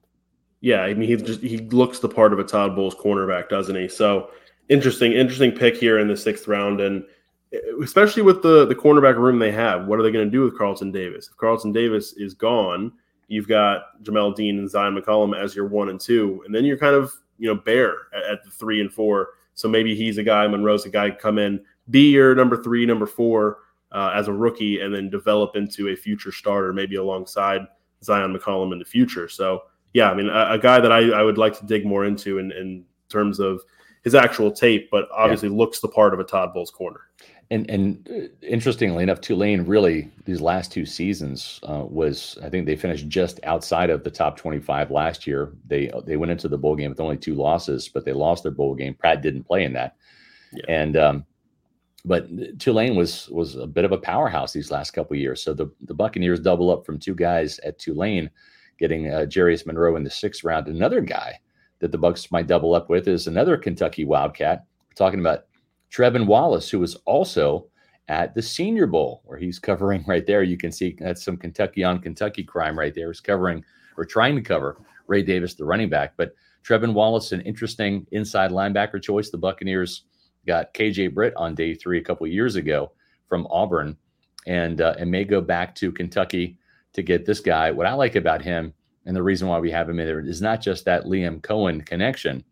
Yeah, 0.62 0.82
I 0.82 0.94
mean, 0.94 1.10
he 1.10 1.16
just 1.16 1.42
he 1.42 1.58
looks 1.58 2.00
the 2.00 2.10
part 2.10 2.34
of 2.34 2.40
a 2.40 2.44
Todd 2.44 2.76
Bowles 2.76 2.94
cornerback, 2.94 3.50
doesn't 3.50 3.76
he? 3.76 3.88
So 3.88 4.30
interesting, 4.70 5.12
interesting 5.12 5.52
pick 5.52 5.76
here 5.76 5.98
in 5.98 6.08
the 6.08 6.18
sixth 6.18 6.48
round. 6.48 6.82
And 6.82 7.04
especially 7.82 8.24
with 8.24 8.42
the 8.42 8.66
the 8.66 8.76
cornerback 8.76 9.16
room 9.16 9.40
they 9.40 9.52
have. 9.52 9.86
What 9.88 10.00
are 10.00 10.04
they 10.04 10.12
going 10.12 10.26
to 10.26 10.32
do 10.32 10.42
with 10.42 10.58
Carlton 10.58 10.92
Davis? 10.92 11.28
If 11.28 11.38
Carlton 11.38 11.72
Davis 11.72 12.14
is 12.14 12.34
gone, 12.34 12.92
you've 13.28 13.48
got 13.48 14.04
Jamel 14.04 14.36
Dean 14.36 14.60
and 14.60 14.70
Zyon 14.70 14.98
McCollum 14.98 15.38
as 15.38 15.56
your 15.56 15.68
one 15.68 15.90
and 15.90 16.00
two, 16.00 16.44
and 16.46 16.54
then 16.54 16.66
you're 16.66 16.78
kind 16.78 16.96
of 16.96 17.14
you 17.38 17.48
know 17.48 17.60
bare 17.60 17.96
at, 18.16 18.24
at 18.24 18.44
the 18.44 18.50
three 18.50 18.82
and 18.82 18.92
four. 18.92 19.30
So 19.54 19.68
maybe 19.68 19.96
he's 19.96 20.18
a 20.18 20.24
guy, 20.24 20.48
Monroe's 20.48 20.86
a 20.86 20.90
guy, 20.90 21.10
come 21.10 21.40
in, 21.40 21.60
be 21.90 22.12
your 22.12 22.36
number 22.36 22.62
three, 22.62 22.86
number 22.86 23.08
four 23.08 23.58
uh, 23.92 24.12
as 24.14 24.28
a 24.28 24.34
rookie, 24.34 24.82
and 24.82 24.94
then 24.94 25.10
develop 25.10 25.56
into 25.56 25.90
a 25.90 25.96
future 25.96 26.32
starter, 26.32 26.74
maybe 26.74 26.96
alongside 26.96 27.62
Zyon 28.04 28.38
McCollum 28.38 28.72
in 28.72 28.80
the 28.80 28.86
future. 28.86 29.28
So 29.28 29.64
yeah, 29.94 30.12
I 30.12 30.14
mean, 30.14 30.30
a, 30.30 30.52
a 30.52 30.60
guy 30.60 30.80
that 30.80 30.92
I, 30.92 31.10
I 31.10 31.24
would 31.24 31.40
like 31.40 31.58
to 31.60 31.66
dig 31.66 31.86
more 31.86 32.06
into 32.06 32.38
in, 32.38 32.52
in 32.52 32.86
terms 33.10 33.40
of 33.40 33.62
his 34.08 34.16
actual 34.16 34.50
tape, 34.50 34.90
but 34.90 35.10
obviously 35.14 35.50
yeah. 35.50 35.56
looks 35.56 35.82
the 35.82 35.88
part 35.90 36.14
of 36.14 36.20
a 36.22 36.24
Todd 36.24 36.54
Bowles 36.54 36.72
corner. 36.72 37.02
And 37.52 37.70
and 37.70 38.10
uh, 38.10 38.46
interestingly 38.46 39.04
enough, 39.04 39.20
Tulane 39.20 39.66
really 39.66 40.10
these 40.24 40.40
last 40.40 40.72
two 40.72 40.86
seasons 40.86 41.60
uh, 41.64 41.84
was 41.86 42.38
I 42.42 42.50
think 42.50 42.66
they 42.66 42.78
finished 42.78 43.10
just 43.10 43.42
outside 43.44 43.90
of 43.90 44.06
the 44.06 44.12
top 44.12 44.38
twenty 44.38 44.60
five 44.60 44.92
last 44.92 45.28
year. 45.28 45.52
They 45.68 45.92
they 46.06 46.16
went 46.16 46.32
into 46.32 46.48
the 46.48 46.58
bowl 46.58 46.78
game 46.78 46.90
with 46.90 47.02
only 47.02 47.18
two 47.18 47.36
losses, 47.36 47.90
but 47.90 48.06
they 48.06 48.14
lost 48.14 48.44
their 48.44 48.52
bowl 48.54 48.76
game. 48.76 48.94
Pratt 48.94 49.22
didn't 49.22 49.44
play 49.44 49.66
in 49.66 49.74
that, 49.74 49.98
yeah. 50.54 50.64
and 50.70 50.96
um, 50.96 51.26
but 52.06 52.28
Tulane 52.60 52.96
was 52.96 53.28
was 53.30 53.58
a 53.58 53.68
bit 53.68 53.86
of 53.86 53.92
a 53.92 53.98
powerhouse 53.98 54.54
these 54.54 54.72
last 54.72 54.92
couple 54.92 55.18
years. 55.18 55.42
So 55.42 55.54
the 55.54 55.70
the 55.82 55.94
Buccaneers 55.94 56.40
double 56.40 56.70
up 56.70 56.86
from 56.86 56.98
two 56.98 57.16
guys 57.16 57.60
at 57.60 57.78
Tulane, 57.78 58.30
getting 58.80 59.12
uh, 59.12 59.26
Jarius 59.26 59.66
Monroe 59.66 59.98
in 59.98 60.04
the 60.04 60.10
sixth 60.10 60.46
round. 60.46 60.68
Another 60.68 61.02
guy 61.02 61.40
that 61.80 61.92
the 61.92 62.00
Bucs 62.00 62.32
might 62.32 62.48
double 62.48 62.74
up 62.74 62.90
with 62.90 63.08
is 63.08 63.28
another 63.28 63.58
Kentucky 63.58 64.06
Wildcat. 64.06 64.66
We're 64.90 64.96
talking 64.96 65.20
about 65.20 65.46
Trevin 65.92 66.26
Wallace, 66.26 66.70
who 66.70 66.80
was 66.80 66.96
also 67.06 67.68
at 68.08 68.34
the 68.34 68.42
Senior 68.42 68.88
Bowl, 68.88 69.22
where 69.26 69.38
he's 69.38 69.60
covering 69.60 70.04
right 70.08 70.26
there. 70.26 70.44
You 70.44 70.58
can 70.58 70.72
see 70.72 70.96
that's 71.00 71.24
some 71.24 71.38
Kentucky 71.38 71.84
on 71.84 72.00
Kentucky 72.00 72.44
crime 72.44 72.78
right 72.78 72.94
there. 72.94 73.08
He's 73.12 73.20
covering 73.20 73.64
or 73.98 74.06
trying 74.06 74.36
to 74.36 74.42
cover 74.42 74.78
Ray 75.08 75.24
Davis, 75.24 75.56
the 75.56 75.66
running 75.66 75.90
back. 75.90 76.14
But 76.18 76.34
Trevin 76.64 76.94
Wallace, 76.94 77.32
an 77.32 77.42
interesting 77.42 78.06
inside 78.12 78.52
linebacker 78.52 79.02
choice. 79.02 79.30
The 79.30 79.38
Buccaneers 79.38 80.04
got 80.46 80.74
KJ 80.74 81.14
Britt 81.14 81.34
on 81.36 81.56
day 81.56 81.74
three 81.74 82.00
a 82.00 82.04
couple 82.04 82.28
years 82.28 82.56
ago 82.56 82.92
from 83.28 83.48
Auburn, 83.50 83.98
and 84.46 84.82
uh, 84.82 84.96
and 84.98 85.12
may 85.12 85.24
go 85.24 85.42
back 85.42 85.76
to 85.76 85.92
Kentucky 85.92 86.58
to 86.94 87.02
get 87.02 87.26
this 87.26 87.40
guy. 87.40 87.72
What 87.72 87.88
I 87.88 87.94
like 87.94 88.16
about 88.16 88.42
him, 88.42 88.74
and 89.08 89.16
the 89.16 89.24
reason 89.24 89.48
why 89.48 89.58
we 89.58 89.72
have 89.72 89.90
him 89.90 90.00
in 90.00 90.06
there, 90.06 90.20
is 90.20 90.42
not 90.42 90.62
just 90.62 90.86
that 90.86 91.06
Liam 91.06 91.42
Coen 91.42 91.84
connection 91.84 92.44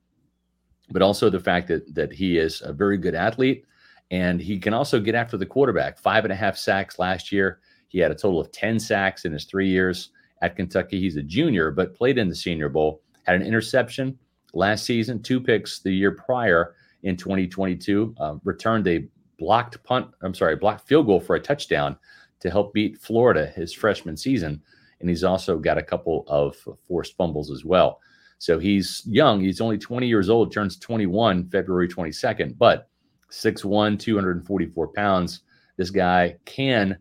but 0.90 1.02
also 1.02 1.30
the 1.30 1.40
fact 1.40 1.68
that 1.68 1.94
that 1.94 2.12
he 2.12 2.38
is 2.38 2.62
a 2.64 2.74
very 2.74 2.98
good 2.98 3.16
athlete 3.16 3.66
and 4.12 4.40
he 4.40 4.60
can 4.60 4.74
also 4.74 5.00
get 5.00 5.16
after 5.16 5.38
the 5.38 5.46
quarterback. 5.46 5.98
Five 5.98 6.26
and 6.26 6.34
a 6.34 6.36
half 6.36 6.58
sacks 6.58 7.00
last 7.00 7.32
year. 7.32 7.60
He 7.88 8.00
had 8.00 8.12
a 8.12 8.16
total 8.16 8.40
of 8.40 8.52
10 8.52 8.80
sacks 8.80 9.26
in 9.26 9.32
his 9.32 9.46
three 9.46 9.70
years 9.70 10.12
at 10.42 10.56
Kentucky. 10.56 11.00
He's 11.00 11.16
a 11.16 11.24
junior, 11.24 11.72
but 11.72 11.96
played 11.96 12.18
in 12.18 12.30
the 12.30 12.36
Senior 12.36 12.70
Bowl, 12.70 13.02
had 13.24 13.36
an 13.36 13.42
interception 13.42 14.18
last 14.54 14.86
season, 14.86 15.22
two 15.22 15.42
picks 15.42 15.80
the 15.80 15.92
year 15.92 16.12
prior 16.12 16.76
in 17.04 17.18
2022, 17.18 18.16
uh, 18.20 18.36
returned 18.44 18.88
a 18.88 19.08
blocked 19.40 19.84
punt, 19.84 20.08
I'm 20.22 20.34
sorry, 20.34 20.56
blocked 20.56 20.88
field 20.88 21.08
goal 21.08 21.20
for 21.20 21.36
a 21.36 21.40
touchdown 21.40 21.98
to 22.42 22.50
help 22.50 22.74
beat 22.74 23.00
Florida 23.00 23.48
his 23.48 23.74
freshman 23.74 24.18
season. 24.18 24.62
And 25.00 25.10
he's 25.10 25.24
also 25.24 25.58
got 25.58 25.78
a 25.78 25.84
couple 25.84 26.24
of 26.28 26.56
forced 26.88 27.16
fumbles 27.18 27.52
as 27.52 27.66
well. 27.66 28.00
So 28.38 28.60
he's 28.60 29.04
young. 29.06 29.40
He's 29.42 29.62
only 29.62 29.78
20 29.78 30.08
years 30.08 30.30
old, 30.30 30.52
turns 30.52 30.78
21 30.78 31.50
February 31.50 31.88
22nd, 31.88 32.58
but 32.58 32.90
6'1, 33.32 34.00
244 34.00 34.88
pounds. 34.90 35.42
This 35.78 35.90
guy 35.90 36.36
can 36.46 36.98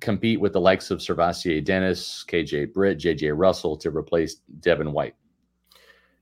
compete 0.00 0.40
with 0.40 0.52
the 0.52 0.60
likes 0.60 0.90
of 0.90 0.98
SirVocea 0.98 1.64
Dennis, 1.64 2.24
KJ 2.28 2.72
Britt, 2.72 2.98
JJ 2.98 3.32
Russell 3.36 3.76
to 3.78 3.90
replace 3.90 4.36
Devin 4.60 4.92
White. 4.92 5.14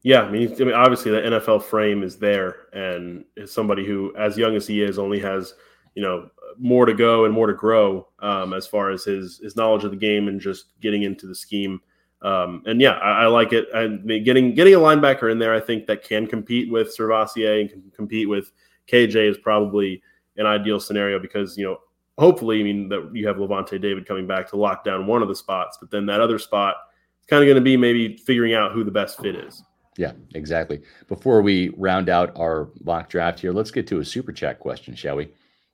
Yeah, 0.02 0.22
I 0.22 0.30
mean, 0.30 0.52
I 0.52 0.64
mean, 0.64 0.74
obviously 0.74 1.10
the 1.10 1.22
NFL 1.22 1.62
frame 1.62 2.02
is 2.02 2.18
there, 2.18 2.68
and 2.74 3.24
is 3.36 3.50
somebody 3.50 3.86
who, 3.86 4.14
as 4.16 4.36
young 4.36 4.54
as 4.54 4.66
he 4.66 4.82
is, 4.82 4.98
only 4.98 5.18
has 5.20 5.54
you 5.94 6.02
know 6.02 6.28
more 6.58 6.86
to 6.86 6.94
go 6.94 7.24
and 7.24 7.34
more 7.34 7.46
to 7.46 7.54
grow 7.54 8.08
um, 8.20 8.52
as 8.52 8.66
far 8.66 8.90
as 8.90 9.04
his 9.04 9.38
his 9.38 9.56
knowledge 9.56 9.84
of 9.84 9.90
the 9.90 9.96
game 9.96 10.28
and 10.28 10.40
just 10.40 10.78
getting 10.80 11.02
into 11.02 11.26
the 11.26 11.34
scheme. 11.34 11.80
Um, 12.22 12.62
and 12.64 12.80
yeah, 12.80 12.92
I, 12.92 13.24
I, 13.24 13.26
like 13.26 13.52
it. 13.52 13.68
And 13.74 14.06
getting 14.24 14.54
getting 14.54 14.74
a 14.74 14.78
linebacker 14.78 15.30
in 15.30 15.38
there, 15.38 15.54
I 15.54 15.60
think 15.60 15.86
that 15.86 16.04
can 16.04 16.26
compete 16.26 16.70
with 16.72 16.96
SirVocea 16.96 17.60
and 17.60 17.70
can 17.70 17.82
compete 17.94 18.28
with 18.28 18.50
KJ 18.88 19.28
is 19.28 19.38
probably 19.38 20.02
an 20.36 20.46
ideal 20.46 20.80
scenario 20.80 21.18
because 21.18 21.56
you 21.58 21.64
know 21.64 21.78
hopefully, 22.18 22.60
I 22.60 22.62
mean 22.62 22.88
that 22.88 23.10
you 23.12 23.26
have 23.26 23.36
Lavonte 23.36 23.80
David 23.80 24.06
coming 24.06 24.26
back 24.26 24.48
to 24.50 24.56
lock 24.56 24.84
down 24.84 25.06
one 25.06 25.22
of 25.22 25.28
the 25.28 25.36
spots, 25.36 25.78
but 25.80 25.90
then 25.90 26.06
that 26.06 26.20
other 26.20 26.38
spot 26.38 26.76
is 27.20 27.26
kind 27.26 27.42
of 27.42 27.46
going 27.46 27.56
to 27.56 27.60
be 27.60 27.76
maybe 27.76 28.16
figuring 28.16 28.54
out 28.54 28.72
who 28.72 28.84
the 28.84 28.90
best 28.90 29.20
fit 29.20 29.34
is. 29.34 29.62
Yeah, 29.96 30.12
exactly. 30.34 30.82
Before 31.08 31.40
we 31.40 31.68
round 31.76 32.08
out 32.08 32.36
our 32.36 32.70
mock 32.82 33.08
draft 33.08 33.38
here, 33.38 33.52
let's 33.52 33.70
get 33.70 33.86
to 33.88 34.00
a 34.00 34.04
super 34.04 34.32
chat 34.32 34.58
question, 34.58 34.94
shall 34.94 35.16
we? 35.16 35.28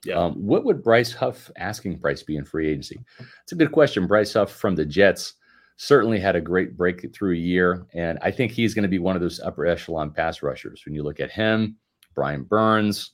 Yeah. 0.04 0.14
Um, 0.14 0.34
what 0.34 0.64
would 0.64 0.82
Bryce 0.82 1.12
Huff 1.12 1.50
asking 1.56 1.98
price 1.98 2.22
be 2.22 2.36
in 2.36 2.44
free 2.44 2.68
agency? 2.68 3.00
It's 3.42 3.52
a 3.52 3.56
good 3.56 3.72
question. 3.72 4.06
Bryce 4.06 4.32
Huff 4.32 4.50
from 4.52 4.74
the 4.74 4.84
Jets 4.86 5.34
certainly 5.76 6.18
had 6.18 6.36
a 6.36 6.40
great 6.40 6.76
breakthrough 6.76 7.34
year, 7.34 7.86
and 7.94 8.18
I 8.22 8.30
think 8.30 8.52
he's 8.52 8.74
going 8.74 8.82
to 8.84 8.88
be 8.88 8.98
one 8.98 9.14
of 9.16 9.22
those 9.22 9.40
upper 9.40 9.66
echelon 9.66 10.10
pass 10.10 10.42
rushers. 10.42 10.82
When 10.84 10.94
you 10.94 11.02
look 11.02 11.20
at 11.20 11.30
him, 11.30 11.76
Brian 12.14 12.44
Burns, 12.44 13.12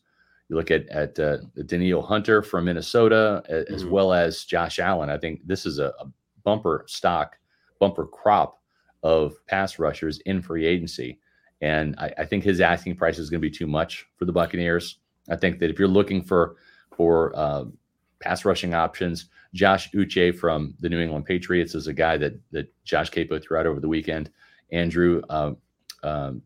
you 0.49 0.55
look 0.57 0.71
at 0.71 0.89
at 0.89 1.19
uh, 1.19 1.39
Danielle 1.67 2.03
Hunter 2.03 2.41
from 2.43 2.65
Minnesota, 2.67 3.43
as 3.49 3.85
Mhm. 3.85 3.91
well 3.91 4.13
as 4.13 4.45
Josh 4.45 4.79
Allen. 4.79 5.11
I 5.11 5.19
think 5.19 5.41
this 5.45 5.67
is 5.67 5.79
a, 5.81 5.93
a 6.01 6.07
bumper 6.45 6.85
stock, 6.87 7.37
bumper 7.81 8.07
crop 8.07 8.61
of 9.03 9.35
pass 9.47 9.79
rushers 9.81 10.19
in 10.21 10.41
free 10.41 10.67
agency, 10.67 11.19
and 11.63 11.97
I, 11.99 12.13
I 12.19 12.25
think 12.25 12.45
his 12.45 12.61
asking 12.61 12.95
price 12.97 13.19
is 13.19 13.29
going 13.29 13.41
to 13.41 13.49
be 13.49 13.57
too 13.57 13.67
much 13.67 14.07
for 14.17 14.25
the 14.25 14.33
Buccaneers. 14.33 14.99
I 15.29 15.35
think 15.35 15.59
that 15.59 15.71
if 15.71 15.79
you're 15.81 15.89
looking 15.89 16.23
for 16.23 16.55
for 16.97 17.33
uh, 17.37 17.65
pass 18.21 18.45
rushing 18.45 18.75
options, 18.75 19.27
Josh 19.55 19.91
Uche 19.93 20.37
from 20.37 20.75
the 20.81 20.89
New 20.89 21.01
England 21.01 21.25
Patriots 21.27 21.75
is 21.75 21.87
a 21.87 21.93
guy 21.93 22.17
that 22.19 22.35
that 22.53 22.73
Josh 22.85 23.11
Queipo 23.11 23.43
threw 23.43 23.59
out 23.59 23.67
over 23.67 23.81
the 23.81 23.89
weekend. 23.89 24.31
Andrew 24.73 25.23
uh, 25.31 25.53
um, 26.03 26.43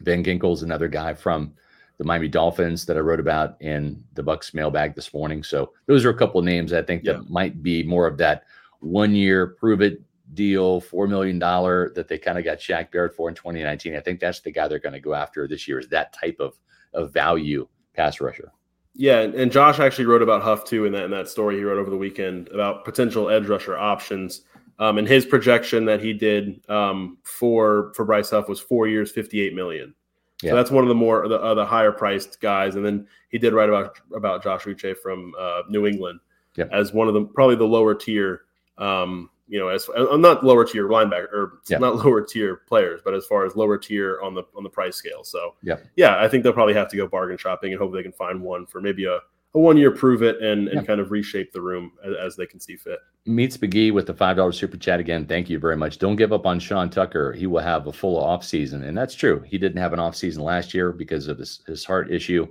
Van 0.00 0.24
Ginkel 0.24 0.52
is 0.54 0.62
another 0.62 0.88
guy 0.88 1.14
from 1.14 1.52
the 1.98 2.04
Miami 2.04 2.28
Dolphins 2.28 2.86
that 2.86 2.96
I 2.96 3.00
wrote 3.00 3.20
about 3.20 3.60
in 3.60 4.02
the 4.14 4.24
Bucs 4.24 4.54
mailbag 4.54 4.94
this 4.94 5.12
morning. 5.14 5.42
So 5.42 5.72
those 5.86 6.04
are 6.04 6.10
a 6.10 6.16
couple 6.16 6.38
of 6.40 6.44
names 6.44 6.72
I 6.72 6.82
think 6.82 7.04
Yeah. 7.04 7.14
that 7.14 7.30
might 7.30 7.62
be 7.62 7.82
more 7.82 8.06
of 8.06 8.16
that 8.18 8.44
one 8.80 9.14
year 9.14 9.48
prove 9.48 9.80
it 9.82 10.00
deal, 10.34 10.80
four 10.80 11.06
million 11.06 11.38
dollar 11.38 11.92
that 11.94 12.08
they 12.08 12.18
kind 12.18 12.38
of 12.38 12.44
got 12.44 12.58
Shaq 12.58 12.90
Barrett 12.90 13.14
for 13.14 13.28
in 13.28 13.34
2019. 13.34 13.94
I 13.94 14.00
think 14.00 14.18
that's 14.18 14.40
the 14.40 14.50
guy 14.50 14.66
they're 14.66 14.78
going 14.78 14.94
to 14.94 15.00
go 15.00 15.14
after 15.14 15.46
this 15.46 15.68
year. 15.68 15.78
Is 15.78 15.88
that 15.88 16.12
type 16.12 16.36
of 16.40 16.58
of 16.94 17.12
value 17.12 17.68
pass 17.94 18.20
rusher? 18.20 18.50
Yeah, 18.94 19.20
and, 19.20 19.50
Josh 19.50 19.80
actually 19.80 20.04
wrote 20.04 20.20
about 20.20 20.42
Huff 20.42 20.64
too 20.64 20.84
in 20.84 20.92
that 20.92 21.04
in 21.04 21.10
that 21.12 21.28
story 21.28 21.56
he 21.56 21.64
wrote 21.64 21.78
over 21.78 21.90
the 21.90 21.96
weekend 21.96 22.48
about 22.48 22.84
potential 22.84 23.30
edge 23.30 23.46
rusher 23.46 23.76
options. 23.76 24.42
Um, 24.78 24.98
and 24.98 25.06
his 25.06 25.24
projection 25.24 25.84
that 25.86 26.02
he 26.02 26.12
did 26.12 26.68
um, 26.68 27.18
for 27.22 27.92
for 27.94 28.04
Bryce 28.04 28.30
Huff 28.30 28.48
was 28.48 28.60
four 28.60 28.88
years, 28.88 29.10
fifty 29.10 29.40
eight 29.40 29.54
million. 29.54 29.94
Yeah. 30.42 30.50
So 30.50 30.56
that's 30.56 30.70
one 30.70 30.84
of 30.84 30.88
the 30.88 30.94
more 30.94 31.26
the, 31.28 31.40
uh, 31.40 31.54
the 31.54 31.64
higher 31.64 31.92
priced 31.92 32.40
guys. 32.40 32.74
And 32.74 32.84
then 32.84 33.06
he 33.30 33.38
did 33.38 33.52
write 33.52 33.68
about 33.68 33.98
about 34.14 34.42
Josh 34.42 34.64
Uche 34.64 34.96
from 34.98 35.32
uh, 35.38 35.62
New 35.68 35.86
England 35.86 36.20
Yep. 36.56 36.68
as 36.72 36.92
one 36.92 37.08
of 37.08 37.14
the 37.14 37.24
probably 37.24 37.56
the 37.56 37.64
lower 37.64 37.94
tier. 37.94 38.42
Um, 38.78 39.30
you 39.52 39.58
know, 39.58 39.68
as 39.68 39.86
I'm 39.94 40.22
not 40.22 40.42
lower 40.42 40.64
tier 40.64 40.88
linebacker 40.88 41.30
or 41.30 41.52
Yeah. 41.68 41.76
not 41.76 41.96
lower 42.04 42.22
tier 42.22 42.56
players, 42.66 43.02
but 43.04 43.12
as 43.12 43.26
far 43.26 43.44
as 43.44 43.54
lower 43.54 43.76
tier 43.76 44.18
on 44.22 44.34
the 44.34 44.44
on 44.56 44.62
the 44.62 44.70
price 44.70 44.96
scale. 44.96 45.22
So 45.24 45.56
Yep. 45.62 45.84
yeah, 45.96 46.18
I 46.18 46.26
think 46.26 46.42
they'll 46.42 46.54
probably 46.54 46.72
have 46.72 46.88
to 46.88 46.96
go 46.96 47.06
bargain 47.06 47.36
shopping 47.36 47.70
and 47.72 47.78
hope 47.78 47.92
they 47.92 48.02
can 48.02 48.12
find 48.12 48.40
one 48.40 48.64
for 48.64 48.80
maybe 48.80 49.04
a, 49.04 49.16
a 49.54 49.58
one 49.60 49.76
year 49.76 49.90
prove 49.90 50.22
it 50.22 50.40
and, 50.40 50.68
and 50.68 50.80
Yeah. 50.80 50.86
kind 50.86 51.00
of 51.02 51.10
reshape 51.10 51.52
the 51.52 51.60
room 51.60 51.92
as, 52.02 52.14
as 52.28 52.36
they 52.36 52.46
can 52.46 52.60
see 52.60 52.76
fit. 52.76 52.98
Meets 53.26 53.58
McGee 53.58 53.92
with 53.92 54.06
the 54.06 54.14
five 54.14 54.36
dollar 54.36 54.52
super 54.52 54.78
chat 54.78 55.00
again. 55.00 55.26
Thank 55.26 55.50
you 55.50 55.58
very 55.58 55.76
much. 55.76 55.98
Don't 55.98 56.16
give 56.16 56.32
up 56.32 56.46
on 56.46 56.58
Sean 56.58 56.88
Tucker. 56.88 57.34
He 57.34 57.46
will 57.46 57.60
have 57.60 57.86
a 57.88 57.92
full 57.92 58.16
off 58.18 58.42
season, 58.44 58.84
and 58.84 58.96
that's 58.96 59.14
true. 59.14 59.40
He 59.46 59.58
didn't 59.58 59.82
have 59.82 59.92
an 59.92 59.98
off 60.00 60.16
season 60.16 60.42
last 60.42 60.72
year 60.72 60.92
because 60.92 61.28
of 61.28 61.36
his, 61.38 61.60
his 61.66 61.84
heart 61.84 62.10
issue, 62.10 62.46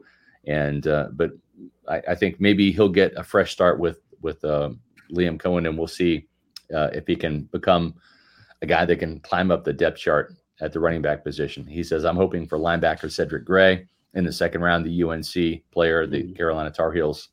and 0.45 0.85
uh, 0.85 1.07
but 1.13 1.31
I, 1.89 2.01
I 2.09 2.15
think 2.15 2.39
maybe 2.39 2.71
he'll 2.71 2.89
get 2.89 3.11
a 3.17 3.23
fresh 3.23 3.51
start 3.51 3.79
with 3.79 4.01
with 4.21 4.45
uh, 4.45 4.69
Liam 5.11 5.37
Coen, 5.41 5.67
and 5.67 5.75
we'll 5.75 5.87
see 5.87 6.27
uh, 6.73 6.89
if 6.93 7.07
he 7.07 7.15
can 7.15 7.43
become 7.51 7.95
a 8.61 8.65
guy 8.65 8.85
that 8.85 8.97
can 8.99 9.19
climb 9.21 9.51
up 9.51 9.63
the 9.63 9.73
depth 9.73 9.97
chart 9.97 10.35
at 10.61 10.71
the 10.71 10.79
running 10.79 11.01
back 11.01 11.23
position. 11.23 11.65
He 11.65 11.83
says, 11.83 12.05
"I'm 12.05 12.15
hoping 12.15 12.45
for 12.47 12.57
linebacker 12.57 13.11
Cedric 13.11 13.45
Gray 13.45 13.87
in 14.13 14.23
the 14.23 14.31
second 14.31 14.61
round, 14.61 14.85
the 14.85 15.01
UNC 15.03 15.63
player, 15.71 16.05
the 16.05 16.23
Mhm. 16.23 16.35
Carolina 16.35 16.69
Tar 16.71 16.91
Heels 16.91 17.29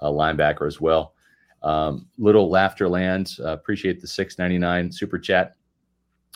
uh, 0.00 0.08
linebacker 0.10 0.66
as 0.66 0.80
well." 0.80 1.14
Um, 1.62 2.06
Little 2.18 2.48
Laughter 2.50 2.88
lands. 2.88 3.40
uh, 3.40 3.48
appreciate 3.48 4.00
the 4.00 4.06
699 4.06 4.92
super 4.92 5.18
chat, 5.18 5.56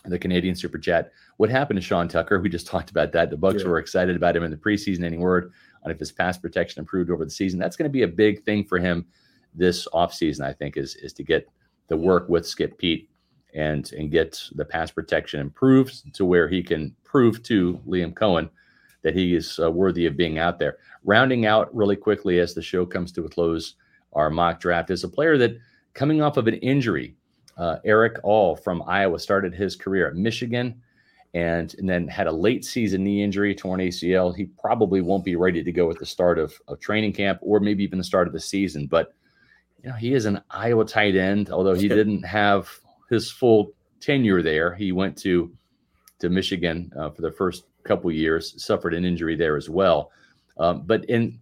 the 0.05 0.19
Canadian 0.19 0.57
super 0.57 0.79
chat. 0.79 1.13
What 1.37 1.49
happened 1.49 1.77
to 1.77 1.81
Sean 1.83 2.09
Tucker? 2.09 2.41
We 2.41 2.49
just 2.49 2.67
talked 2.75 2.91
about 2.91 3.13
that. 3.13 3.31
The 3.31 3.37
Bucs 3.37 3.61
Yeah. 3.61 3.69
were 3.69 3.79
excited 3.79 4.17
about 4.17 4.35
him 4.35 4.43
in 4.43 4.51
the 4.51 4.57
preseason. 4.57 5.05
Any 5.05 5.19
word 5.19 5.53
on 5.85 5.93
if 5.93 5.99
his 6.01 6.11
pass 6.11 6.37
protection 6.39 6.81
improved 6.81 7.11
over 7.11 7.25
the 7.25 7.31
season? 7.31 7.61
That's 7.61 7.77
going 7.77 7.89
to 7.89 7.93
be 7.93 8.03
a 8.03 8.09
big 8.09 8.43
thing 8.45 8.65
for 8.65 8.79
him 8.79 9.07
this 9.55 9.87
offseason, 9.95 10.41
I 10.45 10.53
think, 10.53 10.77
is 10.77 10.97
is 10.97 11.13
to 11.13 11.23
get 11.23 11.47
the 11.89 11.97
work 11.97 12.29
with 12.29 12.47
Skip 12.47 12.79
Peete 12.79 13.09
and 13.55 13.93
and 13.93 14.11
get 14.11 14.43
the 14.55 14.65
pass 14.65 14.91
protection 14.91 15.41
improved 15.41 16.15
to 16.15 16.25
where 16.25 16.49
he 16.49 16.63
can 16.63 16.95
prove 17.05 17.43
to 17.45 17.81
Liam 17.87 18.15
Coen 18.15 18.49
that 19.03 19.15
he 19.15 19.35
is 19.35 19.59
uh, 19.61 19.71
worthy 19.71 20.07
of 20.07 20.17
being 20.17 20.39
out 20.39 20.59
there. 20.59 20.79
Rounding 21.05 21.45
out 21.45 21.75
really 21.75 21.97
quickly 21.97 22.39
as 22.39 22.55
the 22.55 22.63
show 22.63 22.87
comes 22.87 23.13
to 23.13 23.25
a 23.25 23.29
close, 23.29 23.75
our 24.13 24.31
mock 24.31 24.61
draft 24.61 24.91
is 24.91 25.05
a 25.05 25.09
player 25.09 25.37
that 25.39 25.59
coming 25.95 26.23
off 26.23 26.37
of 26.37 26.47
an 26.47 26.55
injury. 26.55 27.17
Uh, 27.57 27.77
Erick 27.85 28.17
All 28.23 28.57
from 28.57 28.83
Iowa 28.87 29.19
started 29.19 29.55
his 29.55 29.77
career 29.77 30.09
at 30.09 30.15
Michigan 30.15 30.81
and, 31.35 31.75
and 31.79 31.89
then 31.89 32.09
had 32.09 32.27
a 32.27 32.33
late 32.33 32.65
season 32.65 33.05
knee 33.05 33.23
injury, 33.23 33.55
torn 33.55 33.81
ACL. 33.81 34.35
He 34.35 34.45
probably 34.45 35.01
won't 35.01 35.25
be 35.25 35.37
ready 35.37 35.63
to 35.63 35.73
go 35.73 35.91
at 35.91 35.99
the 35.99 36.07
start 36.07 36.39
of, 36.39 36.55
of 36.69 36.81
training 36.81 37.13
camp 37.13 37.39
or 37.43 37.61
maybe 37.61 37.85
even 37.85 37.99
the 37.99 38.05
start 38.05 38.27
of 38.27 38.33
the 38.33 38.41
season. 38.41 38.87
But 38.87 39.15
you 39.83 39.91
know, 39.91 39.97
he 39.97 40.15
is 40.15 40.27
an 40.27 40.41
Iowa 40.51 40.85
tight 40.85 41.17
end, 41.17 41.51
although 41.51 41.75
he 41.75 41.89
didn't 41.89 42.23
have 42.23 42.71
his 43.11 43.31
full 43.31 43.73
tenure 44.01 44.43
there. 44.43 44.75
He 44.75 44.93
went 44.93 45.17
to 45.19 45.53
to 46.21 46.29
Michigan 46.29 46.93
uh, 46.97 47.11
for 47.11 47.23
the 47.23 47.33
first 47.33 47.65
couple 47.83 48.11
years, 48.13 48.63
suffered 48.63 48.95
an 48.95 49.05
injury 49.05 49.35
there 49.35 49.57
as 49.57 49.69
well. 49.69 50.13
Um, 50.57 50.83
but 50.87 51.05
in 51.07 51.41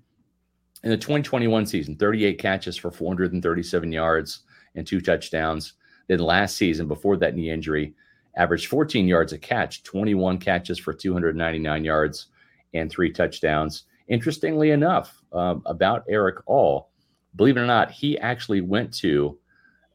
in 0.82 0.90
the 0.90 0.96
2021 0.96 1.66
season, 1.66 1.96
38 1.96 2.38
catches 2.38 2.76
for 2.76 2.90
437 2.90 3.92
yards 3.92 4.40
and 4.74 4.86
two 4.86 5.00
touchdowns. 5.00 5.74
Then 6.08 6.20
last 6.20 6.56
season, 6.56 6.88
before 6.88 7.18
that 7.18 7.36
knee 7.36 7.50
injury, 7.50 7.94
averaged 8.36 8.68
14 8.68 9.06
yards 9.06 9.34
a 9.34 9.38
catch, 9.38 9.82
21 9.82 10.38
catches 10.38 10.78
for 10.78 10.94
299 10.94 11.84
yards 11.84 12.26
and 12.72 12.90
three 12.90 13.12
touchdowns. 13.12 13.84
Interestingly 14.08 14.70
enough, 14.70 15.22
um, 15.32 15.62
about 15.66 16.04
Eric 16.08 16.38
All, 16.46 16.89
believe 17.36 17.56
it 17.56 17.60
or 17.60 17.66
not, 17.66 17.90
he 17.90 18.18
actually 18.18 18.60
went 18.60 18.92
to, 18.94 19.38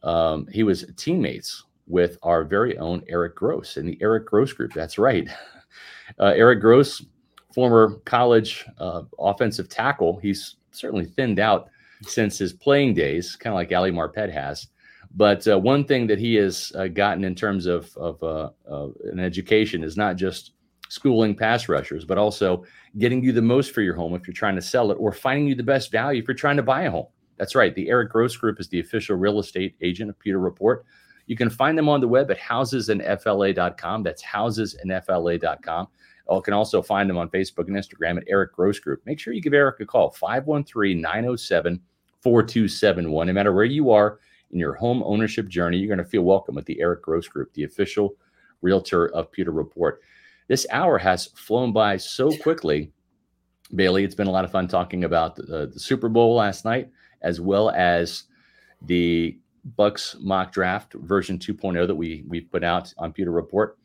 um, 0.03 0.47
he 0.51 0.63
was 0.63 0.85
teammates 0.97 1.63
with 1.87 2.17
our 2.23 2.43
very 2.43 2.77
own 2.77 3.03
Eric 3.07 3.35
Gross 3.35 3.77
in 3.77 3.85
the 3.85 3.97
Eric 4.01 4.25
Gross 4.25 4.53
group. 4.53 4.73
That's 4.73 4.97
right. 4.97 5.27
Uh, 6.19 6.33
Eric 6.35 6.61
Gross, 6.61 7.03
former 7.53 7.95
college 8.05 8.63
uh, 8.77 9.01
offensive 9.19 9.67
tackle, 9.67 10.17
he's 10.19 10.57
certainly 10.71 11.03
thinned 11.03 11.39
out 11.39 11.67
since 12.03 12.37
his 12.37 12.53
playing 12.53 12.93
days, 12.93 13.35
kind 13.35 13.51
of 13.51 13.55
like 13.55 13.73
Ali 13.73 13.91
Marpet 13.91 14.31
has. 14.31 14.67
But 15.15 15.47
uh, 15.47 15.57
one 15.57 15.85
thing 15.85 16.07
that 16.07 16.19
he 16.19 16.35
has 16.35 16.71
uh, 16.75 16.87
gotten 16.87 17.23
in 17.23 17.35
terms 17.35 17.65
of, 17.65 17.95
of 17.97 18.21
uh, 18.21 18.49
uh, 18.69 18.89
an 19.11 19.19
education 19.19 19.83
is 19.83 19.97
not 19.97 20.15
just 20.15 20.51
schooling 20.89 21.35
pass 21.35 21.69
rushers, 21.69 22.05
but 22.05 22.17
also 22.17 22.65
getting 22.97 23.23
you 23.23 23.31
the 23.31 23.41
most 23.41 23.71
for 23.71 23.81
your 23.81 23.95
home 23.95 24.13
if 24.13 24.27
you're 24.27 24.33
trying 24.33 24.55
to 24.55 24.61
sell 24.61 24.91
it 24.91 24.95
or 24.95 25.11
finding 25.11 25.47
you 25.47 25.55
the 25.55 25.63
best 25.63 25.91
value 25.91 26.21
if 26.21 26.27
you're 26.27 26.35
trying 26.35 26.57
to 26.57 26.63
buy 26.63 26.83
a 26.83 26.91
home. 26.91 27.07
That's 27.37 27.55
right. 27.55 27.73
The 27.75 27.89
Eric 27.89 28.11
Gross 28.11 28.35
Group 28.35 28.59
is 28.59 28.69
the 28.69 28.79
official 28.79 29.17
real 29.17 29.39
estate 29.39 29.75
agent 29.81 30.09
of 30.09 30.19
Pewter 30.19 30.39
Report. 30.39 30.85
You 31.27 31.35
can 31.35 31.49
find 31.49 31.77
them 31.77 31.89
on 31.89 32.01
the 32.01 32.07
web 32.07 32.29
at 32.31 32.39
housesandfla.com. 32.39 34.03
That's 34.03 34.23
housesandfla.com. 34.23 35.87
You 36.31 36.41
can 36.41 36.53
also 36.53 36.81
find 36.81 37.09
them 37.09 37.17
on 37.17 37.29
Facebook 37.29 37.67
and 37.67 37.75
Instagram 37.75 38.17
at 38.17 38.23
Eric 38.27 38.53
Gross 38.53 38.79
Group. 38.79 39.01
Make 39.05 39.19
sure 39.19 39.33
you 39.33 39.41
give 39.41 39.53
Eric 39.53 39.79
a 39.79 39.85
call, 39.85 40.11
513 40.11 40.99
907 40.99 41.79
4271. 42.21 43.27
No 43.27 43.33
matter 43.33 43.53
where 43.53 43.65
you 43.65 43.91
are 43.91 44.19
in 44.51 44.59
your 44.59 44.73
home 44.73 45.03
ownership 45.03 45.47
journey, 45.47 45.77
you're 45.77 45.93
going 45.93 46.03
to 46.03 46.09
feel 46.09 46.23
welcome 46.23 46.55
with 46.55 46.65
the 46.65 46.79
Eric 46.79 47.03
Gross 47.03 47.27
Group, 47.27 47.53
the 47.53 47.63
official 47.63 48.15
realtor 48.61 49.09
of 49.09 49.31
Pewter 49.31 49.51
Report. 49.51 50.01
This 50.47 50.65
hour 50.71 50.97
has 50.97 51.27
flown 51.27 51.71
by 51.71 51.97
so 51.97 52.35
quickly. 52.37 52.91
Bailey, 53.73 54.03
it's 54.03 54.15
been 54.15 54.27
a 54.27 54.31
lot 54.31 54.45
of 54.45 54.51
fun 54.51 54.67
talking 54.67 55.03
about 55.03 55.35
the, 55.35 55.71
the 55.73 55.79
Super 55.79 56.07
Bowl 56.07 56.35
last 56.35 56.65
night, 56.65 56.89
as 57.21 57.41
well 57.41 57.69
as 57.71 58.23
the 58.81 59.37
Bucs 59.77 60.19
mock 60.21 60.51
draft 60.51 60.93
version 60.93 61.39
2.0 61.39 61.87
that 61.87 61.95
we 61.95 62.23
we 62.27 62.41
put 62.41 62.63
out 62.63 62.93
on 62.97 63.11
Pewter 63.11 63.31
Report. 63.31 63.77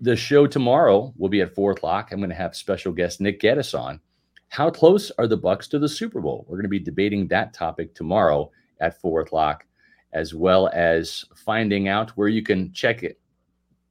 The 0.00 0.16
show 0.16 0.46
tomorrow 0.46 1.12
will 1.16 1.28
be 1.28 1.42
at 1.42 1.54
four 1.54 1.72
o'clock. 1.72 2.10
I'm 2.10 2.18
going 2.18 2.30
to 2.30 2.36
have 2.36 2.56
special 2.56 2.92
guest 2.92 3.20
Nick 3.20 3.40
Geddes 3.40 3.74
on. 3.74 4.00
How 4.48 4.70
close 4.70 5.10
are 5.18 5.26
the 5.26 5.38
Bucs 5.38 5.68
to 5.70 5.78
the 5.78 5.88
Super 5.88 6.20
Bowl? 6.20 6.44
We're 6.48 6.56
going 6.56 6.64
to 6.64 6.68
be 6.68 6.78
debating 6.78 7.28
that 7.28 7.54
topic 7.54 7.94
tomorrow 7.94 8.50
at 8.80 9.00
four 9.00 9.20
o'clock, 9.20 9.66
as 10.12 10.34
well 10.34 10.68
as 10.72 11.24
finding 11.34 11.88
out 11.88 12.10
where 12.10 12.28
you 12.28 12.42
can 12.42 12.72
check 12.72 13.02
it. 13.02 13.18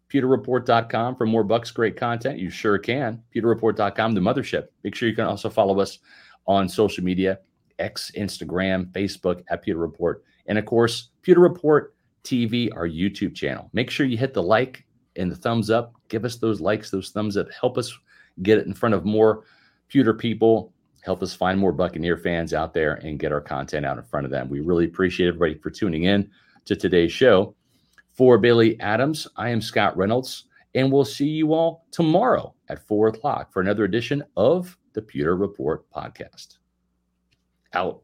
PewterReport.com 0.09 1.15
for 1.15 1.25
more 1.25 1.45
Bucs 1.45 1.73
great 1.73 1.95
content. 1.95 2.39
You 2.39 2.49
sure 2.49 2.77
can. 2.77 3.23
PewterReport.com, 3.33 4.13
the 4.13 4.21
mothership. 4.21 4.67
Make 4.83 4.95
sure 4.95 5.07
you 5.07 5.15
can 5.15 5.25
also 5.25 5.49
follow 5.49 5.79
us 5.79 5.99
on 6.47 6.67
social 6.67 7.03
media 7.03 7.39
X, 7.81 8.11
Instagram, 8.15 8.91
Facebook 8.91 9.43
at 9.49 9.63
Pewter 9.63 9.79
Report, 9.79 10.23
and 10.45 10.57
of 10.57 10.65
course, 10.65 11.09
Pewter 11.21 11.41
Report 11.41 11.95
TV, 12.23 12.69
our 12.75 12.87
YouTube 12.87 13.35
channel. 13.35 13.69
Make 13.73 13.89
sure 13.89 14.05
you 14.05 14.17
hit 14.17 14.33
the 14.33 14.43
like 14.43 14.85
and 15.15 15.31
the 15.31 15.35
thumbs 15.35 15.69
up. 15.69 15.93
Give 16.07 16.23
us 16.25 16.37
those 16.37 16.61
likes, 16.61 16.89
those 16.89 17.09
thumbs 17.09 17.37
up. 17.37 17.47
Help 17.51 17.77
us 17.77 17.97
get 18.43 18.57
it 18.57 18.67
in 18.67 18.73
front 18.73 18.95
of 18.95 19.05
more 19.05 19.43
Pewter 19.89 20.13
people. 20.13 20.73
Help 21.01 21.23
us 21.23 21.33
find 21.33 21.59
more 21.59 21.71
Buccaneer 21.71 22.17
fans 22.17 22.53
out 22.53 22.73
there 22.73 22.95
and 22.95 23.19
get 23.19 23.31
our 23.31 23.41
content 23.41 23.85
out 23.85 23.97
in 23.97 24.03
front 24.03 24.25
of 24.25 24.31
them. 24.31 24.49
We 24.49 24.59
really 24.59 24.85
appreciate 24.85 25.27
everybody 25.27 25.55
for 25.55 25.71
tuning 25.71 26.03
in 26.03 26.29
to 26.65 26.75
today's 26.75 27.11
show. 27.11 27.55
For 28.13 28.37
Bailey 28.37 28.79
Adams, 28.79 29.27
I 29.35 29.49
am 29.49 29.61
Scott 29.61 29.97
Reynolds, 29.97 30.45
and 30.75 30.91
we'll 30.91 31.05
see 31.05 31.27
you 31.27 31.53
all 31.53 31.85
tomorrow 31.91 32.53
at 32.69 32.85
four 32.87 33.07
o'clock 33.07 33.51
for 33.51 33.61
another 33.61 33.83
edition 33.83 34.23
of 34.37 34.77
the 34.93 35.01
Pewter 35.01 35.35
Report 35.35 35.89
podcast. 35.91 36.60
Out. 37.73 38.03